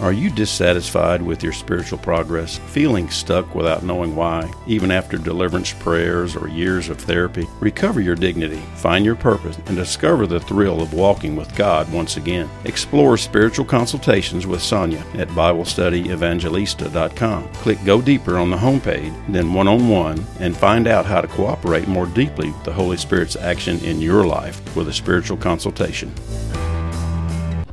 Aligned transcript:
Are 0.00 0.12
you 0.12 0.30
dissatisfied 0.30 1.20
with 1.20 1.42
your 1.42 1.52
spiritual 1.52 1.98
progress, 1.98 2.58
feeling 2.58 3.10
stuck 3.10 3.56
without 3.56 3.82
knowing 3.82 4.14
why, 4.14 4.48
even 4.68 4.92
after 4.92 5.18
deliverance 5.18 5.72
prayers 5.72 6.36
or 6.36 6.46
years 6.46 6.88
of 6.88 6.98
therapy? 6.98 7.48
Recover 7.58 8.00
your 8.00 8.14
dignity, 8.14 8.62
find 8.76 9.04
your 9.04 9.16
purpose, 9.16 9.58
and 9.66 9.74
discover 9.74 10.28
the 10.28 10.38
thrill 10.38 10.80
of 10.80 10.94
walking 10.94 11.34
with 11.34 11.52
God 11.56 11.92
once 11.92 12.16
again. 12.16 12.48
Explore 12.64 13.18
spiritual 13.18 13.64
consultations 13.64 14.46
with 14.46 14.60
Sonja 14.60 15.02
at 15.18 15.26
BibleStudyEvangelista.com. 15.30 17.48
Click 17.54 17.84
Go 17.84 18.00
Deeper 18.00 18.38
on 18.38 18.50
the 18.50 18.56
homepage, 18.56 19.32
then 19.32 19.52
One 19.52 19.66
on 19.66 19.88
One, 19.88 20.24
and 20.38 20.56
find 20.56 20.86
out 20.86 21.06
how 21.06 21.20
to 21.20 21.26
cooperate 21.26 21.88
more 21.88 22.06
deeply 22.06 22.52
with 22.52 22.62
the 22.62 22.72
Holy 22.72 22.98
Spirit's 22.98 23.34
action 23.34 23.80
in 23.80 24.00
your 24.00 24.24
life 24.24 24.76
with 24.76 24.86
a 24.86 24.92
spiritual 24.92 25.38
consultation. 25.38 26.14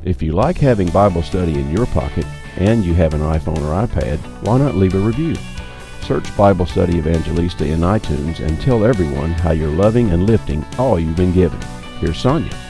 If 0.06 0.22
you 0.22 0.30
like 0.30 0.56
having 0.56 0.88
Bible 0.90 1.20
study 1.20 1.58
in 1.58 1.68
your 1.72 1.84
pocket 1.86 2.24
and 2.58 2.84
you 2.84 2.94
have 2.94 3.12
an 3.12 3.22
iPhone 3.22 3.58
or 3.58 3.86
iPad, 3.86 4.18
why 4.46 4.56
not 4.56 4.76
leave 4.76 4.94
a 4.94 4.98
review? 5.00 5.34
Search 6.02 6.34
Bible 6.36 6.64
Study 6.64 6.98
Evangelista 6.98 7.66
in 7.66 7.80
iTunes 7.80 8.38
and 8.38 8.60
tell 8.60 8.84
everyone 8.84 9.32
how 9.32 9.50
you're 9.50 9.68
loving 9.68 10.10
and 10.10 10.24
lifting 10.24 10.64
all 10.78 11.00
you've 11.00 11.16
been 11.16 11.32
given. 11.32 11.60
Here's 11.98 12.22
Sonja. 12.22 12.65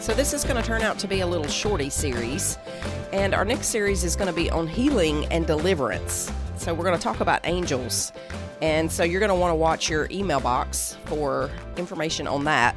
So, 0.00 0.12
this 0.12 0.32
is 0.32 0.42
going 0.42 0.56
to 0.56 0.62
turn 0.62 0.82
out 0.82 0.98
to 0.98 1.06
be 1.06 1.20
a 1.20 1.26
little 1.26 1.46
shorty 1.46 1.90
series, 1.90 2.58
and 3.12 3.34
our 3.34 3.44
next 3.44 3.68
series 3.68 4.02
is 4.02 4.16
going 4.16 4.26
to 4.26 4.32
be 4.32 4.50
on 4.50 4.66
healing 4.66 5.26
and 5.26 5.46
deliverance. 5.46 6.32
So, 6.56 6.74
we're 6.74 6.84
going 6.84 6.98
to 6.98 7.02
talk 7.02 7.20
about 7.20 7.40
angels, 7.44 8.12
and 8.60 8.90
so 8.90 9.04
you're 9.04 9.20
going 9.20 9.28
to 9.28 9.36
want 9.36 9.52
to 9.52 9.56
watch 9.56 9.88
your 9.88 10.08
email 10.10 10.40
box 10.40 10.96
for 11.04 11.50
information 11.76 12.26
on 12.26 12.42
that. 12.44 12.74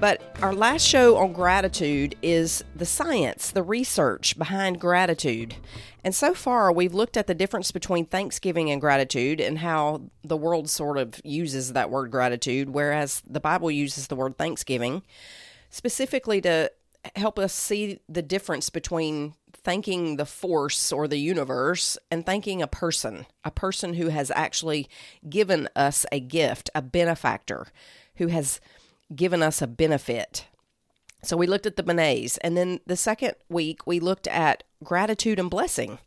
But 0.00 0.20
our 0.42 0.52
last 0.52 0.84
show 0.84 1.16
on 1.16 1.32
gratitude 1.32 2.16
is 2.22 2.64
the 2.74 2.86
science, 2.86 3.52
the 3.52 3.62
research 3.62 4.36
behind 4.36 4.80
gratitude. 4.80 5.54
And 6.02 6.12
so 6.12 6.34
far, 6.34 6.72
we've 6.72 6.94
looked 6.94 7.16
at 7.16 7.28
the 7.28 7.34
difference 7.34 7.70
between 7.70 8.04
thanksgiving 8.04 8.68
and 8.70 8.80
gratitude 8.80 9.40
and 9.40 9.58
how 9.58 10.02
the 10.24 10.36
world 10.36 10.70
sort 10.70 10.98
of 10.98 11.20
uses 11.24 11.72
that 11.72 11.90
word 11.90 12.10
gratitude, 12.10 12.70
whereas 12.70 13.22
the 13.28 13.40
Bible 13.40 13.70
uses 13.70 14.08
the 14.08 14.16
word 14.16 14.38
thanksgiving 14.38 15.02
specifically 15.70 16.40
to 16.40 16.70
help 17.16 17.38
us 17.38 17.52
see 17.52 18.00
the 18.08 18.22
difference 18.22 18.70
between 18.70 19.34
thanking 19.52 20.16
the 20.16 20.26
force 20.26 20.92
or 20.92 21.08
the 21.08 21.18
universe 21.18 21.98
and 22.10 22.24
thanking 22.24 22.62
a 22.62 22.66
person, 22.66 23.26
a 23.44 23.50
person 23.50 23.94
who 23.94 24.08
has 24.08 24.30
actually 24.34 24.88
given 25.28 25.68
us 25.76 26.06
a 26.10 26.20
gift, 26.20 26.70
a 26.74 26.82
benefactor, 26.82 27.66
who 28.16 28.28
has 28.28 28.60
given 29.14 29.42
us 29.42 29.62
a 29.62 29.66
benefit. 29.66 30.46
So 31.22 31.36
we 31.36 31.46
looked 31.46 31.66
at 31.66 31.76
the 31.76 31.82
Benes. 31.82 32.36
And 32.38 32.56
then 32.56 32.80
the 32.86 32.96
second 32.96 33.34
week, 33.48 33.86
we 33.86 34.00
looked 34.00 34.26
at 34.28 34.64
gratitude 34.84 35.38
and 35.38 35.50
blessing 35.50 35.98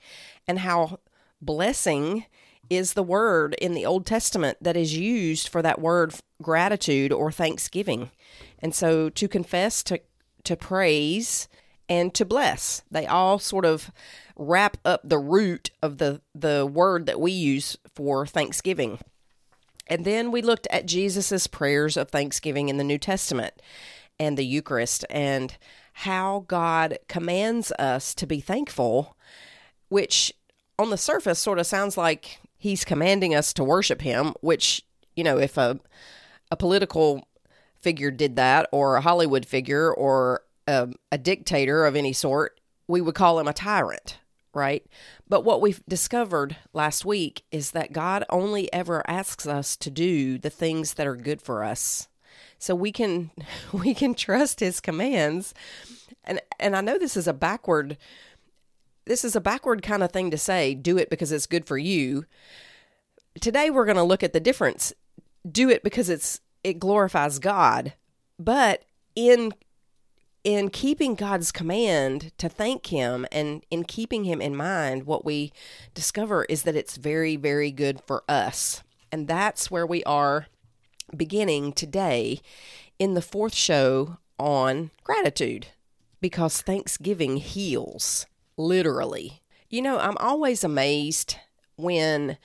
and 0.47 0.59
how 0.59 0.99
blessing 1.41 2.25
is 2.71 2.93
the 2.93 3.03
word 3.03 3.53
in 3.55 3.73
the 3.73 3.85
Old 3.85 4.05
Testament 4.05 4.57
that 4.61 4.77
is 4.77 4.95
used 4.95 5.49
for 5.49 5.61
that 5.61 5.81
word 5.81 6.15
gratitude 6.41 7.11
or 7.11 7.29
thanksgiving. 7.29 8.11
And 8.59 8.73
so 8.73 9.09
to 9.09 9.27
confess, 9.27 9.83
to, 9.83 9.99
to 10.45 10.55
praise, 10.55 11.49
and 11.89 12.13
to 12.13 12.23
bless, 12.23 12.83
they 12.89 13.05
all 13.05 13.39
sort 13.39 13.65
of 13.65 13.91
wrap 14.37 14.77
up 14.85 15.01
the 15.03 15.19
root 15.19 15.71
of 15.81 15.97
the, 15.97 16.21
the 16.33 16.65
word 16.65 17.07
that 17.07 17.19
we 17.19 17.33
use 17.33 17.75
for 17.93 18.25
thanksgiving. 18.25 18.99
And 19.87 20.05
then 20.05 20.31
we 20.31 20.41
looked 20.41 20.67
at 20.71 20.85
Jesus' 20.85 21.47
prayers 21.47 21.97
of 21.97 22.09
thanksgiving 22.09 22.69
in 22.69 22.77
the 22.77 22.85
New 22.85 22.97
Testament 22.97 23.55
and 24.17 24.37
the 24.37 24.45
Eucharist 24.45 25.03
and 25.09 25.57
how 25.91 26.45
God 26.47 26.97
commands 27.09 27.73
us 27.73 28.15
to 28.15 28.25
be 28.25 28.39
thankful, 28.39 29.17
which 29.89 30.33
on 30.79 30.89
the 30.89 30.97
surface 30.97 31.39
sort 31.39 31.59
of 31.59 31.67
sounds 31.67 31.97
like 31.97 32.39
he's 32.61 32.85
commanding 32.85 33.33
us 33.33 33.53
to 33.53 33.63
worship 33.63 34.03
him, 34.03 34.35
which, 34.41 34.83
you 35.15 35.23
know, 35.23 35.39
if 35.39 35.57
a 35.57 35.79
a 36.51 36.55
political 36.55 37.27
figure 37.79 38.11
did 38.11 38.35
that 38.35 38.69
or 38.71 38.95
a 38.95 39.01
Hollywood 39.01 39.45
figure 39.45 39.91
or 39.91 40.43
a, 40.67 40.89
a 41.11 41.17
dictator 41.17 41.85
of 41.85 41.95
any 41.95 42.13
sort, 42.13 42.59
we 42.87 43.01
would 43.01 43.15
call 43.15 43.39
him 43.39 43.47
a 43.47 43.53
tyrant 43.53 44.19
right? 44.53 44.85
But 45.29 45.45
what 45.45 45.61
we've 45.61 45.81
discovered 45.87 46.57
last 46.73 47.05
week 47.05 47.43
is 47.53 47.71
that 47.71 47.93
God 47.93 48.25
only 48.29 48.71
ever 48.73 49.01
asks 49.09 49.47
us 49.47 49.77
to 49.77 49.89
do 49.89 50.37
the 50.37 50.49
things 50.49 50.95
that 50.95 51.07
are 51.07 51.15
good 51.15 51.41
for 51.41 51.63
us. 51.63 52.09
So 52.57 52.75
we 52.75 52.91
can 52.91 53.31
we 53.71 53.93
can 53.93 54.13
trust 54.13 54.59
his 54.59 54.81
commands. 54.81 55.53
And 56.25 56.41
and 56.59 56.75
I 56.75 56.81
know 56.81 56.97
this 56.97 57.15
is 57.15 57.29
a 57.29 57.33
backward 57.33 57.97
this 59.05 59.23
is 59.23 59.35
a 59.35 59.41
backward 59.41 59.81
kind 59.81 60.03
of 60.03 60.11
thing 60.11 60.31
to 60.31 60.37
say, 60.37 60.73
do 60.73 60.97
it 60.97 61.09
because 61.09 61.31
it's 61.31 61.47
good 61.47 61.65
for 61.65 61.77
you. 61.77 62.25
Today 63.39 63.69
we're 63.69 63.85
going 63.85 63.97
to 63.97 64.03
look 64.03 64.23
at 64.23 64.33
the 64.33 64.39
difference. 64.39 64.93
Do 65.49 65.69
it 65.69 65.83
because 65.83 66.09
it's 66.09 66.41
it 66.63 66.79
glorifies 66.79 67.39
God, 67.39 67.93
but 68.37 68.83
in 69.15 69.53
in 70.43 70.69
keeping 70.69 71.15
God's 71.15 71.51
command 71.51 72.31
to 72.37 72.49
thank 72.49 72.87
Him 72.87 73.25
and 73.31 73.63
in 73.69 73.83
keeping 73.83 74.23
Him 74.23 74.41
in 74.41 74.55
mind, 74.55 75.05
what 75.05 75.23
we 75.23 75.51
discover 75.93 76.45
is 76.45 76.63
that 76.63 76.75
it's 76.75 76.97
very, 76.97 77.35
very 77.35 77.71
good 77.71 78.01
for 78.05 78.23
us. 78.27 78.83
And 79.11 79.27
that's 79.27 79.69
where 79.69 79.85
we 79.85 80.03
are 80.05 80.47
beginning 81.15 81.73
today 81.73 82.39
in 82.97 83.13
the 83.13 83.21
fourth 83.21 83.53
show 83.53 84.17
on 84.39 84.91
gratitude 85.03 85.67
because 86.21 86.61
Thanksgiving 86.61 87.37
heals, 87.37 88.25
literally. 88.61 89.41
You 89.69 89.81
know, 89.81 89.99
I'm 89.99 90.17
always 90.17 90.63
amazed 90.63 91.37
when 91.75 92.37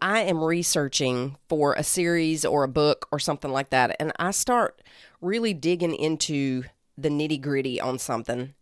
I 0.00 0.20
am 0.20 0.42
researching 0.42 1.36
for 1.48 1.74
a 1.74 1.82
series 1.82 2.44
or 2.44 2.64
a 2.64 2.68
book 2.68 3.08
or 3.10 3.18
something 3.18 3.50
like 3.50 3.70
that, 3.70 3.96
and 3.98 4.12
I 4.18 4.32
start 4.32 4.82
really 5.20 5.54
digging 5.54 5.94
into 5.94 6.64
the 6.98 7.08
nitty 7.08 7.40
gritty 7.40 7.80
on 7.80 7.98
something. 7.98 8.54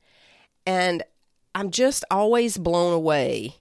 And 0.65 1.03
I'm 1.55 1.71
just 1.71 2.05
always 2.11 2.57
blown 2.57 2.93
away 2.93 3.57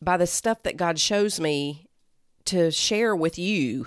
by 0.00 0.16
the 0.16 0.26
stuff 0.26 0.62
that 0.62 0.76
God 0.76 0.98
shows 0.98 1.38
me 1.38 1.86
to 2.46 2.70
share 2.70 3.14
with 3.14 3.38
you. 3.38 3.86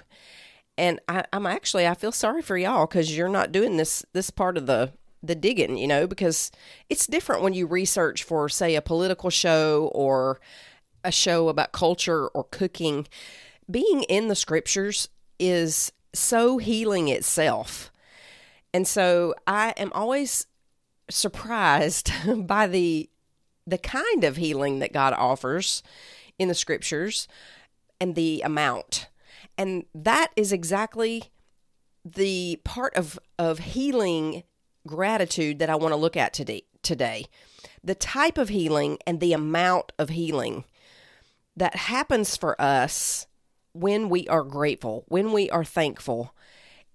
And 0.78 1.00
I, 1.08 1.26
am 1.34 1.46
actually 1.46 1.88
I 1.88 1.96
feel 1.96 2.12
sorry 2.12 2.42
for 2.42 2.58
y'all 2.58 2.86
because 2.86 3.16
you're 3.16 3.30
not 3.30 3.52
doing 3.52 3.78
this 3.78 4.06
this 4.14 4.30
part 4.30 4.58
of 4.58 4.66
the 4.66 4.92
the 5.28 5.36
digging, 5.36 5.78
you 5.78 5.88
know, 5.88 6.08
because 6.08 6.52
it's 6.90 7.08
different 7.08 7.42
when 7.42 7.54
you 7.54 7.68
research 7.68 8.24
for 8.24 8.50
say 8.50 8.76
a 8.76 8.82
political 8.82 9.30
show 9.30 9.90
or 9.94 10.40
a 11.04 11.12
show 11.12 11.50
about 11.50 11.72
culture 11.72 12.28
or 12.30 12.44
cooking. 12.46 13.08
Being 13.70 14.04
in 14.04 14.28
the 14.28 14.36
scriptures 14.36 15.10
is 15.40 15.92
so 16.14 16.58
healing 16.58 17.08
itself 17.10 17.92
and 18.76 18.86
so 18.86 19.34
I 19.48 19.74
am 19.78 19.90
always 19.94 20.48
surprised 21.10 22.12
by 22.46 22.68
the 22.68 23.10
the 23.66 23.78
kind 23.78 24.26
of 24.26 24.36
healing 24.36 24.80
that 24.80 24.92
God 24.92 25.14
offers 25.14 25.82
in 26.38 26.50
the 26.50 26.54
scriptures 26.54 27.30
and 28.02 28.16
the 28.16 28.42
amount. 28.44 29.08
And 29.58 29.86
that 29.96 30.34
is 30.36 30.52
exactly 30.52 31.32
the 32.04 32.60
part 32.66 32.94
of 32.96 33.18
of 33.40 33.60
healing 33.60 34.44
gratitude 34.88 35.60
that 35.60 35.70
I 35.70 35.76
want 35.76 35.92
to 35.92 35.98
look 35.98 36.18
at 36.18 36.34
today 36.34 36.64
today. 36.84 37.26
The 37.84 37.96
type 37.96 38.38
of 38.38 38.50
healing 38.50 38.98
and 39.06 39.20
the 39.20 39.34
amount 39.34 39.92
of 40.00 40.10
healing 40.10 40.64
that 41.56 41.76
happens 41.76 42.36
for 42.36 42.60
us 42.62 43.28
when 43.74 44.10
we 44.10 44.28
are 44.28 44.44
grateful, 44.44 45.04
when 45.08 45.32
we 45.34 45.50
are 45.50 45.64
thankful. 45.64 46.34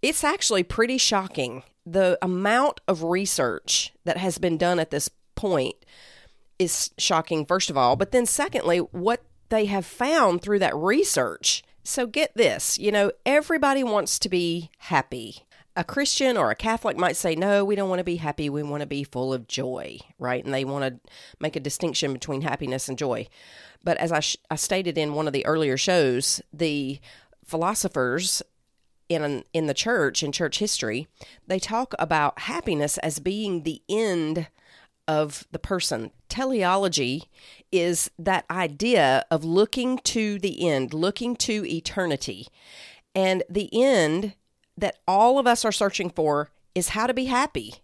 It's 0.01 0.25
actually 0.25 0.63
pretty 0.63 0.97
shocking 0.97 1.63
the 1.85 2.19
amount 2.23 2.81
of 2.89 3.03
research 3.03 3.93
that 4.05 4.17
has 4.17 4.39
been 4.39 4.57
done 4.57 4.79
at 4.79 4.91
this 4.91 5.11
point 5.35 5.77
is 6.59 6.91
shocking, 6.99 7.45
first 7.47 7.71
of 7.71 7.77
all. 7.77 7.97
But 7.97 8.13
then, 8.13 8.27
secondly, 8.27 8.79
what 8.79 9.23
they 9.49 9.67
have 9.67 9.87
found 9.87 10.43
through 10.43 10.61
that 10.61 10.77
research. 10.77 11.63
So, 11.83 12.07
get 12.07 12.35
this 12.35 12.79
you 12.79 12.93
know, 12.93 13.11
everybody 13.27 13.83
wants 13.83 14.19
to 14.21 14.29
be 14.29 14.71
happy. 14.79 15.47
A 15.81 15.85
Christian 15.85 16.37
or 16.37 16.51
a 16.51 16.55
Catholic 16.55 16.99
might 16.99 17.17
say, 17.17 17.35
no, 17.35 17.65
we 17.65 17.75
don't 17.75 17.89
want 17.89 18.01
to 18.01 18.05
be 18.05 18.17
happy. 18.17 18.51
We 18.51 18.63
want 18.63 18.83
to 18.83 18.87
be 18.87 19.03
full 19.03 19.33
of 19.33 19.49
joy, 19.49 19.99
right? 20.19 20.45
And 20.45 20.53
they 20.53 20.63
want 20.63 20.85
to 20.85 21.11
make 21.41 21.57
a 21.57 21.61
distinction 21.61 22.13
between 22.13 22.43
happiness 22.43 22.87
and 22.87 22.99
joy. 22.99 23.29
But 23.83 23.97
as 23.97 24.13
I, 24.13 24.21
sh- 24.21 24.37
I 24.51 24.57
stated 24.57 24.99
in 24.99 25.15
one 25.15 25.27
of 25.27 25.33
the 25.33 25.47
earlier 25.47 25.79
shows, 25.79 26.43
the 26.53 27.01
philosophers 27.47 28.43
in 29.09 29.43
in 29.55 29.69
the 29.69 29.75
church 29.75 30.23
in 30.23 30.33
church 30.33 30.59
history, 30.59 31.09
they 31.47 31.59
talk 31.59 31.95
about 31.99 32.41
happiness 32.41 32.99
as 32.99 33.19
being 33.19 33.63
the 33.63 33.81
end 33.89 34.49
of 35.09 35.47
the 35.51 35.59
person. 35.59 36.11
Teleology 36.29 37.31
is 37.73 38.11
that 38.19 38.45
idea 38.51 39.25
of 39.31 39.45
looking 39.45 39.97
to 40.01 40.39
the 40.41 40.69
end, 40.69 40.93
looking 40.93 41.37
to 41.37 41.65
eternity. 41.67 42.49
And 43.15 43.43
the 43.49 43.71
end 43.73 44.35
that 44.81 44.99
all 45.07 45.39
of 45.39 45.47
us 45.47 45.65
are 45.65 45.73
searching 45.73 46.11
for 46.11 46.51
is 46.75 46.91
how 46.91 47.07
to 47.07 47.15
be 47.15 47.27
happy. 47.27 47.77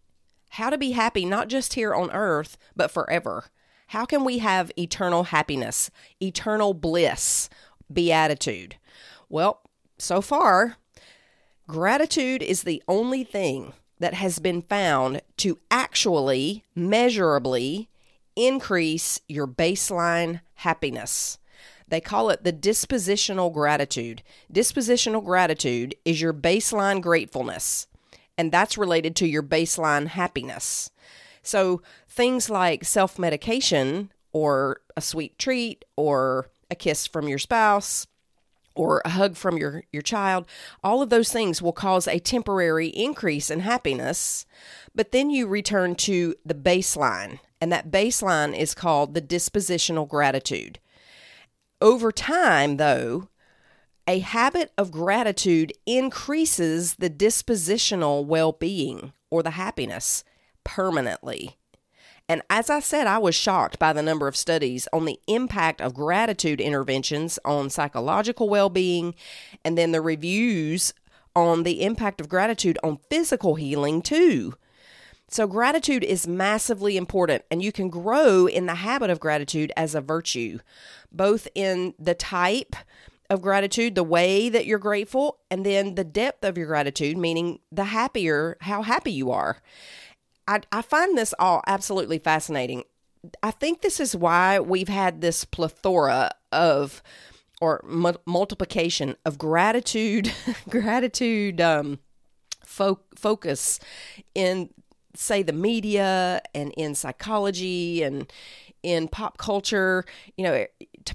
How 0.50 0.70
to 0.70 0.78
be 0.78 0.92
happy, 0.92 1.24
not 1.24 1.48
just 1.48 1.74
here 1.74 1.94
on 1.94 2.10
earth, 2.10 2.56
but 2.74 2.90
forever. 2.90 3.46
How 3.88 4.04
can 4.04 4.24
we 4.24 4.38
have 4.38 4.72
eternal 4.78 5.24
happiness, 5.24 5.90
eternal 6.20 6.74
bliss, 6.74 7.48
beatitude? 7.92 8.76
Well, 9.28 9.60
so 9.98 10.20
far, 10.20 10.76
gratitude 11.68 12.42
is 12.42 12.62
the 12.62 12.82
only 12.88 13.24
thing 13.24 13.72
that 13.98 14.14
has 14.14 14.38
been 14.38 14.62
found 14.62 15.22
to 15.38 15.58
actually, 15.70 16.64
measurably 16.74 17.88
increase 18.34 19.20
your 19.28 19.46
baseline 19.46 20.40
happiness. 20.54 21.38
They 21.88 22.00
call 22.00 22.30
it 22.30 22.42
the 22.42 22.52
dispositional 22.52 23.52
gratitude. 23.52 24.22
Dispositional 24.52 25.24
gratitude 25.24 25.94
is 26.04 26.20
your 26.20 26.34
baseline 26.34 27.00
gratefulness, 27.00 27.86
and 28.36 28.50
that's 28.50 28.76
related 28.76 29.14
to 29.16 29.26
your 29.28 29.42
baseline 29.42 30.08
happiness. 30.08 30.90
So 31.42 31.82
things 32.08 32.50
like 32.50 32.84
self 32.84 33.18
medication, 33.18 34.10
or 34.32 34.80
a 34.96 35.00
sweet 35.00 35.38
treat, 35.38 35.84
or 35.94 36.48
a 36.70 36.74
kiss 36.74 37.06
from 37.06 37.28
your 37.28 37.38
spouse, 37.38 38.08
or 38.74 39.00
a 39.04 39.10
hug 39.10 39.36
from 39.36 39.56
your, 39.56 39.84
your 39.92 40.02
child, 40.02 40.44
all 40.84 41.02
of 41.02 41.10
those 41.10 41.32
things 41.32 41.62
will 41.62 41.72
cause 41.72 42.06
a 42.06 42.18
temporary 42.18 42.88
increase 42.88 43.48
in 43.48 43.60
happiness. 43.60 44.44
But 44.94 45.12
then 45.12 45.30
you 45.30 45.46
return 45.46 45.94
to 45.96 46.34
the 46.44 46.54
baseline, 46.54 47.38
and 47.60 47.70
that 47.72 47.90
baseline 47.90 48.56
is 48.56 48.74
called 48.74 49.14
the 49.14 49.22
dispositional 49.22 50.08
gratitude. 50.08 50.78
Over 51.80 52.10
time, 52.10 52.78
though, 52.78 53.28
a 54.06 54.20
habit 54.20 54.72
of 54.78 54.90
gratitude 54.90 55.72
increases 55.84 56.94
the 56.94 57.10
dispositional 57.10 58.24
well 58.24 58.52
being 58.52 59.12
or 59.30 59.42
the 59.42 59.50
happiness 59.50 60.24
permanently. 60.64 61.58
And 62.28 62.42
as 62.50 62.70
I 62.70 62.80
said, 62.80 63.06
I 63.06 63.18
was 63.18 63.34
shocked 63.34 63.78
by 63.78 63.92
the 63.92 64.02
number 64.02 64.26
of 64.26 64.36
studies 64.36 64.88
on 64.92 65.04
the 65.04 65.20
impact 65.28 65.80
of 65.80 65.94
gratitude 65.94 66.60
interventions 66.60 67.38
on 67.44 67.70
psychological 67.70 68.48
well 68.48 68.70
being, 68.70 69.14
and 69.64 69.76
then 69.76 69.92
the 69.92 70.00
reviews 70.00 70.92
on 71.34 71.62
the 71.62 71.82
impact 71.82 72.20
of 72.20 72.28
gratitude 72.28 72.78
on 72.82 72.98
physical 73.10 73.56
healing, 73.56 74.02
too. 74.02 74.54
So, 75.28 75.46
gratitude 75.46 76.04
is 76.04 76.28
massively 76.28 76.96
important, 76.96 77.42
and 77.50 77.62
you 77.62 77.72
can 77.72 77.88
grow 77.88 78.46
in 78.46 78.66
the 78.66 78.76
habit 78.76 79.10
of 79.10 79.18
gratitude 79.18 79.72
as 79.76 79.94
a 79.94 80.00
virtue, 80.00 80.60
both 81.10 81.48
in 81.54 81.94
the 81.98 82.14
type 82.14 82.76
of 83.28 83.42
gratitude, 83.42 83.96
the 83.96 84.04
way 84.04 84.48
that 84.48 84.66
you're 84.66 84.78
grateful, 84.78 85.38
and 85.50 85.66
then 85.66 85.96
the 85.96 86.04
depth 86.04 86.44
of 86.44 86.56
your 86.56 86.68
gratitude, 86.68 87.16
meaning 87.16 87.58
the 87.72 87.84
happier, 87.84 88.56
how 88.60 88.82
happy 88.82 89.10
you 89.10 89.32
are. 89.32 89.58
I, 90.46 90.60
I 90.70 90.82
find 90.82 91.18
this 91.18 91.34
all 91.38 91.62
absolutely 91.66 92.18
fascinating. 92.18 92.84
I 93.42 93.50
think 93.50 93.80
this 93.80 93.98
is 93.98 94.14
why 94.14 94.60
we've 94.60 94.88
had 94.88 95.20
this 95.20 95.44
plethora 95.44 96.30
of 96.52 97.02
or 97.60 97.80
mu- 97.84 98.12
multiplication 98.26 99.16
of 99.24 99.38
gratitude, 99.38 100.32
gratitude 100.68 101.60
um, 101.60 101.98
fo- 102.64 103.00
focus 103.14 103.80
in, 104.34 104.70
say, 105.16 105.42
the 105.42 105.52
media 105.52 106.40
and 106.54 106.72
in 106.76 106.94
psychology 106.94 108.02
and 108.02 108.30
in 108.82 109.08
pop 109.08 109.36
culture. 109.36 110.04
You 110.36 110.44
know, 110.44 110.66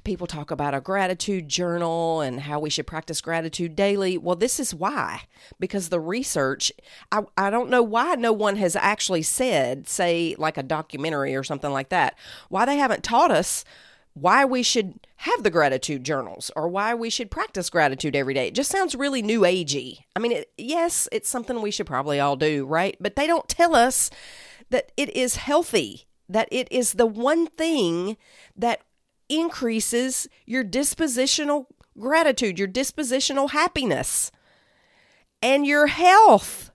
people 0.04 0.28
talk 0.28 0.52
about 0.52 0.74
a 0.74 0.82
gratitude 0.82 1.48
journal 1.48 2.22
and 2.22 2.42
how 2.42 2.60
we 2.60 2.70
should 2.70 2.88
practice 2.88 3.22
gratitude 3.22 3.76
daily. 3.76 4.18
Well, 4.18 4.36
this 4.36 4.60
is 4.60 4.74
why, 4.74 5.24
because 5.60 5.90
the 5.90 6.00
research, 6.00 6.72
I, 7.12 7.24
I 7.38 7.50
don't 7.50 7.70
know 7.70 7.84
why 7.84 8.16
no 8.16 8.34
one 8.34 8.58
has 8.58 8.76
actually 8.76 9.24
said, 9.24 9.88
say, 9.88 10.36
like 10.38 10.58
a 10.58 10.64
documentary 10.64 11.36
or 11.36 11.44
something 11.44 11.72
like 11.72 11.90
that, 11.90 12.18
why 12.50 12.66
they 12.66 12.78
haven't 12.78 13.04
taught 13.04 13.32
us 13.32 13.64
why 14.14 14.44
we 14.46 14.64
should 14.64 15.00
have 15.18 15.44
the 15.44 15.50
gratitude 15.50 16.04
journals 16.04 16.52
or 16.56 16.68
why 16.68 16.94
we 16.94 17.10
should 17.10 17.32
practice 17.32 17.70
gratitude 17.70 18.16
every 18.16 18.34
day. 18.34 18.48
It 18.48 18.56
just 18.56 18.72
sounds 18.72 18.96
really 18.96 19.22
new 19.22 19.42
agey. 19.42 20.00
I 20.16 20.20
mean, 20.20 20.32
it, 20.32 20.52
yes, 20.58 21.08
it's 21.12 21.30
something 21.30 21.62
we 21.62 21.72
should 21.72 21.86
probably 21.86 22.20
all 22.20 22.36
do, 22.36 22.66
right? 22.66 22.98
But 23.00 23.16
they 23.16 23.28
don't 23.28 23.48
tell 23.48 23.76
us 23.76 24.10
that 24.70 24.92
it 24.98 25.16
is 25.16 25.36
healthy, 25.36 26.08
that 26.28 26.48
it 26.52 26.68
is 26.72 26.94
the 26.94 27.06
one 27.06 27.48
thing 27.48 28.18
that 28.56 28.82
increases 29.30 30.28
your 30.46 30.64
dispositional 30.64 31.68
gratitude, 31.98 32.60
your 32.60 32.68
dispositional 32.68 33.52
happiness, 33.52 34.32
and 35.42 35.66
your 35.66 35.88
health. 35.88 36.72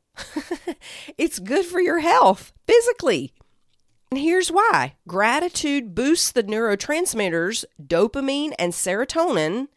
it's 1.19 1.39
good 1.39 1.67
for 1.67 1.81
your 1.81 1.99
health 1.99 2.53
physically. 2.67 3.33
And 4.17 4.25
here's 4.25 4.51
why 4.51 4.95
gratitude 5.07 5.95
boosts 5.95 6.33
the 6.33 6.43
neurotransmitters 6.43 7.67
dopamine 7.79 8.55
and 8.59 8.73
serotonin 8.73 9.69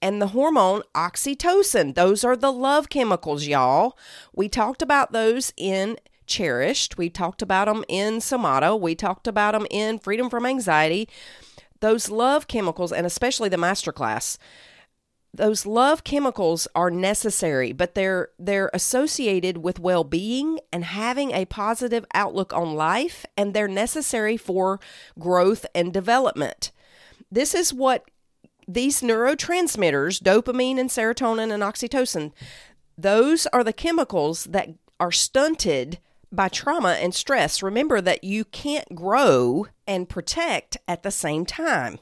and 0.00 0.22
the 0.22 0.28
hormone 0.28 0.84
oxytocin. 0.94 1.94
Those 1.94 2.24
are 2.24 2.34
the 2.34 2.50
love 2.50 2.88
chemicals, 2.88 3.46
y'all. 3.46 3.98
We 4.32 4.48
talked 4.48 4.80
about 4.80 5.12
those 5.12 5.52
in 5.58 5.98
Cherished. 6.24 6.96
We 6.96 7.10
talked 7.10 7.42
about 7.42 7.66
them 7.66 7.84
in 7.86 8.22
Somato. 8.22 8.74
We 8.74 8.94
talked 8.94 9.28
about 9.28 9.52
them 9.52 9.66
in 9.70 9.98
Freedom 9.98 10.30
from 10.30 10.46
Anxiety 10.46 11.06
those 11.80 12.08
love 12.08 12.48
chemicals, 12.48 12.92
and 12.92 13.06
especially 13.06 13.50
the 13.50 13.58
masterclass, 13.58 14.38
those 15.36 15.66
love 15.66 16.04
chemicals 16.04 16.68
are 16.74 16.90
necessary, 16.90 17.72
but 17.72 17.94
they're 17.94 18.28
they're 18.38 18.70
associated 18.72 19.58
with 19.58 19.80
well-being 19.80 20.60
and 20.72 20.84
having 20.84 21.32
a 21.32 21.44
positive 21.44 22.04
outlook 22.14 22.52
on 22.52 22.74
life, 22.74 23.26
and 23.36 23.52
they're 23.52 23.68
necessary 23.68 24.36
for 24.36 24.80
growth 25.18 25.66
and 25.74 25.92
development. 25.92 26.70
This 27.30 27.54
is 27.54 27.74
what 27.74 28.04
these 28.66 29.02
neurotransmitters, 29.02 30.22
dopamine 30.22 30.78
and 30.78 30.88
serotonin 30.88 31.52
and 31.52 31.62
oxytocin, 31.62 32.32
those 32.96 33.46
are 33.48 33.64
the 33.64 33.72
chemicals 33.72 34.44
that 34.44 34.70
are 35.00 35.12
stunted 35.12 35.98
by 36.34 36.48
trauma 36.48 36.92
and 37.00 37.14
stress, 37.14 37.62
remember 37.62 38.00
that 38.00 38.24
you 38.24 38.44
can't 38.44 38.94
grow 38.94 39.66
and 39.86 40.08
protect 40.08 40.76
at 40.88 41.02
the 41.02 41.10
same 41.10 41.46
time. 41.46 41.98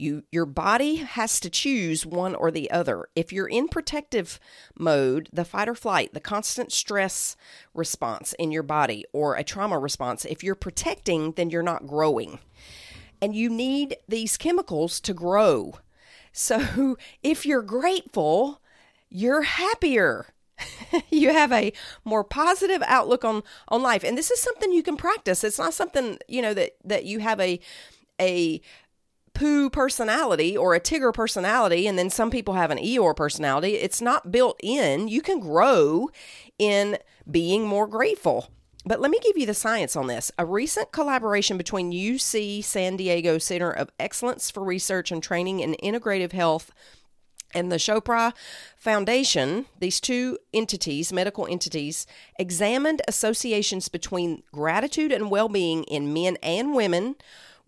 You 0.00 0.24
your 0.32 0.46
body 0.46 0.96
has 0.96 1.38
to 1.40 1.50
choose 1.50 2.06
one 2.06 2.34
or 2.34 2.50
the 2.50 2.70
other. 2.70 3.08
If 3.14 3.32
you're 3.32 3.48
in 3.48 3.68
protective 3.68 4.40
mode, 4.78 5.28
the 5.32 5.44
fight 5.44 5.68
or 5.68 5.74
flight, 5.74 6.14
the 6.14 6.20
constant 6.20 6.72
stress 6.72 7.36
response 7.74 8.32
in 8.38 8.50
your 8.50 8.62
body 8.62 9.04
or 9.12 9.34
a 9.34 9.44
trauma 9.44 9.78
response, 9.78 10.24
if 10.24 10.42
you're 10.42 10.54
protecting, 10.54 11.32
then 11.32 11.50
you're 11.50 11.62
not 11.62 11.86
growing. 11.86 12.38
And 13.20 13.34
you 13.34 13.50
need 13.50 13.96
these 14.08 14.38
chemicals 14.38 15.00
to 15.00 15.12
grow. 15.12 15.74
So 16.32 16.96
if 17.22 17.44
you're 17.44 17.62
grateful, 17.62 18.60
you're 19.10 19.42
happier. 19.42 20.28
you 21.10 21.30
have 21.30 21.52
a 21.52 21.72
more 22.04 22.24
positive 22.24 22.82
outlook 22.86 23.24
on 23.24 23.42
on 23.68 23.82
life 23.82 24.04
and 24.04 24.16
this 24.16 24.30
is 24.30 24.40
something 24.40 24.72
you 24.72 24.82
can 24.82 24.94
practice 24.94 25.42
it's 25.42 25.58
not 25.58 25.72
something 25.72 26.18
you 26.28 26.42
know 26.42 26.52
that 26.52 26.76
that 26.84 27.06
you 27.06 27.18
have 27.18 27.40
a 27.40 27.58
a 28.20 28.60
poo 29.40 29.70
personality 29.70 30.54
or 30.54 30.74
a 30.74 30.80
tigger 30.80 31.14
personality 31.14 31.86
and 31.86 31.98
then 31.98 32.10
some 32.10 32.30
people 32.30 32.52
have 32.52 32.70
an 32.70 32.76
eeyore 32.76 33.16
personality 33.16 33.76
it's 33.76 34.02
not 34.02 34.30
built 34.30 34.60
in 34.62 35.08
you 35.08 35.22
can 35.22 35.40
grow 35.40 36.10
in 36.58 36.98
being 37.30 37.66
more 37.66 37.86
grateful 37.86 38.50
but 38.84 39.00
let 39.00 39.10
me 39.10 39.18
give 39.22 39.36
you 39.36 39.44
the 39.44 39.52
science 39.52 39.94
on 39.94 40.06
this. 40.06 40.32
A 40.38 40.46
recent 40.46 40.90
collaboration 40.90 41.58
between 41.58 41.92
UC 41.92 42.64
San 42.64 42.96
Diego 42.96 43.36
Center 43.36 43.70
of 43.70 43.90
Excellence 44.00 44.50
for 44.50 44.64
Research 44.64 45.12
and 45.12 45.22
Training 45.22 45.60
in 45.60 45.76
Integrative 45.82 46.32
Health 46.32 46.72
and 47.54 47.70
the 47.70 47.76
Chopra 47.76 48.32
Foundation, 48.78 49.66
these 49.80 50.00
two 50.00 50.38
entities, 50.54 51.12
medical 51.12 51.46
entities, 51.46 52.06
examined 52.38 53.02
associations 53.06 53.88
between 53.88 54.42
gratitude 54.50 55.12
and 55.12 55.30
well 55.30 55.50
being 55.50 55.84
in 55.84 56.14
men 56.14 56.38
and 56.42 56.74
women 56.74 57.16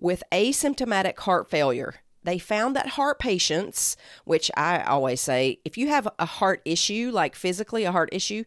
with 0.03 0.25
asymptomatic 0.33 1.19
heart 1.21 1.49
failure. 1.49 1.95
They 2.25 2.39
found 2.39 2.77
that 2.77 2.91
heart 2.91 3.19
patients, 3.19 3.97
which 4.25 4.51
I 4.57 4.83
always 4.83 5.21
say, 5.21 5.61
if 5.65 5.79
you 5.79 5.89
have 5.89 6.09
a 6.19 6.27
heart 6.27 6.61
issue, 6.65 7.11
like 7.13 7.35
physically 7.35 7.85
a 7.85 7.93
heart 7.93 8.11
issue, 8.13 8.45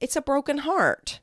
it's 0.00 0.16
a 0.16 0.22
broken 0.22 0.58
heart. 0.58 1.20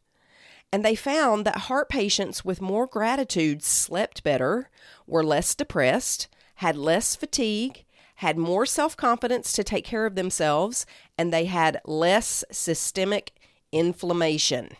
And 0.72 0.84
they 0.84 0.96
found 0.96 1.46
that 1.46 1.58
heart 1.70 1.88
patients 1.88 2.44
with 2.44 2.62
more 2.62 2.88
gratitude 2.88 3.63
slept 3.63 4.24
better, 4.24 4.70
were 5.08 5.24
less 5.24 5.56
depressed, 5.56 6.27
had 6.56 6.75
less 6.75 7.15
fatigue, 7.15 7.86
had 8.15 8.38
more 8.38 8.65
self 8.65 8.98
confidence 8.98 9.54
to 9.54 9.63
take 9.63 9.86
care 9.86 10.06
of 10.06 10.15
themselves, 10.15 10.86
and 11.18 11.32
they 11.32 11.46
had 11.46 11.80
less 11.86 12.44
systemic 12.51 13.34
inflammation. 13.72 14.72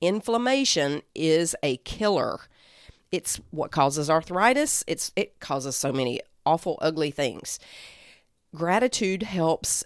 Inflammation 0.00 1.02
is 1.14 1.54
a 1.62 1.78
killer. 1.78 2.40
It's 3.12 3.40
what 3.50 3.70
causes 3.70 4.08
arthritis. 4.08 4.82
It's 4.86 5.12
it 5.14 5.38
causes 5.38 5.76
so 5.76 5.92
many 5.92 6.20
awful 6.44 6.78
ugly 6.80 7.10
things. 7.10 7.58
Gratitude 8.54 9.22
helps 9.22 9.84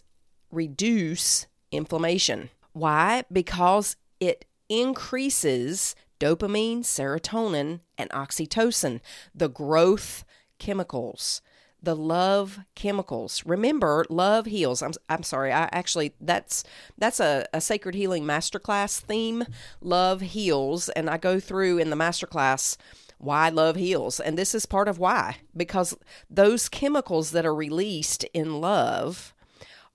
reduce 0.51 1.47
inflammation. 1.71 2.51
Why? 2.73 3.25
Because 3.31 3.97
it 4.21 4.45
increases 4.69 5.95
dopamine, 6.19 6.81
serotonin, 6.81 7.81
and 7.99 8.11
oxytocin, 8.11 9.01
the 9.35 9.49
growth 9.49 10.25
chemicals, 10.59 11.43
the 11.83 11.97
love 11.97 12.61
chemicals. 12.75 13.45
Remember, 13.45 14.05
love 14.09 14.47
heals. 14.47 14.83
I'm, 14.83 14.93
I'm 15.09 15.23
sorry, 15.23 15.53
I 15.53 15.69
actually 15.73 16.15
that's 16.21 16.65
that's 16.97 17.21
a, 17.21 17.47
a 17.53 17.61
sacred 17.61 17.95
healing 17.95 18.25
masterclass 18.25 19.01
theme. 19.01 19.45
Love 19.81 20.21
heals, 20.21 20.89
and 20.91 21.11
I 21.11 21.19
go 21.19 21.39
through 21.39 21.79
in 21.79 21.91
the 21.91 21.97
masterclass 21.97 22.77
why 23.19 23.49
love 23.49 23.77
heals. 23.77 24.21
And 24.21 24.37
this 24.37 24.55
is 24.55 24.67
part 24.67 24.89
of 24.89 24.99
why. 24.99 25.39
Because 25.57 25.97
those 26.29 26.69
chemicals 26.69 27.31
that 27.31 27.47
are 27.47 27.55
released 27.55 28.25
in 28.35 28.61
love 28.61 29.35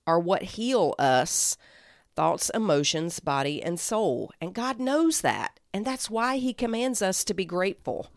are 0.06 0.18
what 0.18 0.42
heal 0.42 0.94
us 0.98 1.56
thoughts, 2.14 2.50
emotions, 2.50 3.20
body, 3.20 3.62
and 3.62 3.80
soul. 3.80 4.30
And 4.40 4.54
God 4.54 4.78
knows 4.78 5.22
that. 5.22 5.58
And 5.72 5.84
that's 5.84 6.10
why 6.10 6.36
He 6.36 6.52
commands 6.52 7.00
us 7.00 7.24
to 7.24 7.34
be 7.34 7.44
grateful. 7.44 8.10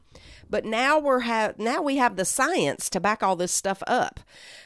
But 0.49 0.65
now 0.65 0.99
we're 0.99 1.21
have 1.21 1.57
now 1.59 1.81
we 1.81 1.97
have 1.97 2.15
the 2.15 2.25
science 2.25 2.89
to 2.91 2.99
back 2.99 3.23
all 3.23 3.35
this 3.35 3.51
stuff 3.51 3.81
up. 3.87 4.19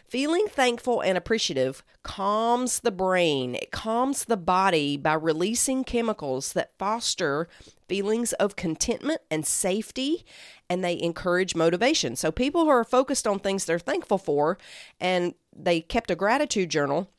Feeling 0.08 0.48
thankful 0.48 1.02
and 1.02 1.18
appreciative 1.18 1.84
calms 2.04 2.80
the 2.80 2.92
brain. 2.92 3.56
It 3.56 3.72
calms 3.72 4.26
the 4.26 4.38
body 4.38 4.98
by 4.98 5.14
releasing 5.14 5.84
chemicals 5.84 6.54
that 6.54 6.78
foster 6.78 7.48
feelings 7.88 8.34
of 8.34 8.56
contentment 8.56 9.22
and 9.30 9.46
safety 9.46 10.26
and 10.70 10.84
they 10.84 11.00
encourage 11.00 11.56
motivation. 11.56 12.16
So 12.16 12.32
people 12.32 12.64
who 12.66 12.70
are 12.70 12.84
focused 12.84 13.28
on 13.28 13.40
things 13.40 13.66
they're 13.66 13.80
thankful 13.80 14.18
for 14.18 14.58
and 15.00 15.34
they 15.56 15.82
kept 15.82 16.12
a 16.12 16.16
gratitude 16.16 16.70
journal 16.70 17.10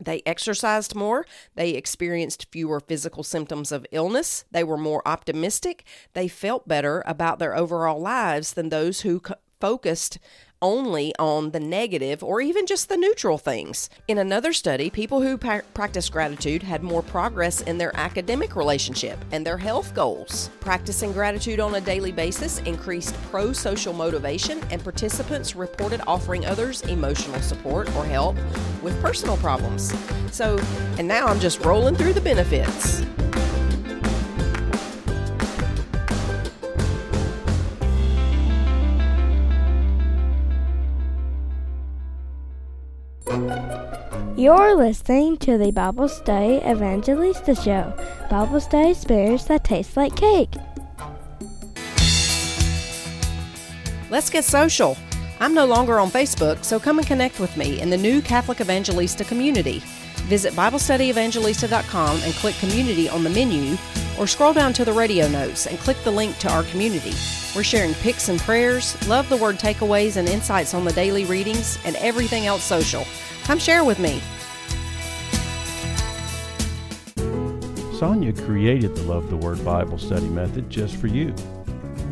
they 0.00 0.22
exercised 0.24 0.94
more. 0.94 1.26
They 1.54 1.70
experienced 1.70 2.46
fewer 2.50 2.80
physical 2.80 3.22
symptoms 3.22 3.72
of 3.72 3.86
illness. 3.90 4.44
They 4.50 4.64
were 4.64 4.76
more 4.76 5.06
optimistic. 5.06 5.84
They 6.12 6.28
felt 6.28 6.68
better 6.68 7.02
about 7.06 7.38
their 7.38 7.56
overall 7.56 8.00
lives 8.00 8.54
than 8.54 8.68
those 8.68 9.00
who 9.00 9.20
focused 9.60 10.18
only 10.60 11.14
on 11.18 11.50
the 11.50 11.60
negative 11.60 12.22
or 12.22 12.40
even 12.40 12.66
just 12.66 12.88
the 12.88 12.96
neutral 12.96 13.38
things. 13.38 13.88
In 14.08 14.18
another 14.18 14.52
study, 14.52 14.90
people 14.90 15.20
who 15.20 15.36
practiced 15.38 16.12
gratitude 16.12 16.62
had 16.62 16.82
more 16.82 17.02
progress 17.02 17.60
in 17.62 17.78
their 17.78 17.96
academic 17.96 18.56
relationship 18.56 19.18
and 19.32 19.46
their 19.46 19.58
health 19.58 19.94
goals. 19.94 20.50
Practicing 20.60 21.12
gratitude 21.12 21.60
on 21.60 21.74
a 21.74 21.80
daily 21.80 22.12
basis 22.12 22.58
increased 22.60 23.14
pro 23.30 23.52
social 23.52 23.92
motivation, 23.92 24.60
and 24.70 24.82
participants 24.82 25.56
reported 25.56 26.00
offering 26.06 26.46
others 26.46 26.82
emotional 26.82 27.40
support 27.40 27.88
or 27.96 28.04
help 28.04 28.36
with 28.82 29.00
personal 29.00 29.36
problems. 29.38 29.92
So, 30.32 30.58
and 30.98 31.06
now 31.06 31.26
I'm 31.26 31.40
just 31.40 31.64
rolling 31.64 31.94
through 31.94 32.12
the 32.12 32.20
benefits. 32.20 33.04
You're 44.38 44.76
listening 44.76 45.36
to 45.38 45.58
the 45.58 45.72
Bible 45.72 46.06
Study 46.06 46.58
Evangelista 46.64 47.56
Show, 47.56 47.92
Bible 48.30 48.60
study 48.60 48.90
experience 48.90 49.46
that 49.46 49.64
tastes 49.64 49.96
like 49.96 50.14
cake. 50.14 50.54
Let's 54.10 54.30
get 54.30 54.44
social. 54.44 54.96
I'm 55.40 55.54
no 55.54 55.66
longer 55.66 55.98
on 55.98 56.12
Facebook, 56.12 56.62
so 56.62 56.78
come 56.78 56.98
and 56.98 57.06
connect 57.08 57.40
with 57.40 57.56
me 57.56 57.80
in 57.80 57.90
the 57.90 57.96
new 57.96 58.22
Catholic 58.22 58.60
Evangelista 58.60 59.24
community. 59.24 59.82
Visit 60.28 60.52
BibleStudyEvangelista.com 60.52 62.20
and 62.22 62.32
click 62.34 62.54
Community 62.58 63.08
on 63.08 63.24
the 63.24 63.30
menu, 63.30 63.76
or 64.20 64.28
scroll 64.28 64.52
down 64.52 64.72
to 64.74 64.84
the 64.84 64.92
radio 64.92 65.26
notes 65.26 65.66
and 65.66 65.76
click 65.80 65.96
the 66.04 66.12
link 66.12 66.38
to 66.38 66.48
our 66.52 66.62
community. 66.62 67.10
We're 67.56 67.62
sharing 67.62 67.94
pics 67.94 68.28
and 68.28 68.38
prayers, 68.40 69.08
love 69.08 69.28
the 69.28 69.36
word 69.36 69.58
takeaways 69.58 70.16
and 70.16 70.28
insights 70.28 70.74
on 70.74 70.84
the 70.84 70.92
daily 70.92 71.24
readings, 71.24 71.78
and 71.84 71.96
everything 71.96 72.46
else 72.46 72.62
social. 72.62 73.06
Come 73.44 73.58
share 73.58 73.84
with 73.84 73.98
me. 73.98 74.20
Sonja 77.98 78.32
created 78.46 78.94
the 78.94 79.02
Love 79.02 79.28
the 79.28 79.36
Word 79.36 79.64
Bible 79.64 79.98
study 79.98 80.28
method 80.28 80.70
just 80.70 80.94
for 80.96 81.08
you, 81.08 81.34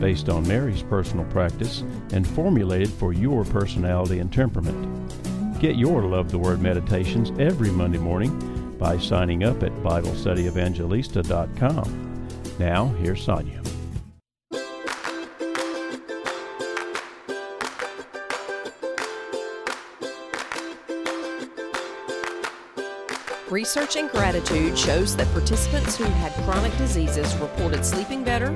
based 0.01 0.29
on 0.29 0.49
Mary's 0.49 0.83
personal 0.83 1.25
practice 1.27 1.85
and 2.13 2.27
formulated 2.27 2.91
for 2.91 3.13
your 3.13 3.45
personality 3.45 4.19
and 4.19 4.33
temperament. 4.33 5.13
Get 5.61 5.77
your 5.77 6.03
Love 6.03 6.33
the 6.33 6.39
Word 6.39 6.61
meditations 6.61 7.31
every 7.39 7.71
Monday 7.71 7.99
morning 7.99 8.77
by 8.79 8.99
signing 8.99 9.45
up 9.45 9.63
at 9.63 9.71
BibleStudyEvangelista.com. 9.85 12.29
Now, 12.59 12.87
here's 12.87 13.25
Sonja. 13.25 13.76
Researching 23.57 24.09
gratitude 24.09 24.79
shows 24.79 25.17
that 25.17 25.27
participants 25.33 25.97
who 25.97 26.05
had 26.05 26.31
chronic 26.45 26.77
diseases 26.77 27.35
reported 27.37 27.87
sleeping 27.87 28.23
better 28.23 28.49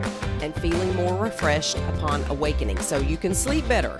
and 0.42 0.54
feeling 0.56 0.94
more 0.94 1.16
refreshed 1.16 1.78
upon 1.94 2.22
awakening. 2.24 2.78
So 2.80 2.98
you 2.98 3.16
can 3.16 3.34
sleep 3.34 3.66
better 3.66 3.98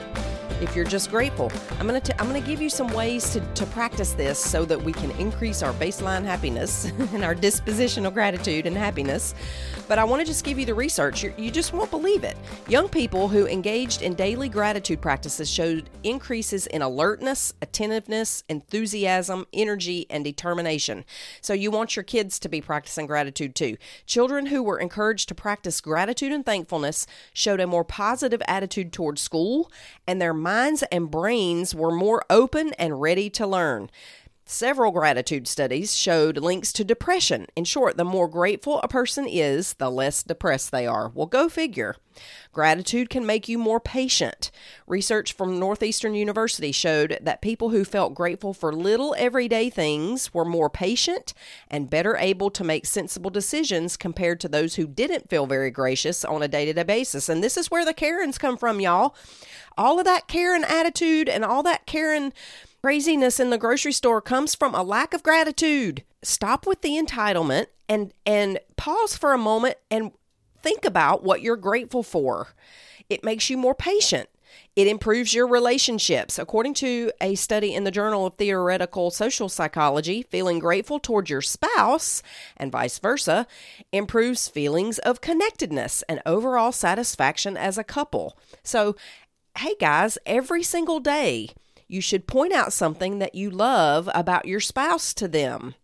if 0.60 0.76
you're 0.76 0.84
just 0.84 1.10
grateful. 1.10 1.52
I'm 1.78 1.86
going 1.86 2.00
to 2.00 2.20
I'm 2.20 2.32
to 2.32 2.40
give 2.40 2.60
you 2.60 2.70
some 2.70 2.88
ways 2.92 3.32
to, 3.32 3.40
to 3.40 3.66
practice 3.66 4.12
this 4.12 4.38
so 4.38 4.64
that 4.64 4.80
we 4.80 4.92
can 4.92 5.10
increase 5.12 5.62
our 5.62 5.72
baseline 5.74 6.24
happiness 6.24 6.84
and 7.12 7.24
our 7.24 7.34
dispositional 7.34 8.12
gratitude 8.12 8.66
and 8.66 8.76
happiness. 8.76 9.34
But 9.88 9.98
I 9.98 10.04
want 10.04 10.20
to 10.20 10.26
just 10.26 10.44
give 10.44 10.58
you 10.58 10.64
the 10.64 10.74
research. 10.74 11.22
You're, 11.22 11.34
you 11.36 11.50
just 11.50 11.72
won't 11.72 11.90
believe 11.90 12.24
it. 12.24 12.36
Young 12.68 12.88
people 12.88 13.28
who 13.28 13.46
engaged 13.46 14.02
in 14.02 14.14
daily 14.14 14.48
gratitude 14.48 15.00
practices 15.00 15.50
showed 15.50 15.90
increases 16.04 16.66
in 16.66 16.82
alertness, 16.82 17.52
attentiveness, 17.60 18.44
enthusiasm, 18.48 19.46
energy, 19.52 20.06
and 20.08 20.24
determination. 20.24 21.04
So 21.40 21.52
you 21.52 21.70
want 21.70 21.96
your 21.96 22.04
kids 22.04 22.38
to 22.40 22.48
be 22.48 22.60
practicing 22.60 23.06
gratitude 23.06 23.54
too. 23.54 23.76
Children 24.06 24.46
who 24.46 24.62
were 24.62 24.78
encouraged 24.78 25.28
to 25.28 25.34
practice 25.34 25.80
gratitude 25.80 26.32
and 26.32 26.46
thankfulness 26.46 27.06
showed 27.32 27.60
a 27.60 27.66
more 27.66 27.84
positive 27.84 28.42
attitude 28.46 28.92
toward 28.92 29.18
school 29.18 29.70
and 30.06 30.20
their 30.20 30.34
minds 30.50 30.82
and 30.90 31.08
brains 31.12 31.76
were 31.76 31.92
more 31.92 32.24
open 32.28 32.72
and 32.76 33.00
ready 33.00 33.30
to 33.30 33.46
learn. 33.46 33.88
Several 34.52 34.90
gratitude 34.90 35.46
studies 35.46 35.96
showed 35.96 36.36
links 36.36 36.72
to 36.72 36.82
depression. 36.82 37.46
In 37.54 37.64
short, 37.64 37.96
the 37.96 38.04
more 38.04 38.26
grateful 38.26 38.80
a 38.82 38.88
person 38.88 39.28
is, 39.28 39.74
the 39.74 39.88
less 39.88 40.24
depressed 40.24 40.72
they 40.72 40.88
are. 40.88 41.08
Well, 41.14 41.26
go 41.26 41.48
figure. 41.48 41.94
Gratitude 42.52 43.10
can 43.10 43.24
make 43.24 43.48
you 43.48 43.58
more 43.58 43.78
patient. 43.78 44.50
Research 44.88 45.34
from 45.34 45.60
Northeastern 45.60 46.16
University 46.16 46.72
showed 46.72 47.16
that 47.22 47.40
people 47.40 47.70
who 47.70 47.84
felt 47.84 48.12
grateful 48.12 48.52
for 48.52 48.72
little 48.72 49.14
everyday 49.16 49.70
things 49.70 50.34
were 50.34 50.44
more 50.44 50.68
patient 50.68 51.32
and 51.68 51.88
better 51.88 52.16
able 52.16 52.50
to 52.50 52.64
make 52.64 52.86
sensible 52.86 53.30
decisions 53.30 53.96
compared 53.96 54.40
to 54.40 54.48
those 54.48 54.74
who 54.74 54.88
didn't 54.88 55.30
feel 55.30 55.46
very 55.46 55.70
gracious 55.70 56.24
on 56.24 56.42
a 56.42 56.48
day 56.48 56.64
to 56.64 56.72
day 56.72 56.82
basis. 56.82 57.28
And 57.28 57.42
this 57.42 57.56
is 57.56 57.70
where 57.70 57.84
the 57.84 57.94
Karens 57.94 58.36
come 58.36 58.56
from, 58.56 58.80
y'all. 58.80 59.14
All 59.78 60.00
of 60.00 60.04
that 60.06 60.26
Karen 60.26 60.64
attitude 60.64 61.28
and 61.28 61.44
all 61.44 61.62
that 61.62 61.86
Karen 61.86 62.32
craziness 62.82 63.40
in 63.40 63.50
the 63.50 63.58
grocery 63.58 63.92
store 63.92 64.20
comes 64.20 64.54
from 64.54 64.74
a 64.74 64.82
lack 64.82 65.14
of 65.14 65.22
gratitude. 65.22 66.04
Stop 66.22 66.66
with 66.66 66.82
the 66.82 67.00
entitlement 67.00 67.66
and 67.88 68.12
and 68.26 68.58
pause 68.76 69.16
for 69.16 69.32
a 69.32 69.38
moment 69.38 69.76
and 69.90 70.12
think 70.62 70.84
about 70.84 71.22
what 71.22 71.42
you're 71.42 71.56
grateful 71.56 72.02
for. 72.02 72.48
It 73.08 73.24
makes 73.24 73.50
you 73.50 73.56
more 73.56 73.74
patient. 73.74 74.28
It 74.76 74.86
improves 74.86 75.34
your 75.34 75.46
relationships. 75.46 76.38
According 76.38 76.74
to 76.74 77.10
a 77.20 77.34
study 77.34 77.74
in 77.74 77.84
the 77.84 77.90
Journal 77.90 78.26
of 78.26 78.34
Theoretical 78.34 79.10
Social 79.10 79.48
Psychology, 79.48 80.22
feeling 80.22 80.58
grateful 80.58 80.98
toward 80.98 81.28
your 81.28 81.42
spouse 81.42 82.22
and 82.56 82.70
vice 82.70 82.98
versa 82.98 83.46
improves 83.92 84.48
feelings 84.48 84.98
of 85.00 85.20
connectedness 85.20 86.02
and 86.08 86.22
overall 86.24 86.72
satisfaction 86.72 87.56
as 87.56 87.78
a 87.78 87.84
couple. 87.84 88.36
So, 88.62 88.96
hey 89.58 89.74
guys, 89.80 90.18
every 90.24 90.62
single 90.62 91.00
day, 91.00 91.50
you 91.90 92.00
should 92.00 92.28
point 92.28 92.52
out 92.52 92.72
something 92.72 93.18
that 93.18 93.34
you 93.34 93.50
love 93.50 94.08
about 94.14 94.46
your 94.46 94.60
spouse 94.60 95.12
to 95.14 95.26
them. 95.26 95.74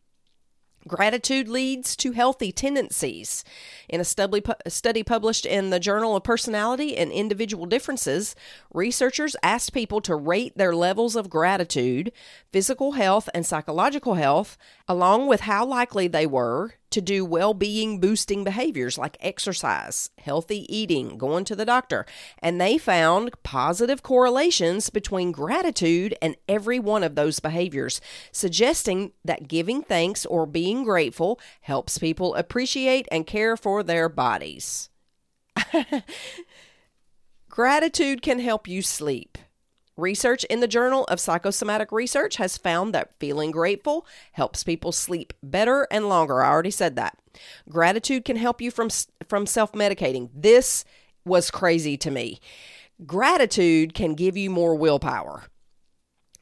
Gratitude 0.87 1.49
leads 1.49 1.97
to 1.97 2.13
healthy 2.13 2.53
tendencies. 2.53 3.43
In 3.89 4.01
a 4.01 4.05
study, 4.05 5.03
published 5.03 5.45
in 5.45 5.71
the 5.71 5.81
Journal 5.81 6.15
of 6.15 6.23
Personality 6.23 6.97
and 6.97 7.11
Individual 7.11 7.67
Differences, 7.67 8.37
researchers 8.73 9.35
asked 9.43 9.73
people 9.73 10.01
to 10.03 10.15
rate 10.15 10.57
their 10.57 10.77
levels 10.77 11.17
of 11.17 11.29
gratitude, 11.29 12.13
physical 12.53 12.93
health, 12.93 13.29
and 13.35 13.45
psychological 13.45 14.15
health, 14.15 14.57
along 14.89 15.27
with 15.27 15.41
how 15.41 15.65
likely 15.65 16.07
they 16.07 16.27
were 16.27 16.75
to 16.91 17.01
do 17.01 17.25
well 17.25 17.53
being 17.53 18.01
boosting 18.01 18.45
behaviors 18.45 18.97
like 18.97 19.17
exercise, 19.21 20.11
healthy 20.19 20.65
eating, 20.75 21.19
going 21.19 21.45
to 21.45 21.57
the 21.57 21.65
doctor. 21.65 22.07
And 22.39 22.61
they 22.61 22.79
found 22.79 23.31
positive 23.43 24.03
correlations 24.03 24.89
between 24.91 25.33
gratitude 25.33 26.15
and 26.23 26.37
every 26.49 26.79
one 26.79 27.03
of 27.03 27.15
those 27.15 27.41
behaviors, 27.41 28.01
suggesting 28.31 29.13
that 29.25 29.49
giving 29.49 29.83
thanks 29.83 30.25
or 30.25 30.47
being 30.47 30.85
grateful 30.85 31.41
helps 31.63 31.99
people 31.99 32.35
appreciate 32.35 33.09
and 33.11 33.27
care 33.27 33.57
for 33.57 33.83
their 33.83 34.09
bodies. 34.09 34.89
Gratitude 37.49 38.23
can 38.23 38.39
help 38.39 38.69
you 38.69 38.83
sleep. 38.83 39.39
Research 39.97 40.45
in 40.45 40.61
the 40.61 40.69
Journal 40.69 41.05
of 41.05 41.21
Psychosomatic 41.21 41.91
Research 41.91 42.37
has 42.37 42.59
found 42.59 42.95
that 42.95 43.19
feeling 43.19 43.51
grateful 43.51 44.07
helps 44.33 44.63
people 44.63 44.93
sleep 44.93 45.33
better 45.43 45.87
and 45.91 46.09
longer. 46.09 46.43
I 46.43 46.51
already 46.51 46.71
said 46.71 46.97
that. 46.97 47.19
Gratitude 47.69 48.25
can 48.25 48.37
help 48.37 48.61
you 48.61 48.71
from 48.71 48.89
from 49.27 49.47
self-medicating. 49.47 50.31
This 50.35 50.85
was 51.25 51.51
crazy 51.51 51.97
to 51.99 52.11
me. 52.11 52.41
Gratitude 53.05 53.95
can 53.95 54.15
give 54.15 54.37
you 54.37 54.51
more 54.51 54.75
willpower. 54.75 55.45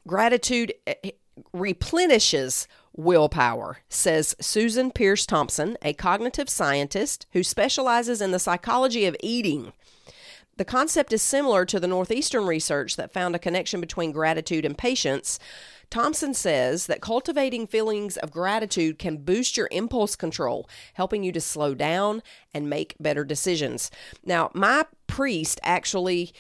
Gratitude 0.07 0.75
eh, 0.87 1.13
replenishes 1.53 2.69
willpower, 2.97 3.79
says 3.89 4.37
Susan 4.41 4.91
Peirce 4.91 5.27
Thompson, 5.27 5.77
a 5.83 5.93
cognitive 5.95 6.49
scientist 6.49 7.27
who 7.33 7.43
specializes 7.43 8.21
in 8.21 8.31
the 8.31 8.39
psychology 8.39 9.07
of 9.07 9.17
eating. 9.21 9.73
The 10.57 10.65
concept 10.65 11.13
is 11.13 11.23
similar 11.23 11.65
to 11.65 11.81
the 11.81 11.89
Northeastern 11.89 12.47
research 12.47 12.97
that 12.97 13.13
found 13.13 13.35
a 13.35 13.41
connection 13.41 13.81
between 13.81 14.13
gratitude 14.13 14.65
and 14.65 14.79
patience. 14.79 15.39
Thompson 15.91 16.33
says 16.33 16.87
that 16.87 17.01
cultivating 17.01 17.67
feelings 17.67 18.17
of 18.17 18.31
gratitude 18.31 18.99
can 18.99 19.19
boost 19.19 19.57
your 19.57 19.69
impulse 19.73 20.15
control, 20.15 20.69
helping 20.95 21.25
you 21.25 21.33
to 21.33 21.41
slow 21.41 21.75
down 21.75 22.23
and 22.53 22.71
make 22.71 22.95
better 23.01 23.25
decisions. 23.25 23.91
Now, 24.25 24.51
my 24.55 24.87
priest 25.07 25.59
actually, 25.63 26.33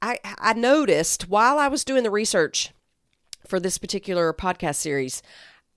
I, 0.00 0.18
I 0.24 0.54
noticed 0.54 1.28
while 1.28 1.58
I 1.58 1.68
was 1.68 1.84
doing 1.84 2.04
the 2.04 2.10
research 2.10 2.72
for 3.46 3.60
this 3.60 3.78
particular 3.78 4.32
podcast 4.32 4.76
series, 4.76 5.22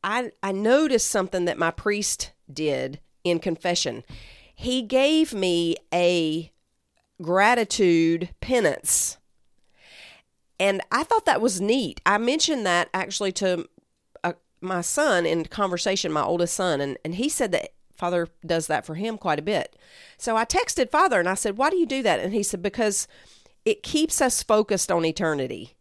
I, 0.03 0.31
I 0.41 0.53
noticed 0.53 1.09
something 1.09 1.45
that 1.45 1.57
my 1.57 1.71
priest 1.71 2.31
did 2.51 2.99
in 3.23 3.39
confession. 3.39 4.03
He 4.55 4.81
gave 4.81 5.33
me 5.33 5.75
a 5.93 6.51
gratitude 7.21 8.29
penance. 8.41 9.17
And 10.59 10.81
I 10.91 11.03
thought 11.03 11.25
that 11.25 11.41
was 11.41 11.61
neat. 11.61 12.01
I 12.05 12.17
mentioned 12.17 12.65
that 12.65 12.89
actually 12.93 13.31
to 13.33 13.67
uh, 14.23 14.33
my 14.61 14.81
son 14.81 15.25
in 15.25 15.45
conversation, 15.45 16.11
my 16.11 16.23
oldest 16.23 16.53
son, 16.53 16.81
and, 16.81 16.97
and 17.05 17.15
he 17.15 17.29
said 17.29 17.51
that 17.53 17.69
Father 17.95 18.29
does 18.45 18.67
that 18.67 18.85
for 18.85 18.95
him 18.95 19.17
quite 19.17 19.39
a 19.39 19.43
bit. 19.43 19.75
So 20.17 20.37
I 20.37 20.45
texted 20.45 20.89
Father 20.89 21.19
and 21.19 21.27
I 21.27 21.33
said, 21.33 21.57
Why 21.57 21.69
do 21.69 21.77
you 21.77 21.85
do 21.85 22.01
that? 22.03 22.19
And 22.19 22.33
he 22.33 22.43
said, 22.43 22.61
Because 22.61 23.07
it 23.65 23.83
keeps 23.83 24.21
us 24.21 24.41
focused 24.41 24.91
on 24.91 25.05
eternity. 25.05 25.75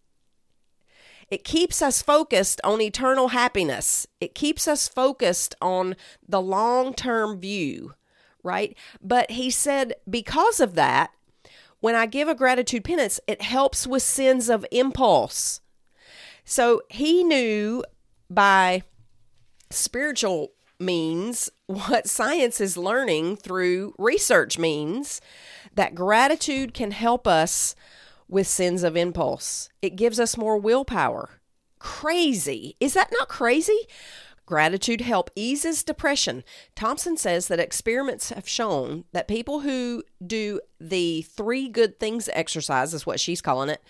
It 1.31 1.45
keeps 1.45 1.83
us 1.83 2.03
focused 2.03 2.61
on 2.65 2.81
eternal 2.81 3.29
happiness. 3.29 4.07
It 4.21 4.35
keeps 4.35 4.67
us 4.67 4.89
focused 4.89 5.55
on 5.61 5.95
the 6.27 6.41
long 6.41 6.95
term 6.95 7.39
view, 7.39 7.95
right? 8.43 8.77
But 9.03 9.33
he 9.33 9.51
said, 9.51 9.95
because 10.09 10.59
of 10.59 10.75
that, 10.75 11.11
when 11.81 11.95
I 11.95 12.07
give 12.07 12.29
a 12.29 12.35
gratitude 12.35 12.85
penance, 12.85 13.21
it 13.27 13.43
helps 13.43 13.87
with 13.87 14.03
sins 14.03 14.49
of 14.49 14.67
impulse. 14.71 15.61
So 16.45 16.83
he 16.89 17.23
knew 17.23 17.85
by 18.31 18.83
spiritual 19.71 20.53
means 20.81 21.51
what 21.67 22.09
science 22.09 22.61
is 22.61 22.77
learning 22.77 23.37
through 23.37 23.95
research 23.99 24.59
means 24.59 25.21
that 25.75 25.95
gratitude 25.95 26.73
can 26.75 26.91
help 26.91 27.27
us 27.27 27.75
with 28.29 28.47
sins 28.47 28.83
of 28.83 28.97
impulse. 28.97 29.69
It 29.83 29.97
gives 29.97 30.21
us 30.21 30.37
more 30.37 30.59
willpower. 30.59 31.41
Crazy. 31.79 32.77
Is 32.81 32.95
that 32.95 33.13
not 33.13 33.29
crazy? 33.29 33.87
Gratitude 34.49 35.03
help 35.03 35.31
eases 35.37 35.85
depression. 35.85 36.43
Thompson 36.75 37.19
says 37.19 37.49
that 37.49 37.61
experiments 37.61 38.31
have 38.31 38.49
shown 38.49 39.05
that 39.13 39.29
people 39.29 39.61
who 39.61 40.03
do 40.27 40.63
the 40.81 41.21
three 41.21 41.69
good 41.69 42.01
things 42.01 42.31
exercise, 42.33 42.95
is 42.95 43.05
what 43.05 43.21
she's 43.21 43.43
calling 43.43 43.69
it, 43.69 43.83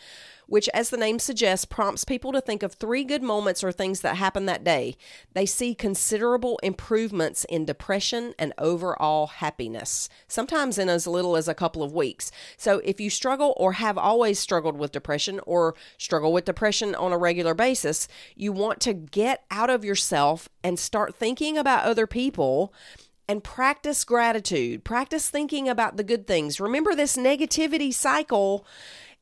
which, 0.48 0.68
as 0.72 0.88
the 0.88 0.96
name 0.96 1.18
suggests, 1.18 1.66
prompts 1.66 2.04
people 2.04 2.32
to 2.32 2.40
think 2.40 2.62
of 2.62 2.72
three 2.72 3.04
good 3.04 3.22
moments 3.22 3.62
or 3.62 3.70
things 3.70 4.00
that 4.00 4.16
happened 4.16 4.48
that 4.48 4.64
day. 4.64 4.96
They 5.34 5.44
see 5.44 5.74
considerable 5.74 6.58
improvements 6.62 7.44
in 7.44 7.66
depression 7.66 8.34
and 8.38 8.54
overall 8.56 9.26
happiness, 9.26 10.08
sometimes 10.26 10.78
in 10.78 10.88
as 10.88 11.06
little 11.06 11.36
as 11.36 11.48
a 11.48 11.54
couple 11.54 11.82
of 11.82 11.92
weeks. 11.92 12.32
So, 12.56 12.80
if 12.82 12.98
you 12.98 13.10
struggle 13.10 13.54
or 13.58 13.72
have 13.72 13.98
always 13.98 14.38
struggled 14.38 14.78
with 14.78 14.92
depression 14.92 15.38
or 15.46 15.74
struggle 15.98 16.32
with 16.32 16.46
depression 16.46 16.94
on 16.94 17.12
a 17.12 17.18
regular 17.18 17.52
basis, 17.52 18.08
you 18.34 18.50
want 18.50 18.80
to 18.80 18.94
get 18.94 19.44
out 19.50 19.68
of 19.68 19.84
yourself 19.84 20.48
and 20.64 20.78
start 20.78 21.14
thinking 21.14 21.58
about 21.58 21.84
other 21.84 22.06
people 22.06 22.72
and 23.28 23.44
practice 23.44 24.04
gratitude. 24.04 24.82
Practice 24.82 25.28
thinking 25.28 25.68
about 25.68 25.98
the 25.98 26.02
good 26.04 26.26
things. 26.26 26.58
Remember, 26.58 26.94
this 26.94 27.16
negativity 27.16 27.92
cycle 27.92 28.66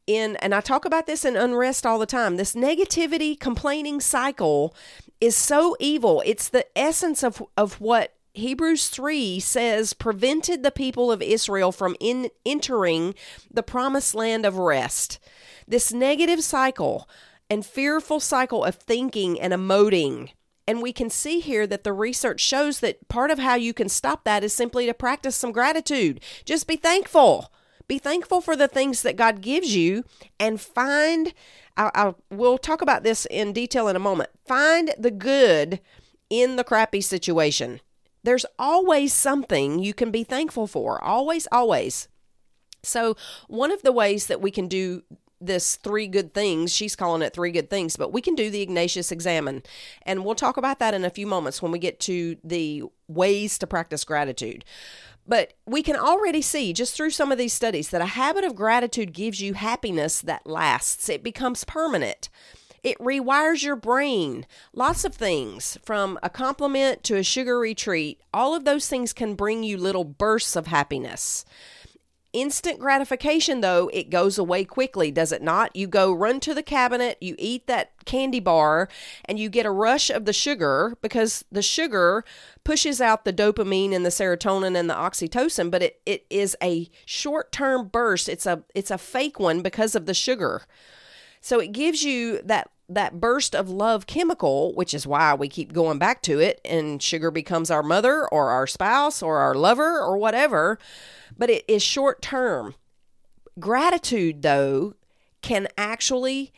in 0.06 0.36
and 0.36 0.54
I 0.54 0.60
talk 0.60 0.84
about 0.84 1.06
this 1.06 1.24
in 1.24 1.36
unrest 1.36 1.84
all 1.84 1.98
the 1.98 2.06
time. 2.06 2.36
This 2.36 2.54
negativity 2.54 3.38
complaining 3.38 4.00
cycle 4.00 4.74
is 5.20 5.36
so 5.36 5.76
evil. 5.80 6.22
It's 6.24 6.48
the 6.48 6.66
essence 6.78 7.22
of 7.22 7.42
of 7.56 7.80
what 7.80 8.14
Hebrews 8.34 8.88
3 8.88 9.40
says 9.40 9.94
prevented 9.94 10.62
the 10.62 10.70
people 10.70 11.10
of 11.10 11.22
Israel 11.22 11.72
from 11.72 11.96
in, 12.00 12.28
entering 12.44 13.14
the 13.50 13.62
promised 13.62 14.14
land 14.14 14.44
of 14.44 14.58
rest. 14.58 15.18
This 15.66 15.92
negative 15.92 16.42
cycle 16.42 17.08
and 17.48 17.64
fearful 17.64 18.20
cycle 18.20 18.62
of 18.64 18.74
thinking 18.74 19.40
and 19.40 19.54
emoting. 19.54 20.30
And 20.68 20.82
we 20.82 20.92
can 20.92 21.08
see 21.08 21.40
here 21.40 21.66
that 21.66 21.84
the 21.84 21.92
research 21.92 22.40
shows 22.40 22.80
that 22.80 23.08
part 23.08 23.30
of 23.30 23.38
how 23.38 23.54
you 23.54 23.72
can 23.72 23.88
stop 23.88 24.24
that 24.24 24.44
is 24.44 24.52
simply 24.52 24.84
to 24.86 24.94
practice 24.94 25.36
some 25.36 25.52
gratitude. 25.52 26.20
Just 26.44 26.66
be 26.66 26.76
thankful. 26.76 27.52
Be 27.88 27.98
thankful 27.98 28.40
for 28.40 28.56
the 28.56 28.68
things 28.68 29.02
that 29.02 29.16
God 29.16 29.40
gives 29.40 29.76
you 29.76 30.04
and 30.40 30.60
find, 30.60 31.32
I, 31.76 31.90
I, 31.94 32.14
we'll 32.30 32.58
talk 32.58 32.82
about 32.82 33.04
this 33.04 33.26
in 33.26 33.52
detail 33.52 33.88
in 33.88 33.96
a 33.96 34.00
moment. 34.00 34.30
Find 34.44 34.92
the 34.98 35.10
good 35.10 35.80
in 36.28 36.56
the 36.56 36.64
crappy 36.64 37.00
situation. 37.00 37.80
There's 38.24 38.46
always 38.58 39.12
something 39.12 39.78
you 39.78 39.94
can 39.94 40.10
be 40.10 40.24
thankful 40.24 40.66
for. 40.66 41.02
Always, 41.02 41.46
always. 41.52 42.08
So, 42.82 43.16
one 43.48 43.70
of 43.70 43.82
the 43.82 43.92
ways 43.92 44.26
that 44.26 44.40
we 44.40 44.50
can 44.50 44.66
do 44.68 45.02
this 45.46 45.76
three 45.76 46.06
good 46.06 46.34
things. 46.34 46.74
She's 46.74 46.96
calling 46.96 47.22
it 47.22 47.32
three 47.32 47.50
good 47.50 47.70
things, 47.70 47.96
but 47.96 48.12
we 48.12 48.20
can 48.20 48.34
do 48.34 48.50
the 48.50 48.62
Ignatius 48.62 49.10
Examen. 49.10 49.62
And 50.02 50.24
we'll 50.24 50.34
talk 50.34 50.56
about 50.56 50.78
that 50.78 50.94
in 50.94 51.04
a 51.04 51.10
few 51.10 51.26
moments 51.26 51.62
when 51.62 51.72
we 51.72 51.78
get 51.78 52.00
to 52.00 52.36
the 52.44 52.84
ways 53.08 53.58
to 53.58 53.66
practice 53.66 54.04
gratitude. 54.04 54.64
But 55.28 55.54
we 55.66 55.82
can 55.82 55.96
already 55.96 56.42
see 56.42 56.72
just 56.72 56.94
through 56.94 57.10
some 57.10 57.32
of 57.32 57.38
these 57.38 57.52
studies 57.52 57.90
that 57.90 58.00
a 58.00 58.06
habit 58.06 58.44
of 58.44 58.54
gratitude 58.54 59.12
gives 59.12 59.40
you 59.40 59.54
happiness 59.54 60.20
that 60.20 60.46
lasts, 60.46 61.08
it 61.08 61.22
becomes 61.22 61.64
permanent. 61.64 62.28
It 62.82 62.98
rewires 62.98 63.64
your 63.64 63.74
brain. 63.74 64.46
Lots 64.72 65.04
of 65.04 65.12
things, 65.12 65.76
from 65.82 66.20
a 66.22 66.30
compliment 66.30 67.02
to 67.04 67.16
a 67.16 67.24
sugary 67.24 67.74
treat, 67.74 68.20
all 68.32 68.54
of 68.54 68.64
those 68.64 68.86
things 68.86 69.12
can 69.12 69.34
bring 69.34 69.64
you 69.64 69.76
little 69.76 70.04
bursts 70.04 70.54
of 70.54 70.68
happiness. 70.68 71.44
Instant 72.36 72.78
gratification, 72.78 73.62
though, 73.62 73.88
it 73.94 74.10
goes 74.10 74.36
away 74.36 74.62
quickly, 74.66 75.10
does 75.10 75.32
it 75.32 75.40
not? 75.40 75.74
You 75.74 75.86
go 75.86 76.12
run 76.12 76.38
to 76.40 76.52
the 76.52 76.62
cabinet, 76.62 77.16
you 77.18 77.34
eat 77.38 77.66
that 77.66 77.92
candy 78.04 78.40
bar, 78.40 78.90
and 79.24 79.38
you 79.38 79.48
get 79.48 79.64
a 79.64 79.70
rush 79.70 80.10
of 80.10 80.26
the 80.26 80.34
sugar 80.34 80.98
because 81.00 81.46
the 81.50 81.62
sugar 81.62 82.26
pushes 82.62 83.00
out 83.00 83.24
the 83.24 83.32
dopamine 83.32 83.94
and 83.94 84.04
the 84.04 84.10
serotonin 84.10 84.76
and 84.76 84.90
the 84.90 84.94
oxytocin, 84.94 85.70
but 85.70 85.82
it, 85.82 86.02
it 86.04 86.26
is 86.28 86.54
a 86.62 86.90
short 87.06 87.52
term 87.52 87.88
burst. 87.88 88.28
It's 88.28 88.44
a 88.44 88.64
it's 88.74 88.90
a 88.90 88.98
fake 88.98 89.40
one 89.40 89.62
because 89.62 89.94
of 89.94 90.04
the 90.04 90.12
sugar. 90.12 90.60
So 91.40 91.58
it 91.58 91.72
gives 91.72 92.02
you 92.02 92.42
that 92.42 92.70
that 92.88 93.20
burst 93.20 93.54
of 93.54 93.68
love 93.68 94.06
chemical, 94.06 94.74
which 94.74 94.94
is 94.94 95.06
why 95.06 95.34
we 95.34 95.48
keep 95.48 95.72
going 95.72 95.98
back 95.98 96.22
to 96.22 96.38
it, 96.38 96.60
and 96.64 97.02
sugar 97.02 97.30
becomes 97.30 97.70
our 97.70 97.82
mother 97.82 98.28
or 98.28 98.50
our 98.50 98.66
spouse 98.66 99.22
or 99.22 99.38
our 99.38 99.54
lover 99.54 100.00
or 100.00 100.16
whatever 100.16 100.78
but 101.36 101.50
it 101.50 101.64
is 101.68 101.82
short 101.82 102.22
term. 102.22 102.74
Gratitude, 103.58 104.42
though, 104.42 104.94
can 105.42 105.68
actually 105.78 106.52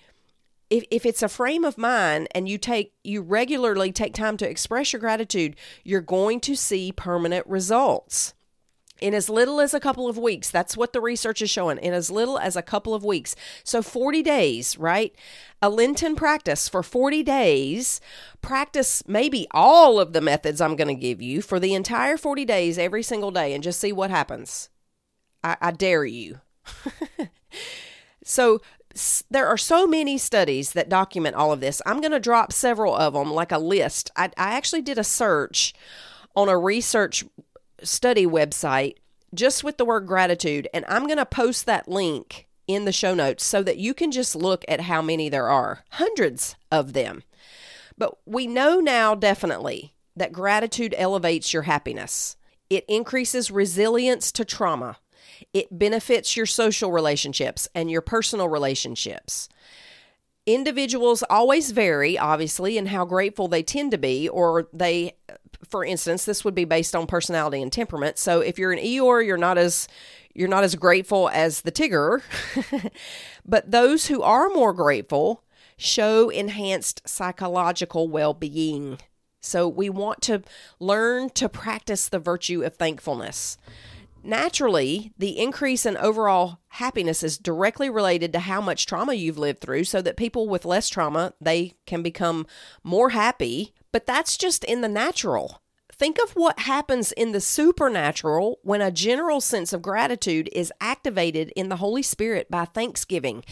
if, 0.70 0.84
if 0.90 1.06
it's 1.06 1.22
a 1.22 1.28
frame 1.28 1.64
of 1.64 1.78
mind 1.78 2.28
and 2.34 2.46
you 2.46 2.58
take 2.58 2.92
you 3.02 3.22
regularly 3.22 3.90
take 3.90 4.12
time 4.12 4.36
to 4.36 4.48
express 4.48 4.92
your 4.92 5.00
gratitude 5.00 5.56
you're 5.82 6.02
going 6.02 6.40
to 6.40 6.54
see 6.54 6.92
permanent 6.92 7.46
results 7.46 8.34
in 9.00 9.14
as 9.14 9.28
little 9.28 9.60
as 9.60 9.74
a 9.74 9.80
couple 9.80 10.08
of 10.08 10.18
weeks. 10.18 10.50
That's 10.50 10.76
what 10.76 10.92
the 10.92 11.00
research 11.00 11.42
is 11.42 11.50
showing 11.50 11.78
in 11.78 11.92
as 11.92 12.10
little 12.10 12.38
as 12.38 12.56
a 12.56 12.62
couple 12.62 12.94
of 12.94 13.04
weeks. 13.04 13.36
So 13.64 13.82
40 13.82 14.22
days 14.22 14.78
right? 14.78 15.14
A 15.60 15.68
lenten 15.68 16.14
practice 16.14 16.68
for 16.68 16.82
40 16.82 17.22
days. 17.22 18.00
Practice 18.42 19.02
maybe 19.06 19.46
all 19.50 19.98
of 19.98 20.12
the 20.12 20.20
methods 20.20 20.60
i'm 20.60 20.76
going 20.76 20.88
to 20.88 20.94
give 20.94 21.20
you 21.20 21.42
for 21.42 21.58
the 21.58 21.74
entire 21.74 22.16
40 22.16 22.44
days 22.44 22.78
every 22.78 23.02
single 23.02 23.30
day 23.30 23.54
and 23.54 23.62
just 23.62 23.80
see 23.80 23.92
what 23.92 24.10
happens. 24.10 24.68
I, 25.42 25.56
I 25.60 25.70
dare 25.70 26.04
you. 26.04 26.40
So 28.28 28.60
there 29.30 29.46
are 29.46 29.56
so 29.56 29.86
many 29.86 30.18
studies 30.18 30.72
that 30.72 30.88
document 30.88 31.34
all 31.34 31.52
of 31.52 31.60
this. 31.60 31.80
I'm 31.86 32.00
going 32.00 32.12
to 32.12 32.20
drop 32.20 32.52
several 32.52 32.94
of 32.94 33.14
them, 33.14 33.32
like 33.32 33.52
a 33.52 33.58
list. 33.58 34.10
I, 34.16 34.26
I 34.36 34.54
actually 34.54 34.82
did 34.82 34.98
a 34.98 35.04
search 35.04 35.72
on 36.36 36.48
a 36.48 36.58
research 36.58 37.24
study 37.82 38.26
website 38.26 38.96
just 39.34 39.62
with 39.62 39.76
the 39.76 39.84
word 39.84 40.06
gratitude, 40.06 40.68
and 40.72 40.84
I'm 40.88 41.06
going 41.06 41.18
to 41.18 41.26
post 41.26 41.66
that 41.66 41.88
link 41.88 42.46
in 42.66 42.84
the 42.84 42.92
show 42.92 43.14
notes 43.14 43.44
so 43.44 43.62
that 43.62 43.78
you 43.78 43.94
can 43.94 44.10
just 44.10 44.36
look 44.36 44.64
at 44.68 44.82
how 44.82 45.02
many 45.02 45.28
there 45.28 45.48
are 45.48 45.84
hundreds 45.92 46.56
of 46.70 46.92
them. 46.92 47.22
But 47.96 48.16
we 48.26 48.46
know 48.46 48.80
now 48.80 49.14
definitely 49.14 49.94
that 50.16 50.32
gratitude 50.32 50.94
elevates 50.96 51.52
your 51.52 51.62
happiness, 51.62 52.36
it 52.70 52.84
increases 52.88 53.50
resilience 53.50 54.30
to 54.32 54.44
trauma. 54.44 54.98
It 55.54 55.68
benefits 55.70 56.36
your 56.36 56.46
social 56.46 56.90
relationships 56.90 57.68
and 57.74 57.90
your 57.90 58.02
personal 58.02 58.48
relationships. 58.48 59.48
Individuals 60.48 61.22
always 61.28 61.72
vary, 61.72 62.16
obviously, 62.16 62.78
in 62.78 62.86
how 62.86 63.04
grateful 63.04 63.48
they 63.48 63.62
tend 63.62 63.90
to 63.90 63.98
be, 63.98 64.30
or 64.30 64.66
they, 64.72 65.12
for 65.68 65.84
instance, 65.84 66.24
this 66.24 66.42
would 66.42 66.54
be 66.54 66.64
based 66.64 66.96
on 66.96 67.06
personality 67.06 67.60
and 67.60 67.70
temperament. 67.70 68.16
So 68.16 68.40
if 68.40 68.58
you're 68.58 68.72
an 68.72 68.78
Eeyore, 68.78 69.26
you're 69.26 69.36
not 69.36 69.58
as 69.58 69.88
you're 70.34 70.48
not 70.48 70.64
as 70.64 70.74
grateful 70.74 71.28
as 71.34 71.60
the 71.60 71.70
Tigger. 71.70 72.22
but 73.44 73.70
those 73.70 74.06
who 74.06 74.22
are 74.22 74.48
more 74.48 74.72
grateful 74.72 75.44
show 75.76 76.30
enhanced 76.30 77.06
psychological 77.06 78.08
well 78.08 78.32
being. 78.32 78.96
So 79.42 79.68
we 79.68 79.90
want 79.90 80.22
to 80.22 80.42
learn 80.80 81.28
to 81.30 81.50
practice 81.50 82.08
the 82.08 82.18
virtue 82.18 82.62
of 82.62 82.76
thankfulness. 82.76 83.58
Naturally, 84.28 85.14
the 85.16 85.38
increase 85.38 85.86
in 85.86 85.96
overall 85.96 86.58
happiness 86.68 87.22
is 87.22 87.38
directly 87.38 87.88
related 87.88 88.30
to 88.34 88.40
how 88.40 88.60
much 88.60 88.84
trauma 88.84 89.14
you've 89.14 89.38
lived 89.38 89.62
through 89.62 89.84
so 89.84 90.02
that 90.02 90.18
people 90.18 90.46
with 90.46 90.66
less 90.66 90.90
trauma, 90.90 91.32
they 91.40 91.76
can 91.86 92.02
become 92.02 92.46
more 92.84 93.08
happy, 93.08 93.72
but 93.90 94.04
that's 94.04 94.36
just 94.36 94.64
in 94.64 94.82
the 94.82 94.88
natural. 94.88 95.62
Think 95.90 96.18
of 96.22 96.32
what 96.32 96.58
happens 96.58 97.10
in 97.12 97.32
the 97.32 97.40
supernatural 97.40 98.58
when 98.62 98.82
a 98.82 98.90
general 98.90 99.40
sense 99.40 99.72
of 99.72 99.80
gratitude 99.80 100.50
is 100.52 100.74
activated 100.78 101.50
in 101.56 101.70
the 101.70 101.76
Holy 101.76 102.02
Spirit 102.02 102.50
by 102.50 102.66
thanksgiving 102.66 103.42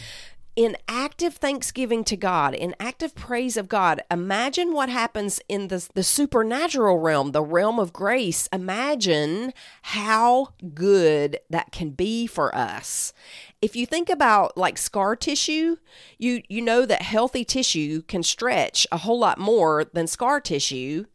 in 0.57 0.75
active 0.87 1.35
thanksgiving 1.35 2.03
to 2.03 2.17
God, 2.17 2.55
in 2.55 2.75
active 2.79 3.13
praise 3.13 3.57
of 3.57 3.69
God, 3.69 4.01
imagine 4.09 4.73
what 4.73 4.89
happens 4.89 5.39
in 5.47 5.67
the, 5.67 5.87
the 5.93 6.01
supernatural 6.01 6.97
realm, 6.97 7.31
the 7.31 7.43
realm 7.43 7.77
of 7.77 7.93
grace. 7.93 8.49
Imagine 8.51 9.53
how 9.83 10.47
good 10.73 11.39
that 11.51 11.71
can 11.71 11.91
be 11.91 12.25
for 12.25 12.53
us. 12.55 13.13
If 13.61 13.75
you 13.75 13.85
think 13.85 14.09
about 14.09 14.57
like 14.57 14.79
scar 14.79 15.15
tissue, 15.15 15.77
you 16.17 16.41
you 16.49 16.61
know 16.61 16.87
that 16.87 17.03
healthy 17.03 17.45
tissue 17.45 18.01
can 18.01 18.23
stretch 18.23 18.87
a 18.91 18.97
whole 18.97 19.19
lot 19.19 19.37
more 19.37 19.85
than 19.85 20.07
scar 20.07 20.41
tissue. 20.41 21.05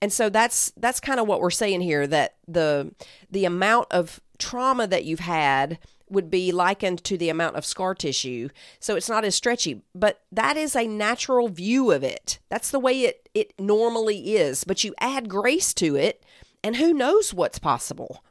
And 0.00 0.12
so 0.12 0.28
that's 0.28 0.72
that's 0.76 1.00
kind 1.00 1.18
of 1.18 1.26
what 1.26 1.40
we're 1.40 1.50
saying 1.50 1.80
here 1.80 2.06
that 2.06 2.36
the 2.46 2.94
the 3.28 3.44
amount 3.44 3.88
of 3.90 4.20
trauma 4.38 4.86
that 4.86 5.04
you've 5.04 5.20
had 5.20 5.78
would 6.08 6.30
be 6.30 6.52
likened 6.52 7.02
to 7.04 7.16
the 7.16 7.28
amount 7.28 7.56
of 7.56 7.64
scar 7.64 7.94
tissue. 7.94 8.48
So 8.78 8.96
it's 8.96 9.08
not 9.08 9.24
as 9.24 9.34
stretchy, 9.34 9.82
but 9.94 10.20
that 10.32 10.56
is 10.56 10.76
a 10.76 10.86
natural 10.86 11.48
view 11.48 11.90
of 11.90 12.02
it. 12.02 12.38
That's 12.48 12.70
the 12.70 12.78
way 12.78 13.00
it, 13.02 13.28
it 13.34 13.52
normally 13.58 14.36
is. 14.36 14.64
But 14.64 14.84
you 14.84 14.94
add 15.00 15.28
grace 15.28 15.74
to 15.74 15.96
it, 15.96 16.22
and 16.62 16.76
who 16.76 16.92
knows 16.92 17.34
what's 17.34 17.58
possible. 17.58 18.24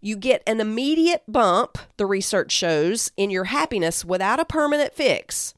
You 0.00 0.16
get 0.16 0.42
an 0.46 0.60
immediate 0.60 1.22
bump, 1.26 1.78
the 1.96 2.06
research 2.06 2.52
shows, 2.52 3.10
in 3.16 3.30
your 3.30 3.44
happiness 3.44 4.04
without 4.04 4.40
a 4.40 4.44
permanent 4.44 4.92
fix. 4.92 5.54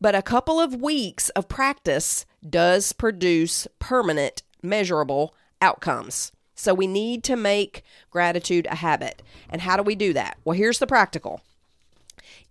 But 0.00 0.14
a 0.14 0.22
couple 0.22 0.60
of 0.60 0.80
weeks 0.80 1.28
of 1.30 1.48
practice 1.48 2.26
does 2.48 2.92
produce 2.92 3.66
permanent, 3.78 4.42
measurable 4.62 5.34
outcomes. 5.60 6.32
So 6.56 6.74
we 6.74 6.88
need 6.88 7.22
to 7.24 7.36
make 7.36 7.84
gratitude 8.10 8.66
a 8.68 8.76
habit. 8.76 9.22
And 9.48 9.60
how 9.60 9.76
do 9.76 9.82
we 9.82 9.94
do 9.94 10.12
that? 10.14 10.38
Well, 10.44 10.56
here's 10.56 10.80
the 10.80 10.86
practical. 10.86 11.42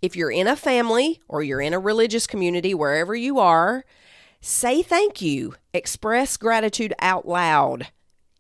If 0.02 0.16
you're 0.16 0.32
in 0.32 0.48
a 0.48 0.56
family 0.56 1.20
or 1.28 1.44
you're 1.44 1.60
in 1.60 1.74
a 1.74 1.80
religious 1.80 2.28
community, 2.28 2.74
wherever 2.74 3.16
you 3.16 3.40
are, 3.40 3.84
say 4.40 4.84
thank 4.84 5.22
you. 5.22 5.56
Express 5.74 6.38
gratitude 6.38 6.94
out 7.00 7.28
loud. 7.28 7.88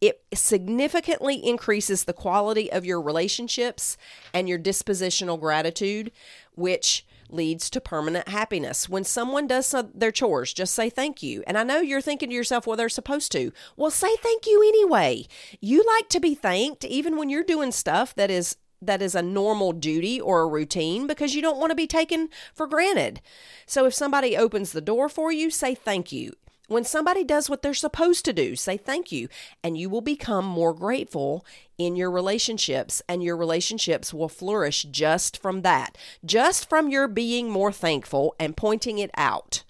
It 0.01 0.21
significantly 0.33 1.35
increases 1.35 2.03
the 2.03 2.13
quality 2.13 2.71
of 2.71 2.85
your 2.85 3.01
relationships 3.01 3.97
and 4.33 4.47
your 4.47 4.59
dispositional 4.59 5.39
gratitude, 5.39 6.11
which 6.53 7.05
leads 7.29 7.69
to 7.71 7.81
permanent 7.81 8.27
happiness. 8.27 8.87
When 8.87 9.03
someone 9.03 9.47
does 9.47 9.73
their 9.93 10.11
chores, 10.11 10.53
just 10.53 10.73
say 10.73 10.89
thank 10.89 11.23
you. 11.23 11.43
And 11.47 11.57
I 11.57 11.63
know 11.63 11.79
you're 11.79 12.01
thinking 12.01 12.29
to 12.29 12.35
yourself, 12.35 12.67
well, 12.67 12.77
they're 12.77 12.89
supposed 12.89 13.31
to. 13.33 13.51
Well, 13.75 13.91
say 13.91 14.15
thank 14.17 14.45
you 14.45 14.61
anyway. 14.61 15.27
You 15.59 15.83
like 15.85 16.09
to 16.09 16.19
be 16.19 16.35
thanked 16.35 16.83
even 16.85 17.17
when 17.17 17.29
you're 17.29 17.43
doing 17.43 17.71
stuff 17.71 18.13
that 18.15 18.31
is 18.31 18.57
that 18.81 19.01
is 19.01 19.15
a 19.15 19.21
normal 19.21 19.71
duty 19.71 20.19
or 20.19 20.41
a 20.41 20.47
routine 20.47 21.07
because 21.07 21.33
you 21.33 21.41
don't 21.41 21.57
want 21.57 21.71
to 21.71 21.75
be 21.75 21.87
taken 21.87 22.29
for 22.53 22.67
granted. 22.67 23.21
So 23.65 23.85
if 23.85 23.93
somebody 23.93 24.37
opens 24.37 24.71
the 24.71 24.81
door 24.81 25.09
for 25.09 25.31
you, 25.31 25.49
say 25.49 25.73
thank 25.73 26.11
you. 26.11 26.33
When 26.67 26.83
somebody 26.83 27.23
does 27.23 27.49
what 27.49 27.61
they're 27.61 27.73
supposed 27.73 28.25
to 28.25 28.33
do, 28.33 28.55
say 28.55 28.77
thank 28.77 29.11
you, 29.11 29.27
and 29.63 29.77
you 29.77 29.89
will 29.89 30.01
become 30.01 30.45
more 30.45 30.73
grateful 30.73 31.45
in 31.77 31.95
your 31.95 32.09
relationships, 32.09 33.01
and 33.07 33.23
your 33.23 33.37
relationships 33.37 34.13
will 34.13 34.29
flourish 34.29 34.83
just 34.83 35.37
from 35.37 35.61
that, 35.61 35.97
just 36.25 36.67
from 36.67 36.89
your 36.89 37.07
being 37.07 37.49
more 37.49 37.71
thankful 37.71 38.35
and 38.39 38.57
pointing 38.57 38.97
it 38.97 39.11
out. 39.15 39.63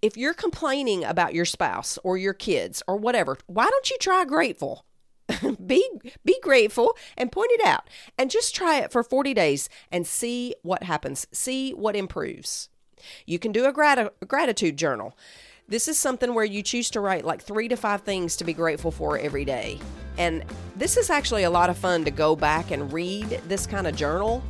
If 0.00 0.16
you're 0.16 0.34
complaining 0.34 1.04
about 1.04 1.34
your 1.34 1.44
spouse 1.44 1.98
or 2.02 2.16
your 2.16 2.34
kids 2.34 2.82
or 2.88 2.96
whatever, 2.96 3.36
why 3.46 3.68
don't 3.68 3.90
you 3.90 3.98
try 4.00 4.24
grateful? 4.24 4.84
be 5.66 5.86
be 6.24 6.36
grateful 6.42 6.96
and 7.16 7.30
point 7.30 7.50
it 7.52 7.64
out 7.64 7.88
and 8.18 8.32
just 8.32 8.52
try 8.52 8.78
it 8.78 8.90
for 8.90 9.04
40 9.04 9.32
days 9.32 9.68
and 9.92 10.04
see 10.04 10.56
what 10.62 10.82
happens 10.82 11.26
see 11.30 11.70
what 11.70 11.94
improves 11.94 12.68
you 13.26 13.38
can 13.38 13.52
do 13.52 13.64
a 13.64 13.72
grat- 13.72 14.12
gratitude 14.26 14.76
journal 14.76 15.16
this 15.70 15.86
is 15.86 15.96
something 15.96 16.34
where 16.34 16.44
you 16.44 16.62
choose 16.62 16.90
to 16.90 17.00
write 17.00 17.24
like 17.24 17.40
three 17.40 17.68
to 17.68 17.76
five 17.76 18.02
things 18.02 18.36
to 18.36 18.44
be 18.44 18.52
grateful 18.52 18.90
for 18.90 19.16
every 19.16 19.44
day. 19.44 19.78
And 20.18 20.44
this 20.76 20.96
is 20.96 21.10
actually 21.10 21.44
a 21.44 21.50
lot 21.50 21.70
of 21.70 21.78
fun 21.78 22.04
to 22.04 22.10
go 22.10 22.34
back 22.34 22.72
and 22.72 22.92
read 22.92 23.40
this 23.46 23.68
kind 23.68 23.86
of 23.86 23.94
journal 23.94 24.42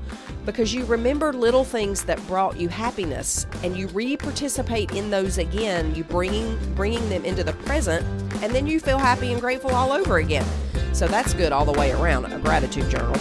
because 0.46 0.72
you 0.72 0.87
remember 0.87 1.35
little 1.35 1.62
things 1.62 2.04
that 2.04 2.26
brought 2.26 2.59
you 2.59 2.68
happiness 2.68 3.46
and 3.62 3.76
you 3.76 3.87
re-participate 3.88 4.92
in 4.92 5.11
those 5.11 5.37
again, 5.37 5.94
you 5.94 6.04
bringing 6.04 6.59
bringing 6.74 7.06
them 7.11 7.26
into 7.26 7.44
the 7.44 7.52
present 7.52 8.04
and 8.42 8.54
then 8.54 8.66
you 8.66 8.80
feel 8.80 8.98
happy 8.98 9.30
and 9.30 9.42
grateful 9.42 9.70
all 9.72 9.92
over 9.92 10.16
again. 10.16 10.46
So 10.94 11.06
that's 11.06 11.35
good 11.35 11.52
all 11.52 11.66
the 11.66 11.78
way 11.78 11.92
around, 11.92 12.33
a 12.33 12.38
gratitude 12.38 12.88
journal. 12.88 13.14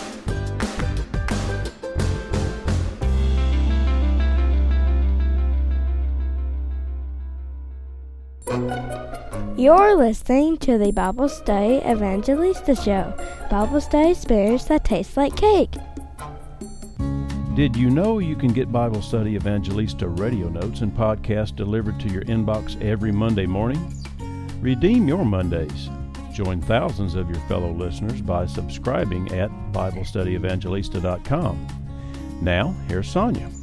You're 9.60 9.96
listening 9.96 10.58
to 10.60 10.78
the 10.80 10.92
Bible 10.92 11.30
Study 11.30 11.82
Evangelista 11.86 12.76
Show, 12.76 13.14
Bible 13.52 13.80
study 13.80 14.12
experience 14.12 14.64
that 14.66 14.84
tastes 14.86 15.16
like 15.18 15.36
cake. 15.36 15.76
Did 17.56 17.76
you 17.76 17.90
know 17.90 18.20
you 18.20 18.36
can 18.36 18.54
get 18.54 18.72
Bible 18.72 19.02
Study 19.02 19.36
Evangelista 19.36 20.08
radio 20.08 20.50
notes 20.50 20.82
and 20.82 20.92
podcasts 20.92 21.56
delivered 21.56 22.00
to 22.00 22.08
your 22.10 22.24
inbox 22.24 22.82
every 22.82 23.12
Monday 23.12 23.46
morning? 23.46 23.94
Redeem 24.62 25.08
your 25.08 25.26
Mondays. 25.26 25.90
Join 26.32 26.62
thousands 26.62 27.16
of 27.16 27.30
your 27.30 27.42
fellow 27.42 27.72
listeners 27.72 28.22
by 28.22 28.46
subscribing 28.46 29.32
at 29.34 29.52
BibleStudyEvangelista.com. 29.74 31.68
Now, 32.42 32.74
here's 32.88 33.14
Sonja. 33.14 33.59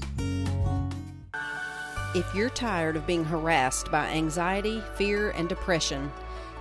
If 2.17 2.35
you're 2.35 2.49
tired 2.49 2.97
of 2.97 3.07
being 3.07 3.27
harassed 3.27 3.91
by 3.91 4.07
anxiety, 4.07 4.83
fear, 4.95 5.33
and 5.33 5.51
depression, 5.51 6.11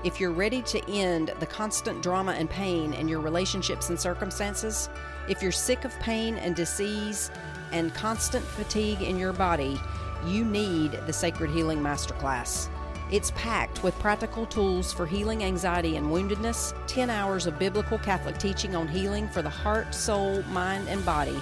if 0.04 0.20
you're 0.20 0.34
ready 0.34 0.62
to 0.64 0.92
end 0.92 1.32
the 1.40 1.46
constant 1.46 2.04
drama 2.04 2.34
and 2.34 2.50
pain 2.50 2.92
in 2.94 3.08
your 3.08 3.22
relationships 3.22 3.88
and 3.88 3.98
circumstances, 3.98 4.90
if 5.30 5.42
you're 5.42 5.54
sick 5.54 5.86
of 5.86 5.98
pain 6.02 6.36
and 6.36 6.58
disease 6.58 7.32
and 7.72 7.96
constant 7.96 8.44
fatigue 8.44 9.02
in 9.02 9.18
your 9.18 9.32
body, 9.32 9.80
you 10.28 10.44
need 10.44 10.92
the 11.08 11.14
Sacred 11.14 11.52
Healing 11.52 11.80
Masterclass. 11.80 12.68
It's 13.10 13.32
packed 13.32 13.82
with 13.82 13.98
practical 14.00 14.46
tools 14.48 14.92
for 14.92 15.06
healing 15.06 15.42
anxiety 15.42 15.96
and 15.96 16.08
woundedness, 16.08 16.74
10 16.88 17.10
hours 17.10 17.48
of 17.48 17.58
biblical 17.58 17.98
Catholic 17.98 18.38
teaching 18.40 18.76
on 18.76 18.90
healing 18.90 19.30
for 19.30 19.42
the 19.42 19.50
heart, 19.50 19.96
soul, 19.96 20.44
mind, 20.50 20.90
and 20.90 21.06
body, 21.06 21.40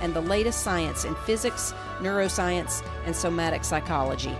and 0.00 0.14
the 0.14 0.20
latest 0.20 0.62
science 0.62 1.04
in 1.04 1.16
physics, 1.16 1.74
neuroscience, 1.98 2.86
and 3.04 3.14
somatic 3.14 3.64
psychology. 3.64 4.36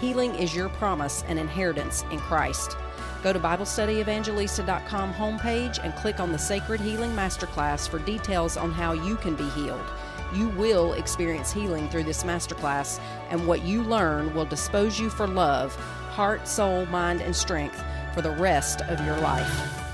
Healing 0.00 0.34
is 0.34 0.54
your 0.54 0.68
promise 0.68 1.24
and 1.28 1.38
inheritance 1.38 2.04
in 2.10 2.18
Christ. 2.18 2.76
Go 3.22 3.32
to 3.32 3.40
BibleStudyEvangelista.com 3.40 5.12
homepage 5.12 5.82
and 5.82 5.94
click 5.96 6.20
on 6.20 6.30
the 6.30 6.38
Sacred 6.38 6.80
Healing 6.80 7.10
Masterclass 7.12 7.88
for 7.88 7.98
details 7.98 8.56
on 8.56 8.70
how 8.70 8.92
you 8.92 9.16
can 9.16 9.34
be 9.34 9.48
healed. 9.50 9.84
You 10.32 10.48
will 10.50 10.92
experience 10.92 11.52
healing 11.52 11.88
through 11.88 12.04
this 12.04 12.22
masterclass, 12.22 13.00
and 13.30 13.46
what 13.46 13.62
you 13.62 13.82
learn 13.82 14.34
will 14.34 14.44
dispose 14.44 15.00
you 15.00 15.10
for 15.10 15.26
love, 15.26 15.74
heart, 16.10 16.46
soul, 16.46 16.86
mind, 16.86 17.22
and 17.22 17.34
strength 17.34 17.82
for 18.14 18.22
the 18.22 18.30
rest 18.30 18.82
of 18.82 19.04
your 19.04 19.16
life. 19.18 19.87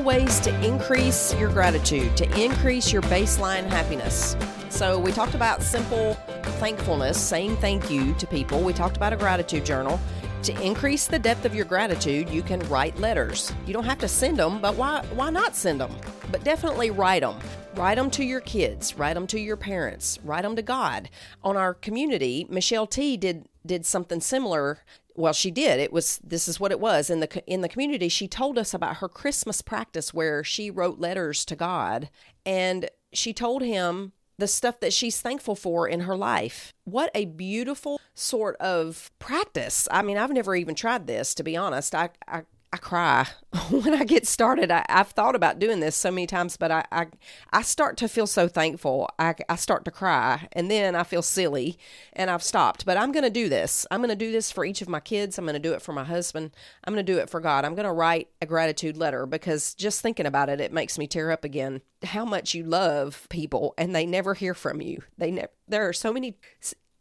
Ways 0.00 0.40
to 0.40 0.64
increase 0.64 1.34
your 1.34 1.50
gratitude, 1.50 2.16
to 2.16 2.42
increase 2.42 2.92
your 2.92 3.02
baseline 3.02 3.64
happiness. 3.64 4.36
So, 4.70 4.98
we 4.98 5.12
talked 5.12 5.34
about 5.34 5.62
simple 5.62 6.14
thankfulness, 6.60 7.20
saying 7.20 7.56
thank 7.56 7.90
you 7.90 8.14
to 8.14 8.26
people. 8.26 8.62
We 8.62 8.72
talked 8.72 8.96
about 8.96 9.12
a 9.12 9.16
gratitude 9.16 9.66
journal. 9.66 10.00
To 10.44 10.60
increase 10.60 11.06
the 11.06 11.20
depth 11.20 11.44
of 11.44 11.54
your 11.54 11.64
gratitude, 11.64 12.28
you 12.28 12.42
can 12.42 12.58
write 12.68 12.98
letters. 12.98 13.52
You 13.64 13.72
don't 13.72 13.84
have 13.84 13.98
to 13.98 14.08
send 14.08 14.38
them, 14.38 14.60
but 14.60 14.74
why 14.74 15.04
why 15.14 15.30
not 15.30 15.54
send 15.54 15.80
them? 15.80 15.94
But 16.32 16.42
definitely 16.42 16.90
write 16.90 17.20
them. 17.20 17.38
Write 17.74 17.94
them 17.94 18.10
to 18.10 18.24
your 18.24 18.40
kids, 18.40 18.98
write 18.98 19.14
them 19.14 19.26
to 19.28 19.38
your 19.38 19.56
parents, 19.56 20.18
write 20.24 20.42
them 20.42 20.56
to 20.56 20.62
God. 20.62 21.08
On 21.44 21.56
our 21.56 21.74
community, 21.74 22.46
Michelle 22.50 22.86
T 22.86 23.16
did 23.16 23.46
did 23.64 23.86
something 23.86 24.20
similar 24.20 24.80
well 25.14 25.32
she 25.32 25.50
did. 25.50 25.80
It 25.80 25.92
was 25.92 26.18
this 26.22 26.48
is 26.48 26.58
what 26.60 26.72
it 26.72 26.80
was. 26.80 27.10
In 27.10 27.20
the 27.20 27.42
in 27.46 27.60
the 27.60 27.68
community 27.68 28.08
she 28.08 28.28
told 28.28 28.58
us 28.58 28.74
about 28.74 28.96
her 28.96 29.08
christmas 29.08 29.62
practice 29.62 30.12
where 30.14 30.42
she 30.44 30.70
wrote 30.70 30.98
letters 30.98 31.44
to 31.46 31.56
god 31.56 32.10
and 32.44 32.88
she 33.12 33.32
told 33.32 33.62
him 33.62 34.12
the 34.38 34.48
stuff 34.48 34.80
that 34.80 34.92
she's 34.92 35.20
thankful 35.20 35.54
for 35.54 35.86
in 35.86 36.00
her 36.00 36.16
life. 36.16 36.72
What 36.84 37.10
a 37.14 37.26
beautiful 37.26 38.00
sort 38.14 38.56
of 38.56 39.10
practice. 39.18 39.86
I 39.90 40.02
mean 40.02 40.16
i've 40.16 40.32
never 40.32 40.54
even 40.54 40.74
tried 40.74 41.06
this 41.06 41.34
to 41.34 41.42
be 41.42 41.56
honest. 41.56 41.94
I 41.94 42.10
i, 42.26 42.42
I 42.74 42.78
cry 42.78 43.28
when 43.70 43.92
I 43.92 44.04
get 44.04 44.26
started. 44.26 44.70
I, 44.70 44.86
have 44.88 45.10
thought 45.10 45.36
about 45.36 45.58
doing 45.58 45.80
this 45.80 45.94
so 45.94 46.10
many 46.10 46.26
times, 46.26 46.56
but 46.56 46.70
I, 46.70 46.84
I, 46.90 47.06
I 47.52 47.60
start 47.60 47.98
to 47.98 48.08
feel 48.08 48.26
so 48.26 48.48
thankful. 48.48 49.10
I, 49.18 49.34
I 49.46 49.56
start 49.56 49.84
to 49.84 49.90
cry, 49.90 50.48
and 50.52 50.70
then 50.70 50.94
I 50.94 51.02
feel 51.02 51.20
silly, 51.20 51.78
and 52.14 52.30
I've 52.30 52.42
stopped. 52.42 52.86
But 52.86 52.96
I'm 52.96 53.12
going 53.12 53.24
to 53.24 53.30
do 53.30 53.50
this. 53.50 53.86
I'm 53.90 54.00
going 54.00 54.08
to 54.08 54.16
do 54.16 54.32
this 54.32 54.50
for 54.50 54.64
each 54.64 54.80
of 54.80 54.88
my 54.88 55.00
kids. 55.00 55.36
I'm 55.36 55.44
going 55.44 55.52
to 55.52 55.60
do 55.60 55.74
it 55.74 55.82
for 55.82 55.92
my 55.92 56.04
husband. 56.04 56.52
I'm 56.84 56.94
going 56.94 57.04
to 57.04 57.12
do 57.12 57.18
it 57.18 57.28
for 57.28 57.40
God. 57.40 57.66
I'm 57.66 57.74
going 57.74 57.84
to 57.84 57.92
write 57.92 58.28
a 58.40 58.46
gratitude 58.46 58.96
letter 58.96 59.26
because 59.26 59.74
just 59.74 60.00
thinking 60.00 60.26
about 60.26 60.48
it, 60.48 60.60
it 60.60 60.72
makes 60.72 60.96
me 60.96 61.06
tear 61.06 61.30
up 61.30 61.44
again. 61.44 61.82
How 62.02 62.24
much 62.24 62.54
you 62.54 62.64
love 62.64 63.26
people, 63.28 63.74
and 63.76 63.94
they 63.94 64.06
never 64.06 64.32
hear 64.32 64.54
from 64.54 64.80
you. 64.80 65.02
They 65.18 65.30
never. 65.30 65.50
There 65.68 65.86
are 65.86 65.92
so 65.92 66.10
many 66.10 66.38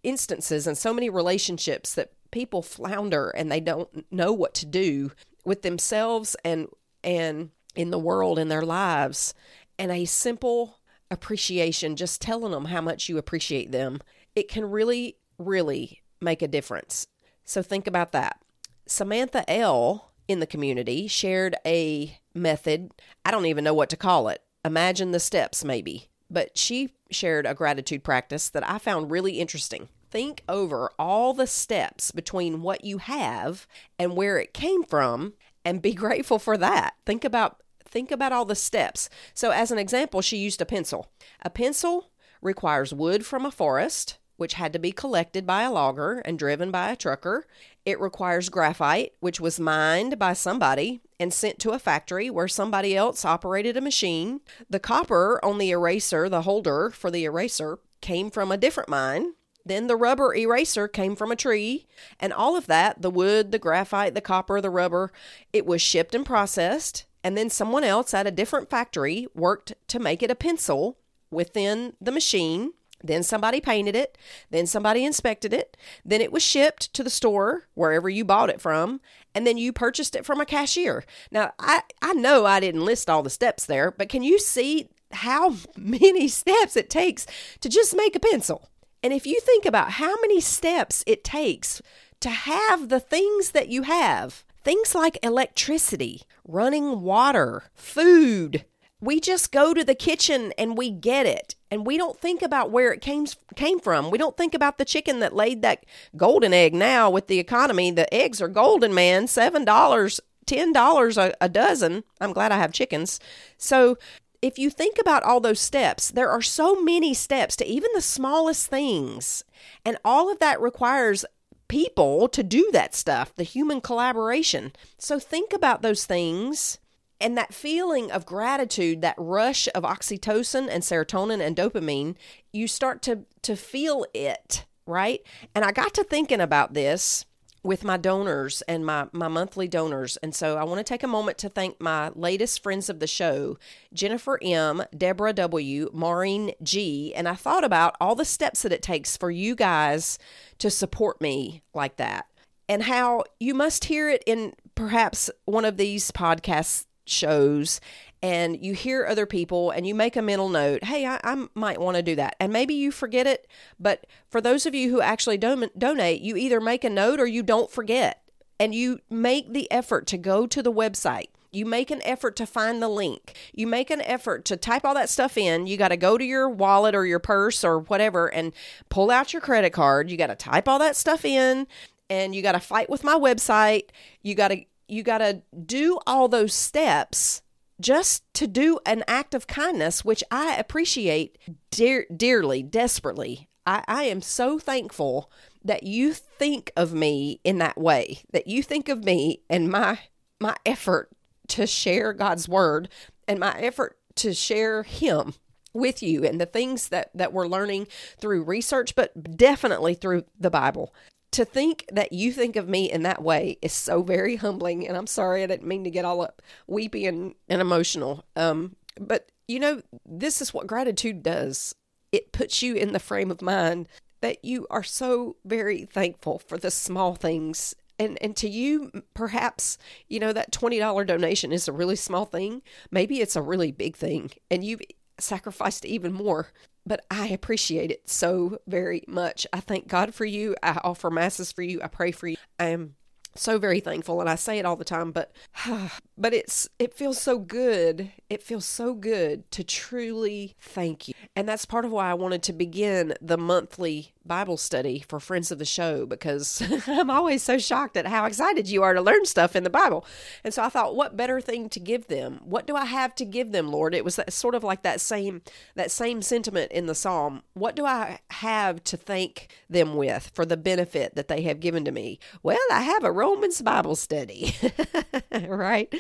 instances 0.04 0.68
and 0.68 0.78
so 0.78 0.94
many 0.94 1.10
relationships 1.10 1.94
that 1.96 2.12
people 2.32 2.62
flounder 2.62 3.30
and 3.30 3.52
they 3.52 3.60
don't 3.60 4.06
know 4.12 4.32
what 4.32 4.54
to 4.54 4.66
do 4.66 5.12
with 5.44 5.62
themselves 5.62 6.36
and 6.44 6.68
and 7.04 7.50
in 7.76 7.92
the 7.92 8.00
world 8.00 8.38
in 8.38 8.50
their 8.50 8.62
lives 8.62 9.34
and 9.80 9.92
a 9.92 10.06
simple 10.06 10.80
appreciation 11.10 11.96
just 11.96 12.22
telling 12.22 12.52
them 12.52 12.66
how 12.66 12.82
much 12.82 13.10
you 13.10 13.18
appreciate 13.18 13.72
them 13.72 14.00
it 14.36 14.48
can 14.48 14.70
really 14.70 15.18
really 15.38 16.02
make 16.22 16.42
a 16.42 16.48
difference. 16.48 17.08
So 17.44 17.62
think 17.62 17.88
about 17.88 18.12
that. 18.12 18.40
Samantha 18.86 19.50
l 19.50 20.12
in 20.28 20.40
the 20.40 20.48
community 20.48 21.08
shared 21.08 21.56
a 21.66 22.18
method 22.34 22.92
i 23.26 23.32
don't 23.32 23.48
even 23.48 23.64
know 23.64 23.74
what 23.74 23.90
to 23.90 23.98
call 23.98 24.30
it 24.30 24.42
imagine 24.64 25.12
the 25.12 25.20
steps 25.20 25.66
maybe 25.66 26.10
but 26.30 26.58
she 26.58 26.90
shared 27.10 27.46
a 27.46 27.54
gratitude 27.54 28.04
practice 28.04 28.48
that 28.48 28.68
i 28.70 28.78
found 28.78 29.12
really 29.12 29.40
interesting 29.40 29.90
think 30.12 30.44
over 30.48 30.92
all 31.00 31.34
the 31.34 31.48
steps 31.48 32.12
between 32.12 32.62
what 32.62 32.84
you 32.84 33.00
have 33.00 33.66
and 33.98 34.16
where 34.16 34.38
it 34.38 34.54
came 34.54 34.84
from 34.84 35.34
and 35.66 35.82
be 35.82 35.94
grateful 35.96 36.38
for 36.38 36.58
that. 36.58 36.96
Think 37.06 37.24
about 37.24 37.58
think 37.88 38.12
about 38.12 38.32
all 38.32 38.46
the 38.46 38.56
steps. 38.56 39.10
So 39.34 39.52
as 39.52 39.72
an 39.72 39.78
example, 39.78 40.22
she 40.22 40.38
used 40.38 40.62
a 40.62 40.66
pencil. 40.66 41.12
A 41.42 41.50
pencil 41.50 42.10
requires 42.42 42.94
wood 42.94 43.26
from 43.26 43.46
a 43.46 43.52
forest, 43.52 44.18
which 44.38 44.54
had 44.54 44.72
to 44.72 44.80
be 44.80 44.94
collected 44.94 45.46
by 45.46 45.64
a 45.64 45.72
logger 45.72 46.20
and 46.20 46.40
driven 46.40 46.72
by 46.72 46.90
a 46.90 46.96
trucker. 46.96 47.46
It 47.86 48.00
requires 48.00 48.48
graphite, 48.48 49.12
which 49.20 49.42
was 49.42 49.60
mined 49.60 50.18
by 50.18 50.32
somebody 50.32 51.02
and 51.20 51.34
sent 51.34 51.60
to 51.60 51.72
a 51.72 51.80
factory 51.80 52.30
where 52.30 52.48
somebody 52.48 52.96
else 52.96 53.26
operated 53.26 53.76
a 53.76 53.82
machine. 53.82 54.40
The 54.70 54.80
copper 54.80 55.44
on 55.44 55.58
the 55.58 55.72
eraser, 55.72 56.30
the 56.30 56.44
holder 56.44 56.92
for 56.92 57.12
the 57.12 57.26
eraser, 57.26 57.80
came 58.00 58.32
from 58.32 58.52
a 58.52 58.58
different 58.58 58.90
mine 58.90 59.34
then 59.66 59.88
the 59.88 59.96
rubber 59.96 60.34
eraser 60.36 60.88
came 60.88 61.16
from 61.16 61.32
a 61.32 61.36
tree, 61.36 61.86
and 62.20 62.34
all 62.34 62.56
of 62.56 62.68
that 62.68 63.02
the 63.02 63.12
wood, 63.12 63.52
the 63.52 63.60
graphite, 63.60 64.16
the 64.16 64.22
copper, 64.22 64.62
the 64.62 64.70
rubber 64.70 65.12
it 65.54 65.66
was 65.66 65.82
shipped 65.82 66.16
and 66.16 66.26
processed. 66.26 67.06
And 67.24 67.38
then 67.38 67.50
someone 67.50 67.84
else 67.84 68.14
at 68.14 68.28
a 68.28 68.32
different 68.32 68.70
factory 68.70 69.28
worked 69.36 69.74
to 69.88 70.00
make 70.00 70.24
it 70.24 70.32
a 70.32 70.36
pencil 70.36 70.98
within 71.30 71.94
the 72.02 72.12
machine. 72.12 72.74
Then 73.04 73.24
somebody 73.24 73.62
painted 73.62 73.96
it. 73.96 74.18
Then 74.50 74.68
somebody 74.68 75.06
inspected 75.06 75.54
it. 75.54 75.78
Then 76.06 76.22
it 76.22 76.32
was 76.32 76.44
shipped 76.44 76.94
to 76.94 77.04
the 77.04 77.10
store, 77.10 77.68
wherever 77.74 78.10
you 78.10 78.26
bought 78.26 78.50
it 78.50 78.62
from. 78.62 79.02
And 79.34 79.46
then 79.46 79.58
you 79.58 79.74
purchased 79.74 80.16
it 80.16 80.26
from 80.26 80.42
a 80.42 80.46
cashier. 80.46 81.04
Now, 81.32 81.54
I, 81.60 81.84
I 82.02 82.14
know 82.14 82.46
I 82.46 82.60
didn't 82.60 82.86
list 82.86 83.10
all 83.10 83.24
the 83.24 83.30
steps 83.30 83.66
there, 83.66 83.92
but 83.92 84.10
can 84.10 84.24
you 84.24 84.40
see 84.40 84.90
how 85.12 85.56
many 85.78 86.28
steps 86.28 86.76
it 86.76 86.90
takes 86.90 87.26
to 87.62 87.70
just 87.70 87.96
make 87.96 88.16
a 88.16 88.20
pencil? 88.20 88.71
And 89.04 89.14
if 89.14 89.26
you 89.26 89.40
think 89.40 89.66
about 89.66 89.92
how 89.94 90.16
many 90.22 90.40
steps 90.40 91.04
it 91.08 91.24
takes 91.24 91.82
to 92.20 92.30
have 92.30 92.90
the 92.90 93.00
things 93.00 93.52
that 93.52 93.68
you 93.68 93.84
have, 93.84 94.44
things 94.64 94.94
like 94.94 95.18
electricity, 95.24 96.22
running 96.48 97.02
water, 97.02 97.64
food, 97.74 98.66
we 99.00 99.20
just 99.20 99.52
go 99.52 99.74
to 99.74 99.84
the 99.84 99.96
kitchen 99.96 100.54
and 100.58 100.78
we 100.78 100.92
get 100.92 101.26
it. 101.26 101.56
And 101.72 101.88
we 101.88 101.98
don't 101.98 102.20
think 102.20 102.44
about 102.44 102.70
where 102.70 102.94
it 102.94 103.02
came 103.02 103.26
came 103.56 103.80
from. 103.80 104.12
We 104.12 104.18
don't 104.18 104.38
think 104.38 104.54
about 104.54 104.78
the 104.78 104.86
chicken 104.86 105.20
that 105.20 105.36
laid 105.36 105.64
that 105.64 105.86
golden 106.16 106.54
egg. 106.54 106.76
Now 106.76 107.10
with 107.10 107.28
the 107.28 107.40
economy, 107.40 107.90
the 107.92 108.14
eggs 108.14 108.42
are 108.42 108.48
golden, 108.48 108.94
man. 108.94 109.28
Seven 109.28 109.66
dollars, 109.66 110.20
ten 110.46 110.72
dollars 110.72 111.18
a 111.18 111.50
dozen. 111.50 112.04
I'm 112.20 112.34
glad 112.34 112.52
I 112.52 112.58
have 112.58 112.74
chickens. 112.74 113.20
So 113.58 113.98
if 114.42 114.58
you 114.58 114.70
think 114.70 114.98
about 115.00 115.24
all 115.24 115.40
those 115.40 115.60
steps, 115.60 116.10
there 116.10 116.30
are 116.30 116.42
so 116.42 116.82
many 116.82 117.14
steps 117.14 117.56
to 117.58 117.66
even 117.66 117.90
the 117.94 118.02
smallest 118.02 118.68
things. 118.68 119.44
And 119.86 119.98
all 120.04 120.32
of 120.32 120.40
that 120.40 120.60
requires 120.60 121.26
people 121.68 122.28
to 122.28 122.44
do 122.44 122.70
that 122.74 122.96
stuff, 122.96 123.34
the 123.36 123.44
human 123.44 123.82
collaboration. 123.82 124.74
So 124.98 125.20
think 125.20 125.54
about 125.54 125.82
those 125.82 126.06
things 126.06 126.80
and 127.22 127.38
that 127.38 127.54
feeling 127.54 128.12
of 128.12 128.26
gratitude, 128.26 129.02
that 129.02 129.16
rush 129.18 129.70
of 129.76 129.84
oxytocin 129.84 130.68
and 130.70 130.84
serotonin 130.84 131.40
and 131.40 131.56
dopamine, 131.56 132.16
you 132.52 132.68
start 132.68 133.02
to 133.04 133.26
to 133.44 133.56
feel 133.56 134.06
it, 134.14 134.66
right? 134.88 135.22
And 135.54 135.64
I 135.64 135.72
got 135.72 135.94
to 135.94 136.04
thinking 136.04 136.42
about 136.42 136.74
this 136.74 137.26
with 137.64 137.84
my 137.84 137.98
donors 137.98 138.62
and 138.64 138.86
my, 138.86 139.08
my 139.12 139.28
monthly 139.28 139.68
donors. 139.68 140.18
And 140.18 140.34
so 140.34 140.58
I 140.58 140.64
want 140.64 140.80
to 140.80 140.84
take 140.84 141.04
a 141.04 141.08
moment 141.08 141.38
to 141.40 141.50
thank 141.50 141.80
my 141.80 142.10
latest 142.16 142.64
friends 142.64 142.90
of 142.90 143.00
the 143.00 143.08
show, 143.08 143.58
Jennifer 143.94 144.40
M., 144.42 144.84
Deborah 144.98 145.34
W., 145.34 145.90
Maureen 145.94 146.54
G. 146.64 147.14
And 147.14 147.28
I 147.28 147.36
thought 147.36 147.64
about 147.64 147.96
all 148.02 148.16
the 148.16 148.26
steps 148.26 148.64
that 148.64 148.72
it 148.72 148.82
takes 148.82 149.16
for 149.16 149.30
you 149.30 149.56
guys 149.56 150.18
to 150.58 150.70
support 150.70 151.22
me 151.22 151.62
like 151.74 151.98
that 151.98 152.26
and 152.68 152.84
how 152.84 153.24
you 153.40 153.54
must 153.54 153.86
hear 153.86 154.10
it 154.10 154.24
in 154.26 154.54
perhaps 154.76 155.30
one 155.46 155.66
of 155.66 155.78
these 155.78 156.10
podcast 156.12 156.86
shows 157.06 157.82
and 158.24 158.64
you 158.64 158.74
hear 158.74 159.06
other 159.06 159.26
people 159.26 159.72
and 159.72 159.88
you 159.88 159.96
make 159.96 160.16
a 160.16 160.22
mental 160.22 160.50
note 160.50 160.84
hey 160.84 161.06
i, 161.06 161.20
I 161.24 161.48
might 161.56 161.82
want 161.82 161.98
to 161.98 162.04
do 162.04 162.16
that 162.16 162.36
and 162.40 162.54
maybe 162.54 162.74
you 162.74 162.92
forget 162.92 163.28
it 163.28 163.48
but 163.80 164.06
for 164.30 164.42
those 164.42 164.66
of 164.66 164.76
you 164.76 164.92
who 164.92 165.02
actually 165.02 165.38
don- 165.38 165.70
donate 165.78 166.22
you 166.22 166.36
either 166.38 166.62
make 166.62 166.84
a 166.84 166.90
note 166.90 167.20
or 167.20 167.26
you 167.26 167.44
don't 167.44 167.72
forget 167.72 168.22
and 168.60 168.76
you 168.76 169.00
make 169.10 169.54
the 169.54 169.72
effort 169.72 170.06
to 170.08 170.18
go 170.18 170.46
to 170.46 170.62
the 170.62 170.72
website 170.72 171.30
You 171.54 171.66
make 171.66 171.92
an 171.92 172.02
effort 172.06 172.38
to 172.38 172.46
find 172.46 172.82
the 172.82 172.88
link. 172.88 173.36
You 173.54 173.68
make 173.68 173.90
an 173.92 174.02
effort 174.02 174.46
to 174.46 174.56
type 174.56 174.86
all 174.86 174.94
that 174.94 175.10
stuff 175.10 175.38
in. 175.38 175.68
You 175.68 175.76
got 175.76 175.90
to 175.90 175.98
go 175.98 176.18
to 176.18 176.24
your 176.24 176.48
wallet 176.50 176.96
or 176.96 177.06
your 177.06 177.20
purse 177.20 177.66
or 177.66 177.80
whatever 177.80 178.34
and 178.34 178.54
pull 178.88 179.12
out 179.12 179.34
your 179.34 179.42
credit 179.42 179.72
card. 179.72 180.10
You 180.10 180.16
got 180.16 180.28
to 180.28 180.36
type 180.36 180.70
all 180.70 180.80
that 180.80 180.96
stuff 180.96 181.26
in 181.26 181.68
and 182.10 182.34
you 182.34 182.42
got 182.42 182.54
to 182.54 182.60
fight 182.62 182.90
with 182.90 183.04
my 183.04 183.16
website. 183.16 183.90
You 184.22 184.34
got 184.34 184.50
to 184.50 184.64
you 184.88 185.04
got 185.04 185.18
to 185.20 185.42
do 185.66 186.00
all 186.08 186.30
those 186.30 186.54
steps 186.54 187.41
just 187.82 188.24
to 188.36 188.48
do 188.48 188.80
an 188.86 189.04
act 189.08 189.34
of 189.34 189.48
kindness, 189.48 190.06
which 190.06 190.24
I 190.32 190.56
appreciate 190.56 191.38
dear, 191.72 192.06
dearly, 192.16 192.64
desperately. 192.64 193.50
I, 193.66 193.84
I 193.88 194.04
am 194.04 194.22
so 194.22 194.60
thankful 194.60 195.32
that 195.64 195.84
you 195.84 196.14
think 196.14 196.72
of 196.76 196.94
me 196.94 197.40
in 197.44 197.60
that 197.60 197.78
way, 197.78 198.22
that 198.32 198.48
you 198.48 198.64
think 198.64 198.90
of 198.90 199.04
me 199.04 199.42
and 199.50 199.70
my 199.70 200.00
my 200.40 200.56
effort 200.66 201.10
to 201.50 201.68
share 201.68 202.14
God's 202.14 202.50
word 202.50 202.90
and 203.28 203.40
my 203.40 203.56
effort 203.60 203.98
to 204.16 204.34
share 204.34 204.82
him 204.84 205.36
with 205.74 206.02
you 206.02 206.24
and 206.26 206.42
the 206.42 206.46
things 206.46 206.90
that 206.90 207.12
that 207.14 207.32
we're 207.32 207.48
learning 207.48 207.88
through 208.18 208.44
research 208.44 208.96
but 208.96 209.38
definitely 209.38 209.94
through 209.94 210.24
the 210.40 210.50
Bible 210.50 210.94
to 211.32 211.46
think 211.46 211.86
that 211.92 212.12
you 212.12 212.34
think 212.34 212.56
of 212.56 212.68
me 212.68 212.92
in 212.92 213.04
that 213.04 213.24
way 213.24 213.58
is 213.62 213.74
so 213.74 214.04
very 214.04 214.36
humbling 214.36 214.88
and 214.88 214.98
i'm 214.98 215.08
sorry 215.08 215.44
i 215.44 215.48
didn't 215.48 215.68
mean 215.68 215.84
to 215.84 215.90
get 215.90 216.06
all 216.06 216.22
up 216.22 216.42
weepy 216.68 217.06
and, 217.06 217.36
and 217.50 217.62
emotional. 217.62 218.26
Um, 218.36 218.76
but 219.00 219.32
you 219.48 219.60
know 219.60 219.82
this 220.06 220.42
is 220.42 220.54
what 220.54 220.68
gratitude 220.68 221.24
does. 221.24 221.76
It 222.12 222.32
puts 222.32 222.62
you 222.62 222.76
in 222.76 222.94
the 222.94 223.00
frame 223.00 223.32
of 223.32 223.42
mind 223.42 223.88
that 224.22 224.44
you 224.44 224.68
are 224.70 224.84
so 224.84 225.38
very 225.46 225.86
thankful 225.86 226.40
for 226.40 226.58
the 226.58 226.72
small 226.72 227.16
things. 227.16 227.76
And 228.00 228.18
and 228.22 228.36
to 228.38 228.50
you 228.50 228.92
perhaps 229.14 229.78
you 230.08 230.20
know 230.20 230.34
that 230.34 230.52
$20 230.52 231.06
donation 231.06 231.52
is 231.52 231.68
a 231.68 231.74
really 231.74 231.96
small 231.96 232.26
thing. 232.26 232.62
Maybe 232.90 233.22
it's 233.22 233.36
a 233.36 233.42
really 233.42 233.72
big 233.72 233.96
thing 233.96 234.32
and 234.50 234.64
you've 234.64 234.82
sacrificed 235.20 235.86
even 235.86 236.12
more 236.12 236.48
but 236.86 237.06
I 237.12 237.28
appreciate 237.28 237.92
it 237.92 238.10
so 238.10 238.60
very 238.68 239.04
much. 239.08 239.46
I 239.54 239.60
thank 239.60 239.88
God 239.88 240.14
for 240.14 240.26
you. 240.26 240.56
I 240.64 240.80
offer 240.84 241.10
masses 241.10 241.52
for 241.52 241.62
you. 241.62 241.82
I 241.82 241.88
pray 241.88 242.12
for 242.12 242.28
you. 242.28 242.38
I 242.60 242.68
am 242.68 242.96
so 243.36 243.58
very 243.58 243.80
thankful 243.80 244.20
and 244.20 244.30
I 244.30 244.36
say 244.36 244.60
it 244.60 244.66
all 244.66 244.76
the 244.76 244.84
time 244.84 245.12
but 245.12 245.32
but 246.18 246.34
it's 246.34 246.68
it 246.80 246.94
feels 246.94 247.20
so 247.20 247.40
good 247.40 248.12
it 248.30 248.44
feels 248.44 248.66
so 248.66 248.94
good 248.94 249.50
to 249.52 249.64
truly 249.64 250.56
thank 250.60 251.08
you 251.08 251.14
and 251.36 251.48
that's 251.48 251.66
part 251.66 251.86
of 251.86 251.92
why 251.92 252.12
I 252.12 252.14
wanted 252.14 252.44
to 252.44 252.54
begin 252.54 253.14
the 253.22 253.38
monthly 253.38 254.14
Bible 254.26 254.58
study 254.58 255.04
for 255.08 255.20
friends 255.20 255.52
of 255.52 255.60
the 255.60 255.66
show 255.66 256.06
because 256.06 256.62
I'm 256.88 257.10
always 257.10 257.42
so 257.42 257.58
shocked 257.58 257.98
at 257.98 258.06
how 258.06 258.26
excited 258.26 258.70
you 258.70 258.84
are 258.84 258.94
to 258.94 259.02
learn 259.02 259.26
stuff 259.26 259.56
in 259.56 259.64
the 259.64 259.70
Bible. 259.70 260.06
And 260.44 260.54
so 260.54 260.64
I 260.64 260.70
thought, 260.70 260.96
what 260.96 261.18
better 261.18 261.42
thing 261.42 261.70
to 261.70 261.80
give 261.80 262.08
them? 262.08 262.40
What 262.44 262.68
do 262.68 262.76
I 262.76 262.86
have 262.86 263.16
to 263.16 263.26
give 263.26 263.52
them, 263.52 263.72
Lord? 263.72 263.96
It 263.96 264.06
was 264.06 264.18
that, 264.18 264.32
sort 264.32 264.56
of 264.56 264.64
like 264.64 264.84
that 264.84 265.02
same 265.02 265.42
that 265.76 265.92
same 265.92 266.22
sentiment 266.22 266.72
in 266.72 266.86
the 266.86 266.96
psalm. 266.96 267.42
What 267.54 267.76
do 267.76 267.86
I 267.86 268.20
have 268.30 268.84
to 268.86 268.98
thank 268.98 269.48
them 269.70 269.96
with 269.96 270.32
for 270.34 270.46
the 270.46 270.58
benefit 270.58 271.16
that 271.16 271.28
they 271.28 271.42
have 271.44 271.60
given 271.60 271.84
to 271.86 271.92
me? 271.92 272.20
Well, 272.44 272.60
I 272.72 272.82
have 272.82 273.04
a 273.04 273.12
Romans 273.12 273.62
Bible 273.62 273.96
study, 273.96 274.56
right? 275.48 275.94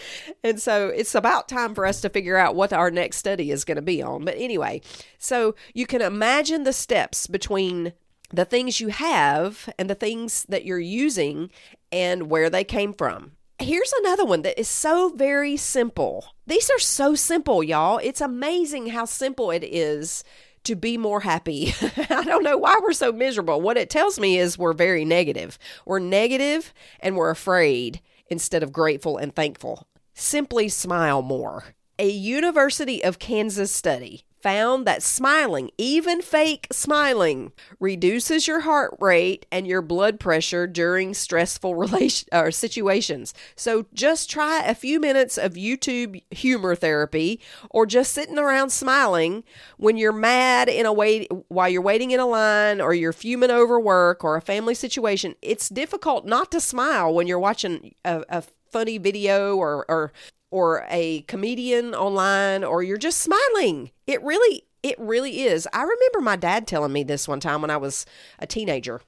And 0.43 0.62
so 0.62 0.88
it's 0.88 1.15
about 1.15 1.49
time 1.49 1.73
for 1.73 1.86
us 1.86 2.01
to 2.01 2.10
figure 2.10 2.38
out 2.38 2.55
what 2.55 2.73
our 2.73 2.91
next 2.91 3.17
study 3.17 3.51
is 3.51 3.65
going 3.65 3.77
to 3.77 3.81
be 3.81 4.01
on. 4.01 4.25
But 4.25 4.36
anyway, 4.38 4.81
so 5.17 5.55
you 5.73 5.88
can 5.88 6.01
imagine 6.01 6.63
the 6.63 6.73
steps 6.73 7.27
between 7.27 7.93
the 8.34 8.46
things 8.46 8.80
you 8.80 8.89
have 8.89 9.70
and 9.78 9.89
the 9.89 9.96
things 9.96 10.46
that 10.50 10.65
you're 10.65 10.80
using 10.80 11.50
and 11.91 12.30
where 12.30 12.50
they 12.50 12.63
came 12.63 12.94
from. 12.94 13.34
Here's 13.60 13.94
another 14.00 14.26
one 14.26 14.41
that 14.41 14.60
is 14.60 14.67
so 14.67 15.10
very 15.10 15.56
simple. 15.56 16.34
These 16.48 16.70
are 16.72 16.80
so 16.80 17.13
simple, 17.13 17.63
y'all. 17.63 18.00
It's 18.00 18.22
amazing 18.22 18.88
how 18.88 19.06
simple 19.06 19.52
it 19.52 19.63
is 19.63 20.24
to 20.63 20.76
be 20.76 20.98
more 20.98 21.22
happy. 21.22 21.74
I 22.10 22.24
don't 22.24 22.44
know 22.44 22.58
why 22.58 22.80
we're 22.82 22.94
so 22.94 23.12
miserable. 23.12 23.62
What 23.62 23.78
it 23.78 23.89
tells 23.89 24.20
me 24.20 24.38
is 24.38 24.58
we're 24.58 24.74
very 24.74 25.06
negative. 25.06 25.60
We're 25.86 26.00
negative 26.00 26.74
and 27.00 27.15
we're 27.15 27.30
afraid 27.30 28.02
instead 28.30 28.63
of 28.63 28.74
grateful 28.74 29.17
and 29.17 29.36
thankful. 29.36 29.88
Simply 30.13 30.70
smile 30.70 31.22
more. 31.22 31.76
A 32.00 32.10
University 32.10 33.04
of 33.04 33.20
Kansas 33.20 33.72
study 33.72 34.26
found 34.41 34.86
that 34.88 35.04
smiling, 35.04 35.71
even 35.77 36.21
fake 36.21 36.67
smiling, 36.71 37.51
reduces 37.80 38.47
your 38.47 38.62
heart 38.62 38.95
rate 38.99 39.45
and 39.51 39.67
your 39.67 39.82
blood 39.82 40.19
pressure 40.19 40.67
during 40.67 41.13
stressful 41.13 41.75
relation 41.75 42.27
or 42.32 42.51
situations. 42.51 43.34
So 43.56 43.86
just 43.93 44.30
try 44.30 44.63
a 44.63 44.75
few 44.75 44.99
minutes 44.99 45.38
of 45.38 45.54
YouTube 45.54 46.21
humor 46.32 46.75
therapy 46.75 47.39
or 47.69 47.86
just 47.86 48.13
sitting 48.13 48.38
around 48.38 48.71
smiling 48.71 49.43
when 49.77 49.97
you're 49.97 50.12
mad 50.12 50.69
in 50.69 50.86
a 50.86 50.93
wait 50.93 51.30
while 51.47 51.69
you're 51.69 51.82
waiting 51.82 52.12
in 52.12 52.19
a 52.19 52.25
line 52.25 52.82
or 52.82 52.93
you're 52.93 53.13
fuming 53.13 53.51
over 53.51 53.80
work 53.80 54.23
or 54.23 54.36
a 54.36 54.41
family 54.41 54.75
situation. 54.75 55.36
It's 55.41 55.69
difficult 55.69 56.25
not 56.25 56.51
to 56.51 56.60
smile 56.60 57.13
when 57.13 57.27
you're 57.27 57.39
watching 57.39 57.95
a, 58.04 58.23
a 58.30 58.43
funny 58.71 58.97
video 58.97 59.55
or, 59.55 59.86
or 59.89 60.12
or 60.51 60.86
a 60.89 61.21
comedian 61.21 61.95
online 61.95 62.63
or 62.63 62.84
you're 62.84 62.97
just 62.97 63.19
smiling. 63.19 63.91
It 64.05 64.21
really 64.23 64.63
it 64.84 64.99
really 64.99 65.41
is. 65.43 65.67
I 65.73 65.84
remember 65.84 66.21
my 66.21 66.36
dad 66.36 66.67
telling 66.67 66.91
me 66.91 67.03
this 67.03 67.27
one 67.27 67.39
time 67.39 67.62
when 67.62 67.71
I 67.71 67.77
was 67.77 68.05
a 68.39 68.47
teenager. 68.47 69.01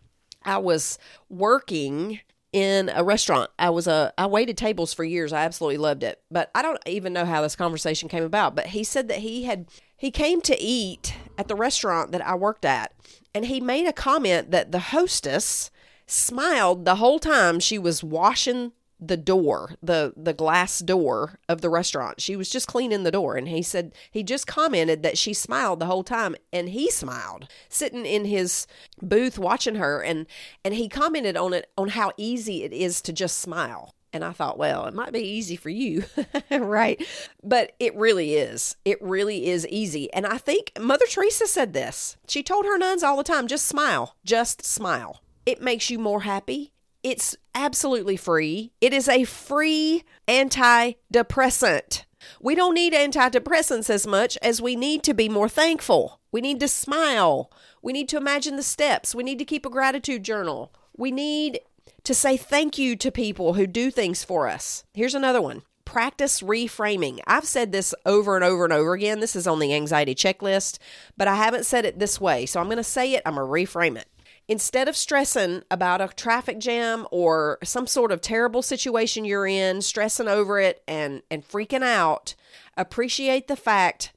I 0.44 0.58
was 0.58 0.98
working 1.30 2.20
in 2.52 2.92
a 2.94 3.04
restaurant. 3.04 3.50
I 3.58 3.72
was 3.72 3.88
a 3.88 4.14
I 4.18 4.28
waited 4.28 4.58
tables 4.58 4.94
for 4.94 5.04
years. 5.04 5.34
I 5.34 5.44
absolutely 5.44 5.78
loved 5.78 6.04
it. 6.04 6.22
But 6.32 6.50
I 6.56 6.62
don't 6.62 6.80
even 6.86 7.14
know 7.14 7.26
how 7.26 7.42
this 7.42 7.56
conversation 7.56 8.08
came 8.10 8.24
about, 8.24 8.56
but 8.56 8.68
he 8.68 8.84
said 8.84 9.08
that 9.10 9.20
he 9.20 9.44
had 9.44 9.68
he 9.98 10.12
came 10.12 10.42
to 10.42 10.60
eat 10.60 11.16
at 11.38 11.48
the 11.48 11.56
restaurant 11.56 12.12
that 12.12 12.26
I 12.26 12.36
worked 12.36 12.66
at 12.66 12.94
and 13.34 13.46
he 13.46 13.60
made 13.60 13.88
a 13.88 13.94
comment 13.94 14.52
that 14.52 14.72
the 14.72 14.80
hostess 14.80 15.72
smiled 16.06 16.86
the 16.86 16.96
whole 16.96 17.20
time 17.20 17.60
she 17.60 17.80
was 17.80 18.04
washing 18.04 18.72
the 19.08 19.18
door, 19.18 19.76
the 19.82 20.14
the 20.16 20.34
glass 20.34 20.80
door 20.80 21.40
of 21.50 21.62
the 21.62 21.70
restaurant. 21.70 22.22
She 22.22 22.36
was 22.36 22.50
just 22.50 22.68
cleaning 22.68 23.04
the 23.04 23.12
door 23.12 23.36
and 23.36 23.48
he 23.48 23.62
said 23.62 23.94
he 24.10 24.24
just 24.24 24.48
commented 24.48 25.04
that 25.04 25.18
she 25.18 25.34
smiled 25.34 25.80
the 25.80 25.86
whole 25.86 26.04
time 26.04 26.36
and 26.52 26.70
he 26.70 26.90
smiled 26.90 27.48
sitting 27.70 28.06
in 28.06 28.26
his 28.26 28.68
booth 29.02 29.38
watching 29.38 29.76
her 29.76 30.02
and 30.02 30.26
and 30.64 30.74
he 30.74 30.88
commented 30.88 31.38
on 31.38 31.54
it 31.54 31.70
on 31.78 31.90
how 31.90 32.12
easy 32.18 32.64
it 32.64 32.74
is 32.74 33.02
to 33.02 33.14
just 33.14 33.38
smile. 33.38 33.94
And 34.16 34.24
I 34.24 34.32
thought, 34.32 34.60
well, 34.60 34.86
it 34.86 34.94
might 34.94 35.12
be 35.12 35.22
easy 35.22 35.56
for 35.56 35.70
you, 35.70 36.04
right? 36.52 37.04
But 37.42 37.72
it 37.80 37.96
really 37.96 38.36
is. 38.36 38.76
It 38.86 39.02
really 39.02 39.48
is 39.48 39.68
easy. 39.68 40.14
And 40.14 40.28
I 40.28 40.38
think 40.38 40.72
Mother 40.80 41.06
Teresa 41.10 41.48
said 41.48 41.74
this. 41.74 42.16
She 42.28 42.44
told 42.44 42.66
her 42.66 42.78
nuns 42.78 43.02
all 43.02 43.18
the 43.18 43.24
time 43.24 43.48
just 43.48 43.66
smile, 43.66 44.16
just 44.24 44.64
smile. 44.64 45.24
It 45.48 45.64
makes 45.64 45.90
you 45.90 45.98
more 45.98 46.22
happy. 46.22 46.73
It's 47.04 47.36
absolutely 47.54 48.16
free. 48.16 48.72
It 48.80 48.94
is 48.94 49.10
a 49.10 49.26
free 49.26 50.06
antidepressant. 50.28 52.04
We 52.42 52.56
don't 52.56 52.74
need 52.74 52.94
antidepressants 52.94 53.90
as 53.90 54.08
much 54.08 54.38
as 54.42 54.62
we 54.62 54.78
need 54.78 55.04
to 55.04 55.14
be 55.14 55.28
more 55.28 55.50
thankful. 55.50 56.22
We 56.32 56.40
need 56.40 56.62
to 56.62 56.70
smile. 56.70 57.52
We 57.82 57.92
need 57.92 58.08
to 58.10 58.18
imagine 58.18 58.56
the 58.56 58.64
steps. 58.64 59.14
We 59.14 59.24
need 59.24 59.38
to 59.40 59.46
keep 59.46 59.66
a 59.66 59.70
gratitude 59.70 60.24
journal. 60.24 60.74
We 60.96 61.12
need 61.12 61.60
to 62.06 62.14
say 62.14 62.38
thank 62.38 62.78
you 62.78 62.96
to 62.96 63.12
people 63.12 63.56
who 63.56 63.68
do 63.68 63.92
things 63.92 64.24
for 64.24 64.48
us. 64.48 64.86
Here's 64.94 65.16
another 65.16 65.42
one 65.42 65.64
practice 65.86 66.42
reframing. 66.42 67.20
I've 67.28 67.46
said 67.46 67.72
this 67.72 67.94
over 68.06 68.36
and 68.36 68.44
over 68.44 68.64
and 68.64 68.74
over 68.74 68.94
again. 68.94 69.20
This 69.20 69.36
is 69.36 69.46
on 69.46 69.60
the 69.60 69.74
anxiety 69.74 70.16
checklist, 70.16 70.80
but 71.18 71.28
I 71.28 71.36
haven't 71.36 71.66
said 71.66 71.86
it 71.86 72.00
this 72.00 72.20
way. 72.22 72.46
So 72.46 72.60
I'm 72.60 72.68
going 72.68 72.78
to 72.78 72.84
say 72.84 73.14
it, 73.14 73.22
I'm 73.26 73.36
going 73.36 73.46
to 73.46 73.72
reframe 73.72 73.98
it 73.98 74.08
instead 74.54 74.88
of 74.88 74.96
stressing 74.96 75.64
about 75.72 76.00
a 76.00 76.08
traffic 76.10 76.60
jam 76.60 77.08
or 77.10 77.58
some 77.64 77.88
sort 77.88 78.12
of 78.12 78.22
terrible 78.22 78.62
situation 78.62 79.26
you're 79.26 79.48
in, 79.48 79.82
stressing 79.82 80.28
over 80.28 80.60
it 80.60 80.84
and 80.88 81.24
and 81.32 81.44
freaking 81.44 81.82
out, 81.82 82.36
appreciate 82.78 83.48
the 83.48 83.56
fact 83.56 84.14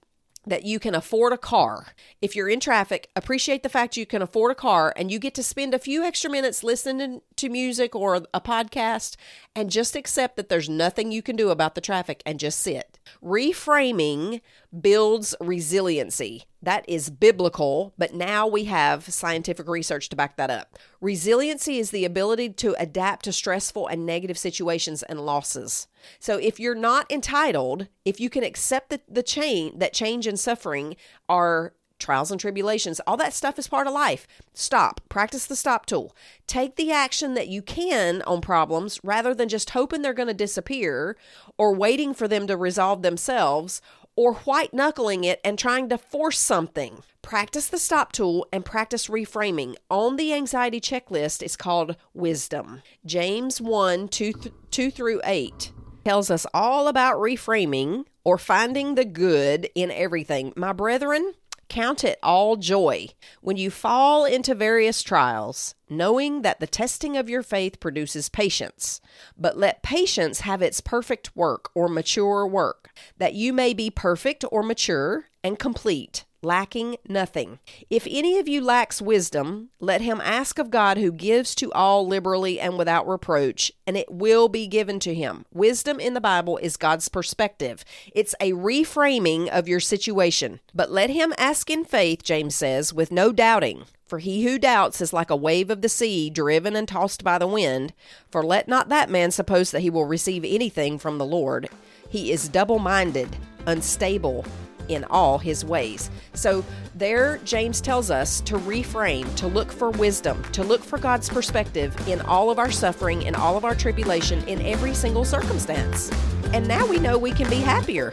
that 0.46 0.66
you 0.66 0.78
can 0.78 0.94
afford 0.94 1.32
a 1.32 1.38
car. 1.38 1.86
If 2.20 2.36
you're 2.36 2.50
in 2.50 2.60
traffic, 2.60 3.08
appreciate 3.16 3.62
the 3.62 3.70
fact 3.70 3.96
you 3.96 4.04
can 4.04 4.20
afford 4.20 4.52
a 4.52 4.54
car 4.54 4.92
and 4.94 5.10
you 5.10 5.18
get 5.18 5.34
to 5.36 5.42
spend 5.42 5.72
a 5.72 5.78
few 5.78 6.04
extra 6.04 6.30
minutes 6.30 6.62
listening 6.62 7.22
to 7.36 7.48
music 7.48 7.96
or 7.96 8.16
a 8.34 8.40
podcast 8.40 9.16
and 9.54 9.70
just 9.70 9.96
accept 9.96 10.36
that 10.36 10.50
there's 10.50 10.68
nothing 10.68 11.10
you 11.10 11.22
can 11.22 11.34
do 11.34 11.48
about 11.48 11.74
the 11.74 11.80
traffic 11.80 12.22
and 12.26 12.38
just 12.38 12.60
sit. 12.60 12.98
Reframing 13.24 14.42
builds 14.80 15.34
resiliency. 15.40 16.44
That 16.62 16.84
is 16.88 17.10
biblical, 17.10 17.94
but 17.96 18.14
now 18.14 18.46
we 18.46 18.64
have 18.64 19.04
scientific 19.12 19.68
research 19.68 20.08
to 20.08 20.16
back 20.16 20.36
that 20.36 20.50
up. 20.50 20.78
Resiliency 21.00 21.78
is 21.78 21.90
the 21.90 22.04
ability 22.04 22.50
to 22.50 22.74
adapt 22.78 23.24
to 23.26 23.32
stressful 23.32 23.86
and 23.86 24.04
negative 24.04 24.38
situations 24.38 25.02
and 25.02 25.20
losses. 25.20 25.86
So 26.18 26.38
if 26.38 26.58
you're 26.58 26.74
not 26.74 27.10
entitled, 27.10 27.88
if 28.04 28.20
you 28.20 28.30
can 28.30 28.42
accept 28.42 28.90
the, 28.90 29.00
the 29.08 29.22
change 29.22 29.78
that 29.78 29.92
change 29.92 30.26
and 30.26 30.38
suffering 30.38 30.96
are 31.28 31.72
trials 31.98 32.30
and 32.30 32.40
tribulations, 32.40 33.00
all 33.06 33.16
that 33.16 33.32
stuff 33.32 33.58
is 33.58 33.68
part 33.68 33.86
of 33.86 33.92
life. 33.92 34.26
Stop. 34.52 35.00
Practice 35.08 35.46
the 35.46 35.56
stop 35.56 35.86
tool. 35.86 36.14
Take 36.46 36.76
the 36.76 36.92
action 36.92 37.34
that 37.34 37.48
you 37.48 37.62
can 37.62 38.22
on 38.22 38.40
problems 38.40 39.00
rather 39.02 39.34
than 39.34 39.48
just 39.48 39.70
hoping 39.70 40.02
they're 40.02 40.12
going 40.12 40.28
to 40.28 40.34
disappear 40.34 41.16
or 41.56 41.74
waiting 41.74 42.12
for 42.12 42.28
them 42.28 42.46
to 42.46 42.56
resolve 42.56 43.02
themselves 43.02 43.80
or 44.16 44.34
white 44.34 44.74
knuckling 44.74 45.24
it 45.24 45.40
and 45.44 45.58
trying 45.58 45.88
to 45.90 45.98
force 45.98 46.38
something. 46.38 47.02
Practice 47.22 47.68
the 47.68 47.78
stop 47.78 48.12
tool 48.12 48.46
and 48.52 48.64
practice 48.64 49.08
reframing. 49.08 49.76
On 49.90 50.16
the 50.16 50.32
anxiety 50.32 50.80
checklist 50.80 51.42
is 51.42 51.56
called 51.56 51.96
wisdom. 52.14 52.82
James 53.04 53.60
1 53.60 54.08
2, 54.08 54.32
th- 54.32 54.54
2 54.70 54.90
through 54.90 55.20
8 55.24 55.72
tells 56.04 56.30
us 56.30 56.46
all 56.54 56.88
about 56.88 57.16
reframing 57.16 58.04
or 58.24 58.38
finding 58.38 58.94
the 58.94 59.04
good 59.04 59.68
in 59.74 59.90
everything. 59.90 60.52
My 60.56 60.72
brethren, 60.72 61.34
Count 61.68 62.04
it 62.04 62.18
all 62.22 62.56
joy 62.56 63.08
when 63.40 63.56
you 63.56 63.70
fall 63.70 64.24
into 64.24 64.54
various 64.54 65.02
trials, 65.02 65.74
knowing 65.90 66.42
that 66.42 66.60
the 66.60 66.66
testing 66.66 67.16
of 67.16 67.28
your 67.28 67.42
faith 67.42 67.80
produces 67.80 68.28
patience. 68.28 69.00
But 69.36 69.56
let 69.58 69.82
patience 69.82 70.40
have 70.40 70.62
its 70.62 70.80
perfect 70.80 71.34
work 71.36 71.70
or 71.74 71.88
mature 71.88 72.46
work, 72.46 72.90
that 73.18 73.34
you 73.34 73.52
may 73.52 73.74
be 73.74 73.90
perfect 73.90 74.44
or 74.50 74.62
mature 74.62 75.26
and 75.42 75.58
complete, 75.58 76.24
lacking 76.46 76.96
nothing. 77.08 77.58
If 77.90 78.06
any 78.08 78.38
of 78.38 78.48
you 78.48 78.60
lacks 78.60 79.02
wisdom, 79.02 79.70
let 79.80 80.00
him 80.00 80.20
ask 80.22 80.58
of 80.58 80.70
God 80.70 80.96
who 80.96 81.10
gives 81.10 81.54
to 81.56 81.72
all 81.72 82.06
liberally 82.06 82.60
and 82.60 82.78
without 82.78 83.08
reproach, 83.08 83.72
and 83.86 83.96
it 83.96 84.10
will 84.10 84.48
be 84.48 84.68
given 84.68 85.00
to 85.00 85.12
him. 85.12 85.44
Wisdom 85.52 85.98
in 85.98 86.14
the 86.14 86.20
Bible 86.20 86.56
is 86.58 86.76
God's 86.76 87.08
perspective, 87.08 87.84
it's 88.14 88.34
a 88.40 88.52
reframing 88.52 89.48
of 89.48 89.68
your 89.68 89.80
situation. 89.80 90.60
But 90.72 90.92
let 90.92 91.10
him 91.10 91.34
ask 91.36 91.68
in 91.68 91.84
faith, 91.84 92.22
James 92.22 92.54
says, 92.54 92.94
with 92.94 93.10
no 93.10 93.32
doubting. 93.32 93.84
For 94.06 94.20
he 94.20 94.44
who 94.44 94.56
doubts 94.56 95.00
is 95.00 95.12
like 95.12 95.30
a 95.30 95.36
wave 95.36 95.68
of 95.68 95.82
the 95.82 95.88
sea, 95.88 96.30
driven 96.30 96.76
and 96.76 96.86
tossed 96.86 97.24
by 97.24 97.38
the 97.38 97.46
wind. 97.48 97.92
For 98.30 98.44
let 98.44 98.68
not 98.68 98.88
that 98.88 99.10
man 99.10 99.32
suppose 99.32 99.72
that 99.72 99.80
he 99.80 99.90
will 99.90 100.04
receive 100.04 100.44
anything 100.44 100.96
from 100.96 101.18
the 101.18 101.26
Lord. 101.26 101.68
He 102.08 102.30
is 102.30 102.48
double 102.48 102.78
minded, 102.78 103.36
unstable 103.66 104.44
in 104.88 105.04
all 105.04 105.38
his 105.38 105.64
ways. 105.64 106.10
So, 106.34 106.64
there, 106.94 107.38
James 107.38 107.80
tells 107.80 108.10
us 108.10 108.40
to 108.42 108.58
reframe, 108.58 109.34
to 109.36 109.46
look 109.46 109.70
for 109.70 109.90
wisdom, 109.90 110.42
to 110.52 110.64
look 110.64 110.82
for 110.82 110.98
God's 110.98 111.28
perspective 111.28 111.94
in 112.08 112.20
all 112.22 112.50
of 112.50 112.58
our 112.58 112.70
suffering, 112.70 113.22
in 113.22 113.34
all 113.34 113.56
of 113.56 113.64
our 113.64 113.74
tribulation, 113.74 114.46
in 114.48 114.60
every 114.62 114.94
single 114.94 115.24
circumstance. 115.24 116.10
And 116.52 116.66
now 116.66 116.86
we 116.86 116.98
know 116.98 117.18
we 117.18 117.32
can 117.32 117.50
be 117.50 117.56
happier. 117.56 118.12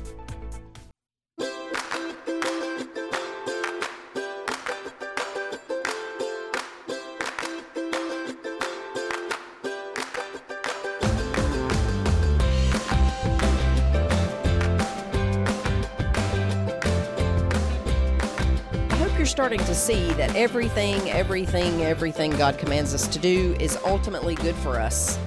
See 19.81 20.13
that 20.13 20.35
everything, 20.35 21.09
everything, 21.09 21.81
everything 21.81 22.29
God 22.37 22.59
commands 22.59 22.93
us 22.93 23.07
to 23.07 23.17
do 23.17 23.55
is 23.59 23.79
ultimately 23.83 24.35
good 24.35 24.55
for 24.57 24.79
us. 24.79 25.17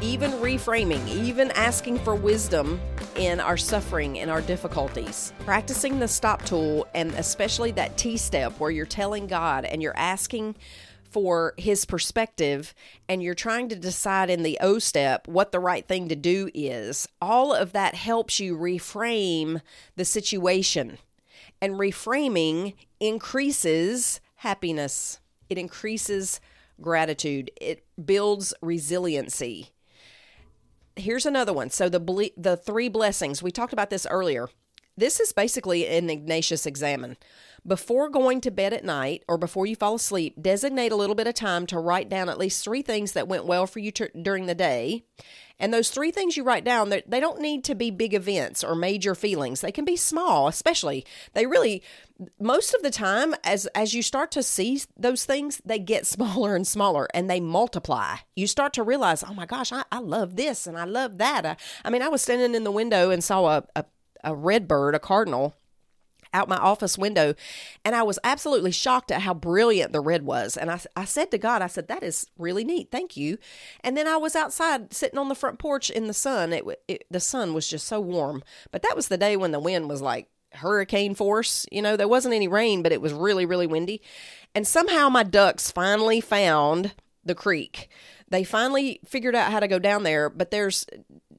Even 0.00 0.32
reframing, 0.32 1.06
even 1.06 1.52
asking 1.52 2.00
for 2.00 2.16
wisdom 2.16 2.80
in 3.14 3.38
our 3.38 3.56
suffering 3.56 4.18
and 4.18 4.32
our 4.32 4.40
difficulties. 4.40 5.32
Practicing 5.44 6.00
the 6.00 6.08
stop 6.08 6.44
tool, 6.44 6.88
and 6.92 7.12
especially 7.14 7.70
that 7.70 7.96
T 7.96 8.16
step 8.16 8.58
where 8.58 8.72
you're 8.72 8.84
telling 8.84 9.28
God 9.28 9.64
and 9.64 9.80
you're 9.80 9.96
asking 9.96 10.56
for 11.08 11.54
his 11.56 11.84
perspective 11.84 12.74
and 13.08 13.22
you're 13.22 13.32
trying 13.32 13.68
to 13.68 13.76
decide 13.76 14.28
in 14.28 14.42
the 14.42 14.58
O 14.60 14.80
step 14.80 15.28
what 15.28 15.52
the 15.52 15.60
right 15.60 15.86
thing 15.86 16.08
to 16.08 16.16
do 16.16 16.50
is, 16.52 17.06
all 17.20 17.54
of 17.54 17.72
that 17.74 17.94
helps 17.94 18.40
you 18.40 18.56
reframe 18.56 19.60
the 19.94 20.04
situation 20.04 20.98
and 21.62 21.74
reframing 21.74 22.74
increases 22.98 24.20
happiness, 24.34 25.20
it 25.48 25.56
increases 25.56 26.40
gratitude, 26.80 27.52
it 27.60 27.84
builds 28.04 28.52
resiliency. 28.60 29.70
Here's 30.96 31.24
another 31.24 31.52
one. 31.52 31.70
So 31.70 31.88
the 31.88 32.32
the 32.36 32.56
three 32.56 32.88
blessings, 32.88 33.42
we 33.42 33.52
talked 33.52 33.72
about 33.72 33.88
this 33.88 34.06
earlier. 34.10 34.48
This 34.96 35.20
is 35.20 35.32
basically 35.32 35.86
an 35.86 36.10
Ignatius 36.10 36.66
examen. 36.66 37.16
Before 37.64 38.08
going 38.08 38.40
to 38.40 38.50
bed 38.50 38.72
at 38.72 38.84
night 38.84 39.22
or 39.28 39.38
before 39.38 39.66
you 39.66 39.76
fall 39.76 39.94
asleep, 39.94 40.34
designate 40.40 40.90
a 40.90 40.96
little 40.96 41.14
bit 41.14 41.28
of 41.28 41.34
time 41.34 41.64
to 41.66 41.78
write 41.78 42.08
down 42.08 42.28
at 42.28 42.38
least 42.38 42.64
three 42.64 42.82
things 42.82 43.12
that 43.12 43.28
went 43.28 43.46
well 43.46 43.68
for 43.68 43.78
you 43.78 43.92
t- 43.92 44.08
during 44.20 44.46
the 44.46 44.54
day. 44.54 45.04
And 45.60 45.72
those 45.72 45.88
three 45.88 46.10
things 46.10 46.36
you 46.36 46.42
write 46.42 46.64
down, 46.64 46.88
they 46.88 47.20
don't 47.20 47.40
need 47.40 47.62
to 47.64 47.76
be 47.76 47.92
big 47.92 48.14
events 48.14 48.64
or 48.64 48.74
major 48.74 49.14
feelings. 49.14 49.60
They 49.60 49.70
can 49.70 49.84
be 49.84 49.94
small, 49.94 50.48
especially. 50.48 51.06
They 51.34 51.46
really, 51.46 51.84
most 52.40 52.74
of 52.74 52.82
the 52.82 52.90
time, 52.90 53.36
as 53.44 53.66
as 53.66 53.94
you 53.94 54.02
start 54.02 54.32
to 54.32 54.42
see 54.42 54.82
those 54.96 55.24
things, 55.24 55.62
they 55.64 55.78
get 55.78 56.04
smaller 56.16 56.56
and 56.56 56.66
smaller 56.66 57.06
and 57.14 57.30
they 57.30 57.38
multiply. 57.38 58.16
You 58.34 58.48
start 58.48 58.72
to 58.72 58.82
realize, 58.82 59.22
oh 59.22 59.34
my 59.34 59.46
gosh, 59.46 59.70
I, 59.70 59.84
I 59.92 60.00
love 60.00 60.34
this 60.34 60.66
and 60.66 60.76
I 60.76 60.84
love 60.84 61.18
that. 61.18 61.46
I, 61.46 61.56
I 61.84 61.90
mean, 61.90 62.02
I 62.02 62.08
was 62.08 62.22
standing 62.22 62.56
in 62.56 62.64
the 62.64 62.72
window 62.72 63.10
and 63.10 63.22
saw 63.22 63.58
a, 63.58 63.64
a, 63.76 63.84
a 64.24 64.34
red 64.34 64.66
bird, 64.66 64.96
a 64.96 64.98
cardinal, 64.98 65.54
out 66.32 66.48
my 66.48 66.56
office 66.56 66.96
window 66.96 67.34
and 67.84 67.94
I 67.94 68.02
was 68.02 68.18
absolutely 68.24 68.72
shocked 68.72 69.10
at 69.10 69.22
how 69.22 69.34
brilliant 69.34 69.92
the 69.92 70.00
red 70.00 70.24
was. 70.24 70.56
And 70.56 70.70
I, 70.70 70.80
I 70.96 71.04
said 71.04 71.30
to 71.30 71.38
God, 71.38 71.62
I 71.62 71.66
said, 71.66 71.88
that 71.88 72.02
is 72.02 72.26
really 72.38 72.64
neat. 72.64 72.90
Thank 72.90 73.16
you. 73.16 73.38
And 73.80 73.96
then 73.96 74.06
I 74.06 74.16
was 74.16 74.36
outside 74.36 74.92
sitting 74.92 75.18
on 75.18 75.28
the 75.28 75.34
front 75.34 75.58
porch 75.58 75.90
in 75.90 76.06
the 76.06 76.14
sun. 76.14 76.52
It, 76.52 76.64
it 76.88 77.04
the 77.10 77.20
sun 77.20 77.54
was 77.54 77.68
just 77.68 77.86
so 77.86 78.00
warm. 78.00 78.42
But 78.70 78.82
that 78.82 78.96
was 78.96 79.08
the 79.08 79.18
day 79.18 79.36
when 79.36 79.52
the 79.52 79.60
wind 79.60 79.88
was 79.88 80.02
like 80.02 80.28
hurricane 80.54 81.14
force. 81.14 81.66
You 81.70 81.82
know, 81.82 81.96
there 81.96 82.08
wasn't 82.08 82.34
any 82.34 82.48
rain, 82.48 82.82
but 82.82 82.92
it 82.92 83.00
was 83.00 83.12
really, 83.12 83.46
really 83.46 83.66
windy. 83.66 84.02
And 84.54 84.66
somehow 84.66 85.08
my 85.08 85.22
ducks 85.22 85.70
finally 85.70 86.20
found 86.20 86.94
the 87.24 87.34
creek. 87.34 87.88
They 88.28 88.44
finally 88.44 89.00
figured 89.04 89.34
out 89.34 89.52
how 89.52 89.60
to 89.60 89.68
go 89.68 89.78
down 89.78 90.02
there, 90.04 90.30
but 90.30 90.50
there's 90.50 90.86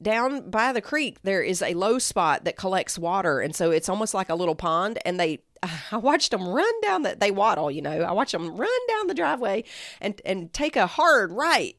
down 0.02 0.50
by 0.50 0.72
the 0.72 0.80
creek 0.80 1.18
there 1.22 1.42
is 1.42 1.62
a 1.62 1.74
low 1.74 1.98
spot 1.98 2.44
that 2.44 2.56
collects 2.56 2.98
water 2.98 3.40
and 3.40 3.54
so 3.54 3.70
it's 3.70 3.88
almost 3.88 4.14
like 4.14 4.28
a 4.28 4.34
little 4.34 4.54
pond 4.54 4.98
and 5.04 5.18
they 5.18 5.40
I 5.92 5.96
watched 5.96 6.30
them 6.30 6.48
run 6.48 6.80
down 6.82 7.02
that 7.02 7.20
they 7.20 7.30
waddle, 7.30 7.70
you 7.70 7.82
know. 7.82 8.02
I 8.02 8.12
watched 8.12 8.32
them 8.32 8.56
run 8.56 8.86
down 8.88 9.06
the 9.06 9.14
driveway 9.14 9.64
and 10.00 10.20
and 10.24 10.52
take 10.52 10.76
a 10.76 10.86
hard 10.86 11.32
right. 11.32 11.76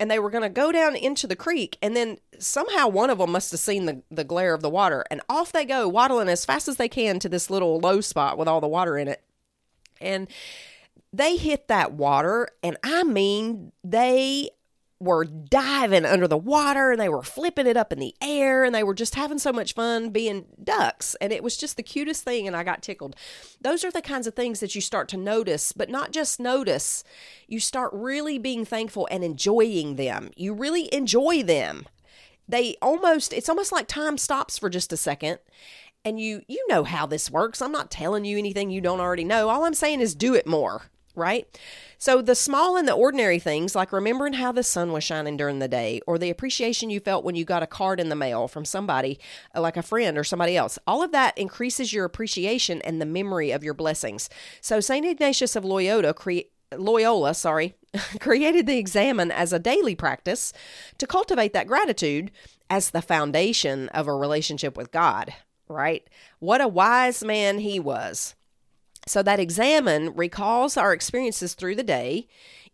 And 0.00 0.10
they 0.10 0.18
were 0.18 0.30
going 0.30 0.42
to 0.42 0.48
go 0.48 0.72
down 0.72 0.96
into 0.96 1.28
the 1.28 1.36
creek 1.36 1.78
and 1.80 1.94
then 1.94 2.18
somehow 2.40 2.88
one 2.88 3.10
of 3.10 3.18
them 3.18 3.30
must 3.30 3.52
have 3.52 3.60
seen 3.60 3.86
the 3.86 4.02
the 4.10 4.24
glare 4.24 4.52
of 4.52 4.60
the 4.60 4.70
water 4.70 5.04
and 5.08 5.20
off 5.28 5.52
they 5.52 5.64
go 5.64 5.88
waddling 5.88 6.28
as 6.28 6.44
fast 6.44 6.66
as 6.66 6.76
they 6.76 6.88
can 6.88 7.20
to 7.20 7.28
this 7.28 7.48
little 7.48 7.78
low 7.78 8.00
spot 8.00 8.36
with 8.36 8.48
all 8.48 8.60
the 8.60 8.66
water 8.66 8.98
in 8.98 9.06
it. 9.06 9.22
And 10.00 10.28
they 11.12 11.36
hit 11.36 11.68
that 11.68 11.92
water 11.92 12.48
and 12.62 12.76
I 12.82 13.04
mean 13.04 13.70
they 13.84 14.50
were 15.00 15.24
diving 15.24 16.04
under 16.04 16.28
the 16.28 16.36
water 16.36 16.90
and 16.90 17.00
they 17.00 17.08
were 17.08 17.22
flipping 17.22 17.66
it 17.66 17.76
up 17.76 17.92
in 17.92 17.98
the 17.98 18.14
air 18.22 18.64
and 18.64 18.74
they 18.74 18.84
were 18.84 18.94
just 18.94 19.14
having 19.14 19.38
so 19.38 19.52
much 19.52 19.74
fun 19.74 20.10
being 20.10 20.46
ducks 20.62 21.14
and 21.20 21.32
it 21.32 21.42
was 21.42 21.56
just 21.56 21.76
the 21.76 21.82
cutest 21.82 22.24
thing 22.24 22.46
and 22.46 22.56
I 22.56 22.64
got 22.64 22.82
tickled. 22.82 23.16
Those 23.60 23.84
are 23.84 23.90
the 23.90 24.00
kinds 24.00 24.26
of 24.26 24.34
things 24.34 24.60
that 24.60 24.74
you 24.74 24.80
start 24.80 25.08
to 25.08 25.16
notice, 25.16 25.72
but 25.72 25.90
not 25.90 26.12
just 26.12 26.40
notice. 26.40 27.04
You 27.48 27.60
start 27.60 27.90
really 27.92 28.38
being 28.38 28.64
thankful 28.64 29.08
and 29.10 29.24
enjoying 29.24 29.96
them. 29.96 30.30
You 30.36 30.54
really 30.54 30.92
enjoy 30.94 31.42
them. 31.42 31.86
They 32.48 32.76
almost 32.80 33.32
it's 33.32 33.48
almost 33.48 33.72
like 33.72 33.88
time 33.88 34.16
stops 34.16 34.58
for 34.58 34.70
just 34.70 34.92
a 34.92 34.96
second 34.96 35.38
and 36.04 36.20
you 36.20 36.42
you 36.46 36.64
know 36.68 36.84
how 36.84 37.06
this 37.06 37.30
works. 37.30 37.60
I'm 37.60 37.72
not 37.72 37.90
telling 37.90 38.24
you 38.24 38.38
anything 38.38 38.70
you 38.70 38.80
don't 38.80 39.00
already 39.00 39.24
know. 39.24 39.48
All 39.48 39.64
I'm 39.64 39.74
saying 39.74 40.00
is 40.00 40.14
do 40.14 40.34
it 40.34 40.46
more 40.46 40.82
right? 41.14 41.46
So 41.98 42.20
the 42.20 42.34
small 42.34 42.76
and 42.76 42.86
the 42.86 42.92
ordinary 42.92 43.38
things, 43.38 43.74
like 43.74 43.92
remembering 43.92 44.34
how 44.34 44.52
the 44.52 44.62
sun 44.62 44.92
was 44.92 45.04
shining 45.04 45.36
during 45.36 45.58
the 45.58 45.68
day, 45.68 46.00
or 46.06 46.18
the 46.18 46.30
appreciation 46.30 46.90
you 46.90 47.00
felt 47.00 47.24
when 47.24 47.34
you 47.34 47.44
got 47.44 47.62
a 47.62 47.66
card 47.66 48.00
in 48.00 48.08
the 48.08 48.16
mail 48.16 48.48
from 48.48 48.64
somebody, 48.64 49.18
uh, 49.54 49.60
like 49.60 49.76
a 49.76 49.82
friend 49.82 50.18
or 50.18 50.24
somebody 50.24 50.56
else, 50.56 50.78
all 50.86 51.02
of 51.02 51.12
that 51.12 51.36
increases 51.38 51.92
your 51.92 52.04
appreciation 52.04 52.82
and 52.82 53.00
the 53.00 53.06
memory 53.06 53.50
of 53.50 53.64
your 53.64 53.74
blessings. 53.74 54.28
So 54.60 54.80
St. 54.80 55.06
Ignatius 55.06 55.56
of 55.56 55.64
Loyola 55.64 56.14
create 56.14 56.50
Loyola, 56.76 57.34
sorry, 57.34 57.74
created 58.20 58.66
the 58.66 58.78
examen 58.78 59.30
as 59.30 59.52
a 59.52 59.58
daily 59.58 59.94
practice 59.94 60.52
to 60.98 61.06
cultivate 61.06 61.52
that 61.52 61.66
gratitude 61.68 62.30
as 62.68 62.90
the 62.90 63.02
foundation 63.02 63.88
of 63.90 64.08
a 64.08 64.14
relationship 64.14 64.76
with 64.76 64.90
God, 64.90 65.32
right? 65.68 66.06
What 66.38 66.60
a 66.60 66.68
wise 66.68 67.22
man 67.24 67.58
he 67.58 67.78
was. 67.78 68.34
So 69.06 69.22
that 69.22 69.40
examen 69.40 70.14
recalls 70.14 70.76
our 70.76 70.92
experiences 70.92 71.54
through 71.54 71.76
the 71.76 71.82
day 71.82 72.26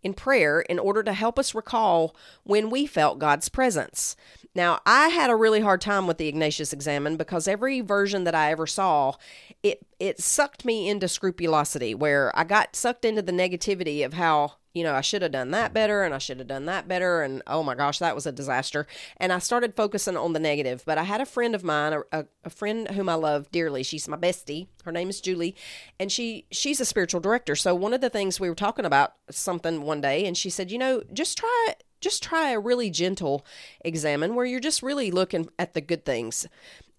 in 0.03 0.15
prayer 0.15 0.61
in 0.61 0.79
order 0.79 1.03
to 1.03 1.13
help 1.13 1.39
us 1.39 1.55
recall 1.55 2.15
when 2.45 2.71
we 2.71 2.87
felt 2.87 3.19
God's 3.19 3.49
presence. 3.49 4.17
Now, 4.55 4.81
I 4.85 5.09
had 5.09 5.31
a 5.31 5.37
really 5.37 5.61
hard 5.61 5.81
time 5.81 6.07
with 6.07 6.19
the 6.19 6.27
Ignatius 6.27 6.73
examen 6.73 7.17
because 7.17 7.47
every 7.47 7.81
version 7.81 8.25
that 8.25 8.35
I 8.35 8.51
ever 8.51 8.67
saw, 8.67 9.15
it 9.63 9.87
it 9.99 10.21
sucked 10.21 10.65
me 10.65 10.89
into 10.89 11.07
scrupulosity 11.07 11.95
where 11.95 12.37
I 12.37 12.45
got 12.45 12.75
sucked 12.75 13.05
into 13.05 13.23
the 13.23 13.33
negativity 13.33 14.05
of 14.05 14.15
how 14.15 14.55
you 14.73 14.85
know, 14.85 14.95
I 14.95 15.01
should 15.01 15.23
have 15.23 15.33
done 15.33 15.51
that 15.51 15.75
better 15.75 16.05
and 16.05 16.15
I 16.15 16.19
should 16.19 16.39
have 16.39 16.47
done 16.47 16.67
that 16.67 16.87
better. 16.87 17.23
And 17.23 17.43
oh 17.47 17.63
my 17.63 17.75
gosh, 17.75 17.99
that 17.99 18.15
was 18.15 18.27
a 18.27 18.33
disaster. 18.33 18.87
And 19.17 19.33
I 19.33 19.39
started 19.39 19.75
focusing 19.75 20.17
on 20.17 20.33
the 20.33 20.39
negative. 20.39 20.83
But 20.87 20.99
I 20.99 21.03
had 21.05 21.21
a 21.21 21.27
friend 21.27 21.55
of 21.55 21.65
mine, 21.65 22.01
a, 22.13 22.27
a, 22.45 22.51
friend 22.51 22.89
whom 22.93 23.09
I 23.09 23.15
love 23.15 23.51
dearly. 23.51 23.83
She's 23.83 24.07
my 24.07 24.17
bestie. 24.17 24.69
Her 24.85 24.93
name 24.93 25.11
is 25.11 25.21
Julie. 25.21 25.57
And 25.99 26.13
she 26.13 26.47
she's 26.53 26.81
a 26.81 26.85
spiritual 26.85 27.21
director. 27.21 27.57
So 27.57 27.75
one 27.75 27.95
of 27.95 28.01
the 28.01 28.11
things 28.11 28.39
we 28.39 28.49
were 28.49 28.55
talking 28.55 28.85
about 28.85 29.15
something 29.31 29.83
one 29.83 30.01
day, 30.01 30.25
and 30.25 30.37
she 30.37 30.51
said, 30.51 30.71
you 30.71 30.79
know, 30.79 31.03
just 31.13 31.39
try 31.39 31.75
just 32.01 32.23
try 32.23 32.51
a 32.51 32.61
really 32.61 32.91
gentle 32.91 33.45
examen 33.85 34.35
where 34.35 34.47
you're 34.47 34.61
just 34.61 34.83
really 34.83 35.11
looking 35.11 35.49
at 35.59 35.75
the 35.75 35.81
good 35.81 36.05
things. 36.05 36.47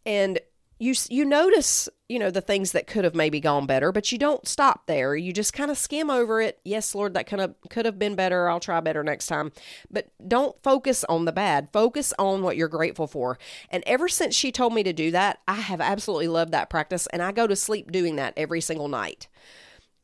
And 0.05 0.39
you 0.81 0.95
you 1.09 1.23
notice 1.23 1.87
you 2.09 2.17
know 2.17 2.31
the 2.31 2.41
things 2.41 2.71
that 2.71 2.87
could 2.87 3.03
have 3.03 3.13
maybe 3.13 3.39
gone 3.39 3.67
better 3.67 3.91
but 3.91 4.11
you 4.11 4.17
don't 4.17 4.47
stop 4.47 4.87
there. 4.87 5.15
You 5.15 5.31
just 5.31 5.53
kind 5.53 5.69
of 5.69 5.77
skim 5.77 6.09
over 6.09 6.41
it. 6.41 6.59
Yes 6.65 6.95
lord 6.95 7.13
that 7.13 7.27
kind 7.27 7.41
of 7.41 7.53
could 7.69 7.85
have 7.85 7.99
been 7.99 8.15
better. 8.15 8.49
I'll 8.49 8.59
try 8.59 8.79
better 8.79 9.03
next 9.03 9.27
time. 9.27 9.51
But 9.91 10.07
don't 10.27 10.61
focus 10.63 11.03
on 11.03 11.25
the 11.25 11.31
bad. 11.31 11.69
Focus 11.71 12.13
on 12.17 12.41
what 12.41 12.57
you're 12.57 12.67
grateful 12.67 13.05
for. 13.05 13.37
And 13.69 13.83
ever 13.85 14.09
since 14.09 14.33
she 14.33 14.51
told 14.51 14.73
me 14.73 14.81
to 14.81 14.91
do 14.91 15.11
that 15.11 15.39
i 15.47 15.53
have 15.53 15.79
absolutely 15.79 16.27
loved 16.27 16.51
that 16.51 16.69
practice 16.69 17.05
and 17.13 17.21
i 17.21 17.31
go 17.31 17.45
to 17.45 17.55
sleep 17.55 17.91
doing 17.91 18.15
that 18.15 18.33
every 18.35 18.59
single 18.59 18.87
night. 18.87 19.27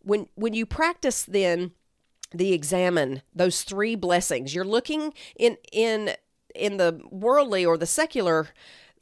When 0.03 0.27
when 0.35 0.53
you 0.53 0.67
practice 0.67 1.23
then 1.23 1.71
the 2.31 2.53
examen 2.53 3.23
those 3.33 3.63
three 3.63 3.95
blessings 3.95 4.53
you're 4.53 4.63
looking 4.63 5.13
in 5.37 5.57
in 5.71 6.11
in 6.53 6.77
the 6.77 7.01
worldly 7.09 7.65
or 7.65 7.77
the 7.77 7.85
secular 7.85 8.49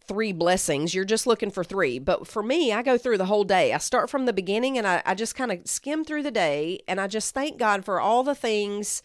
three 0.08 0.32
blessings. 0.32 0.94
You're 0.94 1.06
just 1.06 1.28
looking 1.28 1.52
for 1.52 1.64
three. 1.64 2.00
But 2.00 2.28
for 2.28 2.44
me, 2.44 2.72
I 2.72 2.82
go 2.82 2.98
through 2.98 3.18
the 3.18 3.26
whole 3.26 3.44
day. 3.44 3.74
I 3.74 3.78
start 3.78 4.10
from 4.10 4.26
the 4.26 4.34
beginning 4.34 4.78
and 4.78 4.88
I, 4.88 5.02
I 5.06 5.16
just 5.16 5.36
kind 5.36 5.52
of 5.52 5.68
skim 5.68 6.04
through 6.04 6.24
the 6.24 6.32
day 6.32 6.80
and 6.88 7.00
I 7.00 7.08
just 7.08 7.34
thank 7.34 7.58
God 7.58 7.86
for 7.86 8.00
all 8.00 8.24
the 8.24 8.36
things 8.36 9.02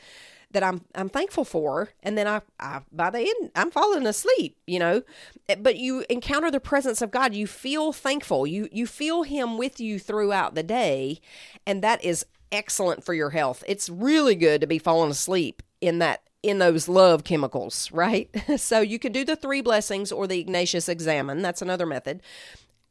that 0.52 0.62
I'm 0.62 0.84
I'm 0.94 1.08
thankful 1.08 1.44
for, 1.44 1.90
and 2.02 2.18
then 2.18 2.26
I, 2.26 2.40
I 2.58 2.80
by 2.90 3.10
the 3.10 3.20
end 3.20 3.50
I'm 3.54 3.70
falling 3.70 4.06
asleep, 4.06 4.56
you 4.66 4.78
know. 4.78 5.02
Eh, 5.48 5.54
but 5.54 5.76
you 5.76 6.04
encounter 6.10 6.50
the 6.50 6.60
presence 6.60 7.00
of 7.00 7.10
God. 7.10 7.34
You 7.34 7.46
feel 7.46 7.92
thankful. 7.92 8.46
You 8.46 8.68
you 8.72 8.86
feel 8.86 9.22
Him 9.22 9.58
with 9.58 9.80
you 9.80 9.98
throughout 9.98 10.54
the 10.54 10.62
day, 10.62 11.20
and 11.66 11.82
that 11.82 12.04
is 12.04 12.26
excellent 12.50 13.04
for 13.04 13.14
your 13.14 13.30
health. 13.30 13.62
It's 13.68 13.88
really 13.88 14.34
good 14.34 14.60
to 14.60 14.66
be 14.66 14.78
falling 14.78 15.10
asleep 15.10 15.62
in 15.80 16.00
that 16.00 16.22
in 16.42 16.58
those 16.58 16.88
love 16.88 17.24
chemicals, 17.24 17.90
right? 17.92 18.28
so 18.56 18.80
you 18.80 18.98
could 18.98 19.12
do 19.12 19.24
the 19.24 19.36
three 19.36 19.60
blessings 19.60 20.10
or 20.10 20.26
the 20.26 20.40
Ignatius 20.40 20.88
examen. 20.88 21.42
That's 21.42 21.62
another 21.62 21.86
method. 21.86 22.22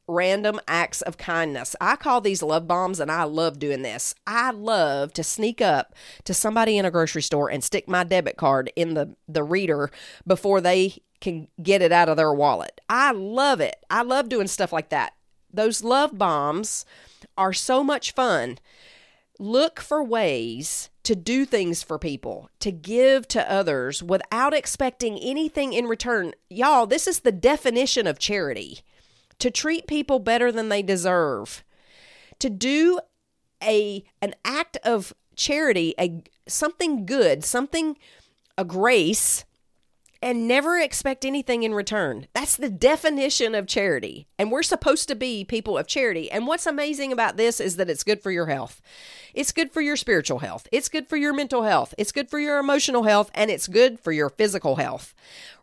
Random 0.08 0.60
acts 0.68 1.02
of 1.02 1.18
kindness. 1.18 1.76
I 1.80 1.95
call 1.95 2.20
these 2.20 2.41
love 2.41 2.68
bombs 2.68 3.00
and 3.00 3.12
I 3.12 3.24
love 3.24 3.60
doing 3.60 3.84
this. 3.84 4.16
I 4.26 4.52
love 4.52 5.14
to 5.14 5.24
sneak 5.24 5.62
up 5.62 5.93
to 6.24 6.34
somebody 6.34 6.78
in 6.78 6.86
a 6.86 6.91
grocery 6.91 7.22
store 7.22 7.50
and 7.50 7.64
stick 7.64 7.88
my 7.88 8.04
debit 8.04 8.36
card 8.36 8.72
in 8.76 8.95
the, 8.95 9.16
the 9.28 9.43
reader 9.43 9.91
before 10.26 10.62
they 10.62 11.04
can 11.22 11.47
get 11.62 11.82
it 11.82 11.91
out 11.91 12.10
of 12.10 12.18
their 12.18 12.34
wallet. 12.34 12.82
I 12.89 13.12
love 13.12 13.60
it. 13.60 13.76
I 13.89 14.02
love 14.02 14.30
doing 14.30 14.47
stuff 14.47 14.74
like 14.74 14.89
that. 14.89 15.14
Those 15.52 15.84
love 15.84 16.18
bombs 16.18 16.86
are 17.38 17.54
so 17.54 17.84
much 17.84 18.14
fun. 18.14 18.58
Look 19.40 19.80
for 19.80 20.04
ways 20.04 20.90
to 21.04 21.16
do 21.16 21.46
things 21.46 21.82
for 21.82 21.98
people, 21.98 22.50
to 22.60 22.72
give 22.72 23.28
to 23.30 23.52
others 23.52 24.04
without 24.04 24.54
expecting 24.54 25.18
anything 25.18 25.74
in 25.74 25.86
return. 25.86 26.34
Y'all, 26.50 26.86
this 26.86 27.08
is 27.08 27.22
the 27.22 27.32
definition 27.32 28.06
of 28.06 28.20
charity 28.20 28.82
to 29.40 29.50
treat 29.50 29.88
people 29.88 30.20
better 30.20 30.52
than 30.52 30.70
they 30.70 30.82
deserve, 30.84 31.64
to 32.40 32.50
do 32.50 33.00
a 33.64 34.04
an 34.22 34.36
act 34.46 34.78
of 34.84 35.14
charity, 35.36 35.96
a 35.98 36.22
something 36.48 37.06
good, 37.06 37.44
something 37.44 37.98
a 38.58 38.66
grace 38.66 39.46
and 40.22 40.47
never 40.47 40.78
expect 40.78 41.24
anything 41.24 41.63
in 41.63 41.74
return. 41.74 42.28
That's 42.34 42.57
the 42.57 42.70
definition 42.70 43.55
of 43.55 43.67
charity. 43.67 44.28
And 44.38 44.51
we're 44.51 44.63
supposed 44.63 45.07
to 45.07 45.15
be 45.15 45.45
people 45.45 45.78
of 45.78 45.88
charity. 45.88 46.30
And 46.30 46.45
what's 46.45 46.65
amazing 46.65 47.13
about 47.13 47.38
this 47.38 47.59
is 47.59 47.78
that 47.78 47.89
it's 47.89 48.03
good 48.03 48.22
for 48.22 48.32
your 48.32 48.47
health. 48.47 48.82
It's 49.34 49.51
good 49.51 49.72
for 49.72 49.82
your 49.82 49.95
spiritual 49.95 50.39
health. 50.39 50.67
It's 50.72 50.89
good 50.89 51.07
for 51.07 51.15
your 51.15 51.34
mental 51.34 51.63
health. 51.63 51.93
It's 51.97 52.11
good 52.11 52.30
for 52.30 52.39
your 52.39 52.57
emotional 52.57 53.03
health. 53.03 53.32
And 53.34 53.49
it's 53.49 53.67
good 53.67 53.99
for 53.99 54.11
your 54.11 54.30
physical 54.30 54.76
health 54.76 55.13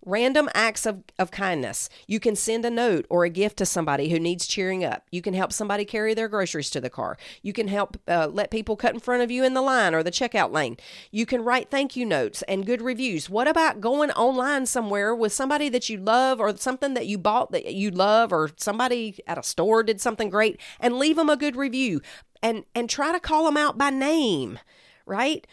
random 0.06 0.48
acts 0.54 0.86
of, 0.86 1.02
of 1.18 1.30
kindness. 1.30 1.90
You 2.06 2.20
can 2.20 2.36
send 2.36 2.64
a 2.64 2.70
note 2.70 3.06
or 3.10 3.24
a 3.24 3.28
gift 3.28 3.58
to 3.58 3.66
somebody 3.66 4.08
who 4.08 4.18
needs 4.18 4.46
cheering 4.46 4.84
up. 4.84 5.04
You 5.10 5.20
can 5.20 5.34
help 5.34 5.52
somebody 5.52 5.84
carry 5.84 6.14
their 6.14 6.28
groceries 6.28 6.70
to 6.70 6.80
the 6.80 6.88
car. 6.88 7.18
You 7.42 7.52
can 7.52 7.68
help 7.68 7.98
uh, 8.08 8.28
let 8.28 8.50
people 8.50 8.76
cut 8.76 8.94
in 8.94 9.00
front 9.00 9.22
of 9.22 9.30
you 9.30 9.44
in 9.44 9.54
the 9.54 9.60
line 9.60 9.94
or 9.94 10.02
the 10.02 10.10
checkout 10.10 10.52
lane. 10.52 10.76
You 11.10 11.26
can 11.26 11.42
write 11.42 11.70
thank 11.70 11.96
you 11.96 12.06
notes 12.06 12.42
and 12.42 12.64
good 12.64 12.80
reviews. 12.80 13.28
What 13.28 13.48
about 13.48 13.80
going 13.80 14.12
online 14.12 14.66
somewhere 14.66 15.14
with 15.14 15.32
somebody 15.32 15.68
that 15.70 15.88
you 15.88 15.98
love 15.98 16.40
or 16.40 16.56
something 16.56 16.94
that 16.94 17.06
you 17.06 17.18
bought 17.18 17.50
that 17.50 17.74
you 17.74 17.90
love 17.90 18.32
or 18.32 18.50
somebody 18.56 19.18
at 19.26 19.38
a 19.38 19.42
store 19.42 19.82
did 19.82 20.00
something 20.00 20.30
great 20.30 20.60
and 20.78 20.98
leave 20.98 21.16
them 21.16 21.28
a 21.28 21.36
good 21.36 21.56
review 21.56 22.00
and 22.42 22.64
and 22.74 22.88
try 22.88 23.12
to 23.12 23.20
call 23.20 23.44
them 23.44 23.56
out 23.56 23.76
by 23.76 23.90
name, 23.90 24.58
right? 25.04 25.46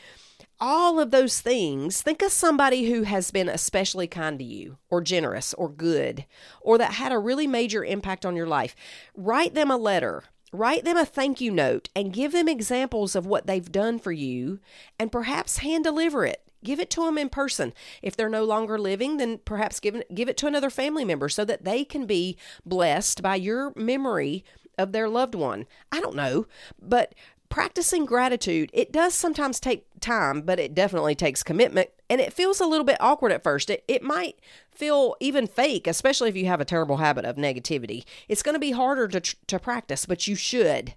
All 0.60 1.00
of 1.00 1.12
those 1.12 1.42
things, 1.42 2.02
think 2.02 2.22
of 2.22 2.32
somebody 2.32 2.86
who 2.86 3.04
has 3.04 3.32
been 3.32 3.50
especially 3.50 4.08
kind 4.08 4.40
to 4.40 4.46
you, 4.46 4.78
or 4.90 5.02
generous, 5.02 5.54
or 5.54 5.70
good, 5.70 6.26
or 6.62 6.78
that 6.78 6.94
had 6.94 7.12
a 7.12 7.20
really 7.20 7.48
major 7.48 7.84
impact 7.84 8.26
on 8.26 8.36
your 8.36 8.48
life. 8.48 8.76
Write 9.16 9.54
them 9.54 9.70
a 9.70 9.78
letter, 9.78 10.24
write 10.52 10.86
them 10.86 10.98
a 10.98 11.06
thank 11.06 11.42
you 11.42 11.52
note, 11.52 11.90
and 11.96 12.14
give 12.14 12.32
them 12.32 12.48
examples 12.48 13.16
of 13.16 13.26
what 13.26 13.48
they've 13.48 13.72
done 13.72 14.00
for 14.00 14.12
you, 14.12 14.60
and 15.00 15.12
perhaps 15.12 15.58
hand 15.58 15.84
deliver 15.84 16.26
it. 16.26 16.42
Give 16.64 16.80
it 16.80 16.90
to 16.92 17.04
them 17.04 17.18
in 17.18 17.28
person. 17.28 17.74
If 18.02 18.16
they're 18.16 18.30
no 18.30 18.46
longer 18.46 18.80
living, 18.80 19.18
then 19.18 19.40
perhaps 19.44 19.82
give 19.82 20.02
give 20.14 20.30
it 20.30 20.38
to 20.38 20.48
another 20.48 20.70
family 20.70 21.04
member 21.04 21.28
so 21.28 21.44
that 21.44 21.66
they 21.66 21.84
can 21.84 22.06
be 22.06 22.38
blessed 22.66 23.22
by 23.22 23.36
your 23.36 23.74
memory 23.76 24.46
of 24.78 24.92
their 24.92 25.10
loved 25.10 25.36
one. 25.36 25.66
I 25.92 26.00
don't 26.00 26.16
know, 26.16 26.48
but 26.82 27.14
practicing 27.54 28.04
gratitude, 28.04 28.72
it 28.74 28.92
does 28.92 29.14
sometimes 29.14 29.60
take 29.60 29.86
time, 30.00 30.42
but 30.42 30.60
it 30.60 30.74
definitely 30.74 31.14
takes 31.14 31.44
commitment. 31.44 31.88
And 32.10 32.20
it 32.20 32.34
feels 32.34 32.60
a 32.60 32.66
little 32.66 32.84
bit 32.84 32.98
awkward 33.00 33.32
at 33.32 33.44
first. 33.44 33.70
It, 33.70 33.84
it 33.88 34.02
might 34.02 34.40
feel 34.72 35.16
even 35.20 35.46
fake, 35.46 35.86
especially 35.86 36.30
if 36.30 36.36
you 36.36 36.48
have 36.48 36.62
a 36.62 36.66
terrible 36.66 36.98
habit 36.98 37.26
of 37.26 37.36
negativity. 37.36 38.06
It's 38.28 38.42
going 38.42 38.56
to 38.56 38.60
be 38.60 38.72
harder 38.72 39.08
to, 39.08 39.36
to 39.46 39.60
practice, 39.60 40.08
but 40.08 40.28
you 40.28 40.36
should. 40.36 40.96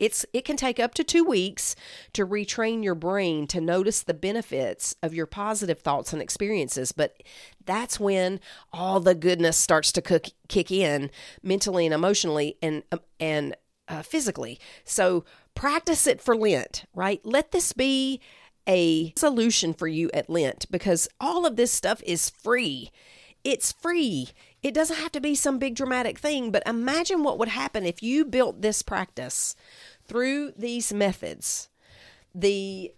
It's 0.00 0.26
it 0.32 0.44
can 0.44 0.56
take 0.56 0.80
up 0.80 0.94
to 0.94 1.04
2 1.04 1.22
weeks 1.22 1.76
to 2.12 2.26
retrain 2.26 2.82
your 2.82 2.96
brain 2.96 3.46
to 3.48 3.60
notice 3.60 4.02
the 4.02 4.14
benefits 4.14 4.96
of 5.00 5.14
your 5.14 5.26
positive 5.26 5.78
thoughts 5.78 6.12
and 6.12 6.20
experiences, 6.20 6.90
but 6.90 7.22
that's 7.64 8.00
when 8.00 8.40
all 8.72 8.98
the 8.98 9.14
goodness 9.14 9.56
starts 9.56 9.92
to 9.92 10.02
cook, 10.02 10.26
kick 10.48 10.72
in 10.72 11.10
mentally 11.42 11.84
and 11.84 11.94
emotionally 11.94 12.56
and 12.62 12.82
um, 12.90 13.00
and 13.20 13.56
uh, 13.88 14.02
physically. 14.02 14.60
So 14.84 15.24
practice 15.54 16.06
it 16.06 16.20
for 16.20 16.36
Lent, 16.36 16.84
right? 16.94 17.20
Let 17.24 17.52
this 17.52 17.72
be 17.72 18.20
a 18.68 19.12
solution 19.16 19.72
for 19.72 19.88
you 19.88 20.10
at 20.12 20.28
Lent 20.28 20.70
because 20.70 21.08
all 21.20 21.46
of 21.46 21.56
this 21.56 21.72
stuff 21.72 22.02
is 22.04 22.30
free. 22.30 22.90
It's 23.42 23.72
free. 23.72 24.28
It 24.62 24.74
doesn't 24.74 24.96
have 24.96 25.12
to 25.12 25.20
be 25.20 25.34
some 25.34 25.58
big 25.58 25.74
dramatic 25.74 26.18
thing, 26.18 26.50
but 26.50 26.66
imagine 26.66 27.22
what 27.22 27.38
would 27.38 27.48
happen 27.48 27.86
if 27.86 28.02
you 28.02 28.24
built 28.24 28.60
this 28.60 28.82
practice 28.82 29.56
through 30.06 30.52
these 30.56 30.92
methods. 30.92 31.68
The 32.34 32.92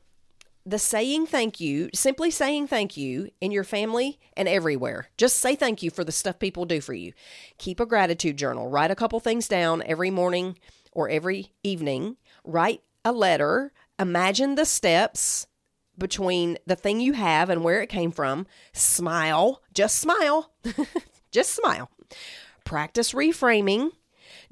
the 0.66 0.78
saying 0.78 1.26
thank 1.26 1.58
you, 1.58 1.88
simply 1.94 2.30
saying 2.30 2.66
thank 2.66 2.96
you 2.96 3.30
in 3.40 3.50
your 3.50 3.64
family 3.64 4.18
and 4.36 4.46
everywhere. 4.46 5.08
Just 5.16 5.38
say 5.38 5.56
thank 5.56 5.82
you 5.82 5.90
for 5.90 6.04
the 6.04 6.12
stuff 6.12 6.38
people 6.38 6.66
do 6.66 6.82
for 6.82 6.92
you. 6.92 7.12
Keep 7.56 7.80
a 7.80 7.86
gratitude 7.86 8.36
journal. 8.36 8.68
Write 8.68 8.90
a 8.90 8.94
couple 8.94 9.18
things 9.20 9.48
down 9.48 9.82
every 9.86 10.10
morning 10.10 10.56
or 10.92 11.08
every 11.08 11.52
evening. 11.62 12.16
Write 12.44 12.82
a 13.04 13.12
letter 13.12 13.72
imagine 13.98 14.54
the 14.54 14.64
steps 14.64 15.46
between 15.98 16.56
the 16.66 16.74
thing 16.74 16.98
you 17.00 17.12
have 17.12 17.50
and 17.50 17.62
where 17.62 17.82
it 17.82 17.88
came 17.88 18.10
from. 18.10 18.46
Smile, 18.72 19.62
just 19.74 19.98
smile, 19.98 20.52
just 21.30 21.54
smile. 21.54 21.90
Practice 22.64 23.12
reframing. 23.12 23.90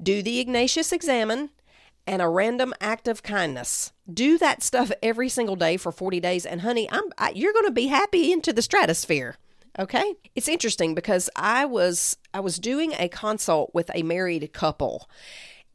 Do 0.01 0.21
the 0.21 0.39
Ignatius 0.39 0.93
examen 0.93 1.49
and 2.05 2.21
a 2.21 2.29
random 2.29 2.73
act 2.79 3.07
of 3.07 3.23
kindness. 3.23 3.91
Do 4.11 4.37
that 4.37 4.63
stuff 4.63 4.91
every 5.03 5.29
single 5.29 5.55
day 5.55 5.77
for 5.77 5.91
40 5.91 6.19
days 6.19 6.45
and 6.45 6.61
honey, 6.61 6.87
I'm 6.91 7.03
I, 7.17 7.31
you're 7.31 7.53
going 7.53 7.65
to 7.65 7.71
be 7.71 7.87
happy 7.87 8.31
into 8.31 8.53
the 8.53 8.61
stratosphere. 8.61 9.35
Okay? 9.77 10.15
It's 10.35 10.47
interesting 10.47 10.95
because 10.95 11.29
I 11.35 11.65
was 11.65 12.17
I 12.33 12.39
was 12.39 12.59
doing 12.59 12.93
a 12.93 13.09
consult 13.09 13.71
with 13.73 13.91
a 13.93 14.03
married 14.03 14.51
couple 14.53 15.09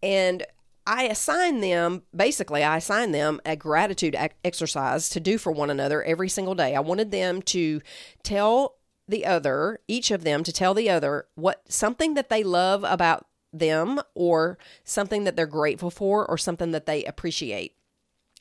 and 0.04 0.44
I 0.86 1.04
assign 1.04 1.60
them, 1.60 2.02
basically, 2.14 2.62
I 2.62 2.76
assign 2.76 3.12
them 3.12 3.40
a 3.46 3.56
gratitude 3.56 4.14
exercise 4.44 5.08
to 5.08 5.18
do 5.18 5.38
for 5.38 5.50
one 5.50 5.70
another 5.70 6.02
every 6.02 6.28
single 6.28 6.54
day. 6.54 6.74
I 6.74 6.80
wanted 6.80 7.10
them 7.10 7.40
to 7.42 7.80
tell 8.22 8.76
the 9.08 9.24
other, 9.24 9.80
each 9.88 10.10
of 10.10 10.24
them 10.24 10.44
to 10.44 10.52
tell 10.52 10.74
the 10.74 10.90
other 10.90 11.26
what 11.36 11.62
something 11.68 12.14
that 12.14 12.28
they 12.28 12.42
love 12.42 12.84
about 12.84 13.26
them 13.50 14.00
or 14.14 14.58
something 14.82 15.24
that 15.24 15.36
they're 15.36 15.46
grateful 15.46 15.90
for 15.90 16.28
or 16.28 16.36
something 16.36 16.72
that 16.72 16.84
they 16.84 17.04
appreciate. 17.04 17.76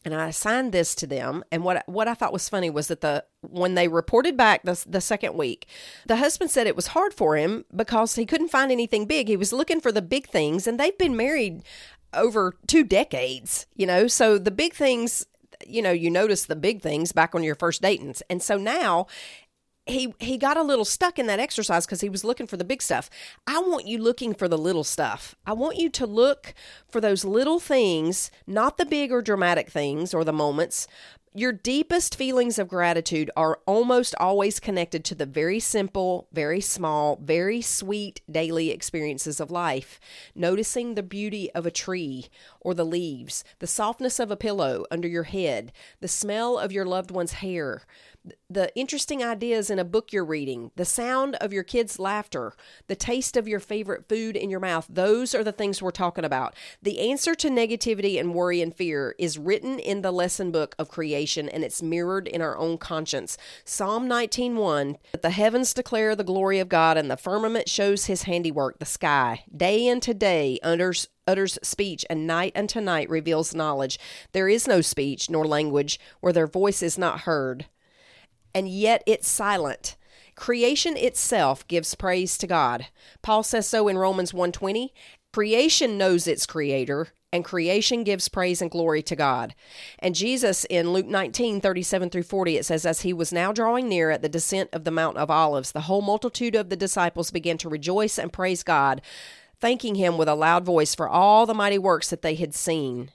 And 0.06 0.14
I 0.14 0.28
assigned 0.28 0.72
this 0.74 0.96
to 0.96 1.08
them. 1.08 1.44
And 1.52 1.64
what 1.64 1.84
what 1.88 2.08
I 2.08 2.14
thought 2.14 2.34
was 2.34 2.50
funny 2.50 2.70
was 2.70 2.88
that 2.88 3.02
the 3.02 3.24
when 3.42 3.76
they 3.76 3.88
reported 3.88 4.36
back 4.36 4.64
the 4.64 4.84
the 4.88 5.02
second 5.02 5.36
week, 5.36 5.68
the 6.06 6.18
husband 6.18 6.52
said 6.52 6.68
it 6.68 6.76
was 6.76 6.88
hard 6.88 7.14
for 7.14 7.38
him 7.38 7.66
because 7.74 8.16
he 8.16 8.26
couldn't 8.26 8.50
find 8.50 8.72
anything 8.72 9.06
big. 9.06 9.28
He 9.28 9.38
was 9.38 9.54
looking 9.54 9.80
for 9.80 9.92
the 9.92 10.02
big 10.02 10.28
things, 10.28 10.68
and 10.68 10.80
they've 10.80 10.98
been 10.98 11.16
married 11.16 11.64
over 12.16 12.56
two 12.68 12.84
decades, 12.84 13.66
you 13.76 13.86
know, 13.86 14.08
so 14.08 14.38
the 14.38 14.52
big 14.52 14.74
things, 14.74 15.26
you 15.66 15.82
know, 15.82 15.92
you 15.92 16.10
notice 16.10 16.46
the 16.46 16.56
big 16.56 16.82
things 16.82 17.12
back 17.12 17.36
on 17.36 17.44
your 17.44 17.56
first 17.56 17.82
datings. 17.82 18.22
And 18.30 18.42
so 18.42 18.58
now 18.58 19.08
he 19.86 20.14
he 20.20 20.38
got 20.38 20.58
a 20.58 20.64
little 20.64 20.86
stuck 20.86 21.20
in 21.20 21.28
that 21.28 21.40
exercise 21.40 21.86
because 21.86 22.02
he 22.02 22.10
was 22.10 22.24
looking 22.24 22.48
for 22.48 22.58
the 22.58 22.64
big 22.64 22.82
stuff. 22.82 23.10
I 23.46 23.60
want 23.60 23.88
you 23.88 23.98
looking 23.98 24.34
for 24.34 24.48
the 24.48 24.58
little 24.58 24.84
stuff. 24.84 25.36
I 25.46 25.54
want 25.54 25.78
you 25.78 25.90
to 25.90 26.06
look 26.06 26.54
for 26.88 27.02
those 27.02 27.26
little 27.26 27.60
things, 27.60 28.32
not 28.48 28.78
the 28.78 28.86
big 28.86 29.12
or 29.12 29.22
dramatic 29.22 29.70
things 29.70 30.14
or 30.14 30.24
the 30.24 30.34
moments, 30.34 30.88
your 31.36 31.52
deepest 31.52 32.16
feelings 32.16 32.60
of 32.60 32.68
gratitude 32.68 33.32
are 33.36 33.60
almost 33.66 34.14
always 34.20 34.60
connected 34.60 35.04
to 35.04 35.16
the 35.16 35.26
very 35.26 35.60
simple, 35.60 36.28
very 36.32 36.62
small, 36.62 37.18
very 37.24 37.60
sweet 37.60 38.22
daily 38.30 38.70
experiences 38.70 39.40
of 39.40 39.50
life. 39.50 40.00
Noticing 40.36 40.94
the 40.94 41.02
beauty 41.02 41.52
of 41.54 41.66
a 41.66 41.72
tree 41.72 42.28
or 42.62 42.76
the 42.76 42.86
leaves, 42.86 43.44
the 43.58 43.66
softness 43.66 44.20
of 44.20 44.30
a 44.30 44.38
pillow 44.38 44.86
under 44.92 45.08
your 45.08 45.24
head, 45.24 45.72
the 46.02 46.08
smell 46.08 46.60
of 46.60 46.72
your 46.72 46.86
loved 46.86 47.10
one's 47.10 47.34
hair, 47.34 47.82
the 48.50 48.74
interesting 48.76 49.24
ideas 49.24 49.70
in 49.70 49.80
a 49.80 49.84
book 49.84 50.14
you're 50.14 50.24
reading, 50.24 50.72
the 50.76 50.86
sound 50.86 51.36
of 51.36 51.52
your 51.52 51.64
kids' 51.64 52.00
laughter, 52.00 52.54
the 52.88 52.96
taste 52.96 53.36
of 53.36 53.48
your 53.48 53.60
favorite 53.60 54.08
food 54.08 54.36
in 54.36 54.50
your 54.50 54.60
mouth, 54.60 54.86
those 54.90 55.34
are 55.36 55.44
the 55.44 55.52
things 55.52 55.82
we're 55.82 55.92
talking 55.92 56.24
about. 56.24 56.56
The 56.82 57.00
answer 57.00 57.36
to 57.36 57.50
negativity 57.50 58.20
and 58.20 58.34
worry 58.34 58.62
and 58.62 58.74
fear 58.74 59.16
is 59.18 59.38
written 59.38 59.80
in 59.80 60.02
the 60.02 60.12
lesson 60.12 60.52
book 60.52 60.76
of 60.78 60.90
creation 60.90 61.50
and 61.50 61.64
it's 61.64 61.82
mirrored 61.82 62.28
in 62.28 62.42
our 62.42 62.58
own 62.58 62.78
conscience. 62.78 63.38
Psalm 63.66 64.08
19:1, 64.08 64.98
the 65.22 65.32
heavens 65.32 65.74
declare 65.74 66.16
the 66.16 66.24
glory 66.24 66.60
of 66.60 66.70
God 66.70 66.98
and 66.98 67.10
the 67.10 67.18
firmament 67.18 67.68
shows 67.68 68.06
his 68.06 68.24
handiwork, 68.24 68.80
the 68.80 68.86
sky, 68.86 69.44
day 69.56 69.88
into 69.88 70.14
day 70.14 70.60
utters 70.64 71.08
utters 71.26 71.58
speech, 71.64 72.06
and 72.10 72.28
night 72.28 72.52
unto 72.54 72.82
night 72.82 73.10
reveals 73.10 73.56
knowledge. 73.56 73.98
There 74.34 74.50
is 74.50 74.68
no 74.68 74.82
speech 74.82 75.30
nor 75.30 75.48
language 75.48 75.98
where 76.20 76.34
their 76.34 76.48
voice 76.48 76.84
is 76.84 76.98
not 76.98 77.22
heard 77.22 77.66
and 78.54 78.70
yet 78.70 79.04
it's 79.06 79.28
silent. 79.28 79.96
Creation 80.36 80.98
itself 80.98 81.68
gives 81.68 81.96
praise 81.96 82.38
to 82.38 82.48
God. 82.48 82.88
Paul 83.22 83.44
says 83.44 83.68
so 83.68 83.88
in 83.88 83.98
Romans 83.98 84.34
1:20. 84.34 84.92
Creation 85.32 85.98
knows 85.98 86.28
its 86.28 86.46
creator, 86.46 87.10
and 87.32 87.44
creation 87.44 88.04
gives 88.04 88.28
praise 88.28 88.62
and 88.62 88.70
glory 88.70 89.02
to 89.02 89.16
God. 89.16 89.56
And 89.98 90.14
Jesus 90.14 90.66
in 90.66 90.94
Luke 90.94 91.08
19, 91.08 91.60
37 91.60 92.12
through 92.12 92.24
40, 92.24 92.58
it 92.58 92.66
says, 92.66 92.86
As 92.86 93.02
he 93.02 93.14
was 93.14 93.34
now 93.34 93.52
drawing 93.52 93.90
near 93.90 94.12
at 94.12 94.22
the 94.22 94.30
descent 94.30 94.70
of 94.72 94.84
the 94.84 94.92
Mount 94.92 95.18
of 95.18 95.32
Olives, 95.32 95.72
the 95.72 95.82
whole 95.82 96.04
multitude 96.04 96.56
of 96.56 96.70
the 96.70 96.76
disciples 96.76 97.32
began 97.32 97.58
to 97.58 97.70
rejoice 97.70 98.20
and 98.20 98.32
praise 98.32 98.62
God, 98.62 99.02
thanking 99.60 99.96
him 99.96 100.18
with 100.18 100.28
a 100.28 100.36
loud 100.36 100.64
voice 100.64 100.94
for 100.94 101.10
all 101.10 101.48
the 101.48 101.56
mighty 101.56 101.80
works 101.80 102.12
that 102.12 102.22
they 102.22 102.36
had 102.36 102.54
seen 102.54 103.10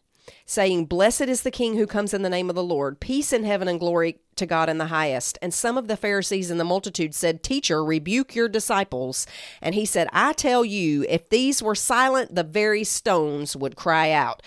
saying, 0.47 0.87
Blessed 0.87 1.23
is 1.23 1.43
the 1.43 1.51
King 1.51 1.77
who 1.77 1.87
comes 1.87 2.15
in 2.15 2.23
the 2.23 2.31
name 2.31 2.49
of 2.49 2.57
the 2.57 2.63
Lord, 2.63 3.01
peace 3.01 3.33
in 3.33 3.45
heaven 3.45 3.69
and 3.69 3.81
glory 3.81 4.21
to 4.37 4.47
God 4.47 4.69
in 4.69 4.79
the 4.79 4.87
highest. 4.87 5.39
And 5.43 5.53
some 5.53 5.77
of 5.77 5.89
the 5.89 5.97
Pharisees 5.97 6.51
in 6.51 6.59
the 6.59 6.65
multitude 6.65 7.15
said, 7.15 7.43
Teacher, 7.43 7.85
rebuke 7.85 8.35
your 8.35 8.49
disciples. 8.49 9.27
And 9.61 9.75
he 9.75 9.85
said, 9.85 10.09
I 10.13 10.33
tell 10.33 10.65
you, 10.65 11.05
if 11.09 11.29
these 11.29 11.63
were 11.63 11.75
silent, 11.75 12.35
the 12.35 12.45
very 12.45 12.85
stones 12.85 13.57
would 13.57 13.77
cry 13.77 14.11
out. 14.11 14.43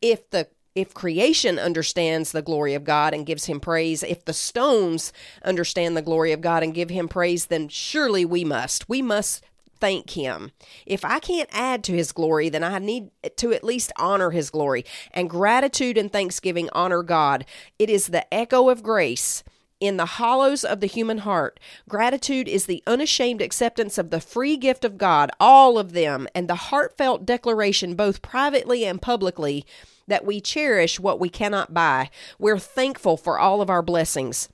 If 0.00 0.30
the 0.30 0.48
if 0.74 0.94
creation 0.94 1.58
understands 1.58 2.32
the 2.32 2.40
glory 2.40 2.74
of 2.74 2.84
God 2.84 3.12
and 3.12 3.26
gives 3.26 3.44
him 3.44 3.60
praise, 3.60 4.02
if 4.02 4.24
the 4.24 4.32
stones 4.32 5.12
understand 5.44 5.96
the 5.96 6.02
glory 6.02 6.32
of 6.32 6.40
God 6.40 6.62
and 6.62 6.72
give 6.72 6.88
him 6.88 7.08
praise, 7.08 7.46
then 7.46 7.68
surely 7.68 8.24
we 8.24 8.42
must. 8.42 8.88
We 8.88 9.02
must 9.02 9.44
thank 9.82 10.10
him. 10.10 10.52
If 10.86 11.04
I 11.04 11.18
can't 11.18 11.48
add 11.52 11.82
to 11.84 11.92
his 11.92 12.12
glory, 12.12 12.48
then 12.48 12.62
I 12.62 12.78
need 12.78 13.10
to 13.34 13.52
at 13.52 13.64
least 13.64 13.90
honor 13.96 14.30
his 14.30 14.48
glory. 14.48 14.84
And 15.10 15.28
gratitude 15.28 15.98
and 15.98 16.10
thanksgiving 16.10 16.68
honor 16.72 17.02
God. 17.02 17.44
It 17.80 17.90
is 17.90 18.06
the 18.06 18.32
echo 18.32 18.68
of 18.68 18.84
grace 18.84 19.42
in 19.80 19.96
the 19.96 20.06
hollows 20.06 20.62
of 20.62 20.78
the 20.78 20.86
human 20.86 21.18
heart. 21.18 21.58
Gratitude 21.88 22.46
is 22.46 22.66
the 22.66 22.80
unashamed 22.86 23.42
acceptance 23.42 23.98
of 23.98 24.10
the 24.10 24.20
free 24.20 24.56
gift 24.56 24.84
of 24.84 24.98
God, 24.98 25.32
all 25.40 25.76
of 25.78 25.94
them, 25.94 26.28
and 26.32 26.46
the 26.46 26.70
heartfelt 26.70 27.26
declaration, 27.26 27.96
both 27.96 28.22
privately 28.22 28.84
and 28.84 29.02
publicly, 29.02 29.66
that 30.06 30.24
we 30.24 30.40
cherish 30.40 31.00
what 31.00 31.18
we 31.18 31.28
cannot 31.28 31.74
buy. 31.74 32.08
We're 32.38 32.60
thankful 32.60 33.16
for 33.16 33.40
all 33.40 33.60
of 33.60 33.68
our 33.68 33.82
blessings. 33.82 34.48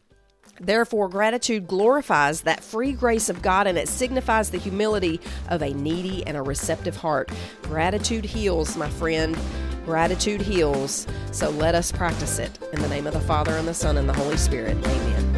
Therefore, 0.61 1.09
gratitude 1.09 1.67
glorifies 1.67 2.43
that 2.43 2.63
free 2.63 2.93
grace 2.93 3.29
of 3.29 3.43
God 3.43 3.67
and 3.67 3.79
it 3.79 3.89
signifies 3.89 4.51
the 4.51 4.59
humility 4.59 5.21
of 5.49 5.63
a 5.63 5.73
needy 5.73 6.27
and 6.27 6.37
a 6.37 6.43
receptive 6.43 6.97
heart. 6.97 7.31
Gratitude 7.63 8.25
heals, 8.25 8.77
my 8.77 8.89
friend. 8.91 9.37
Gratitude 9.85 10.43
heals. 10.43 11.07
So 11.33 11.51
let 11.51 11.75
us 11.75 11.91
practice 11.91 12.39
it. 12.39 12.59
In 12.73 12.83
the 12.83 12.89
name 12.89 13.07
of 13.07 13.15
the 13.15 13.21
Father, 13.21 13.53
and 13.53 13.67
the 13.67 13.75
Son, 13.75 13.97
and 13.97 14.09
the 14.09 14.13
Holy 14.13 14.37
Spirit. 14.37 14.77
Amen. 14.87 15.38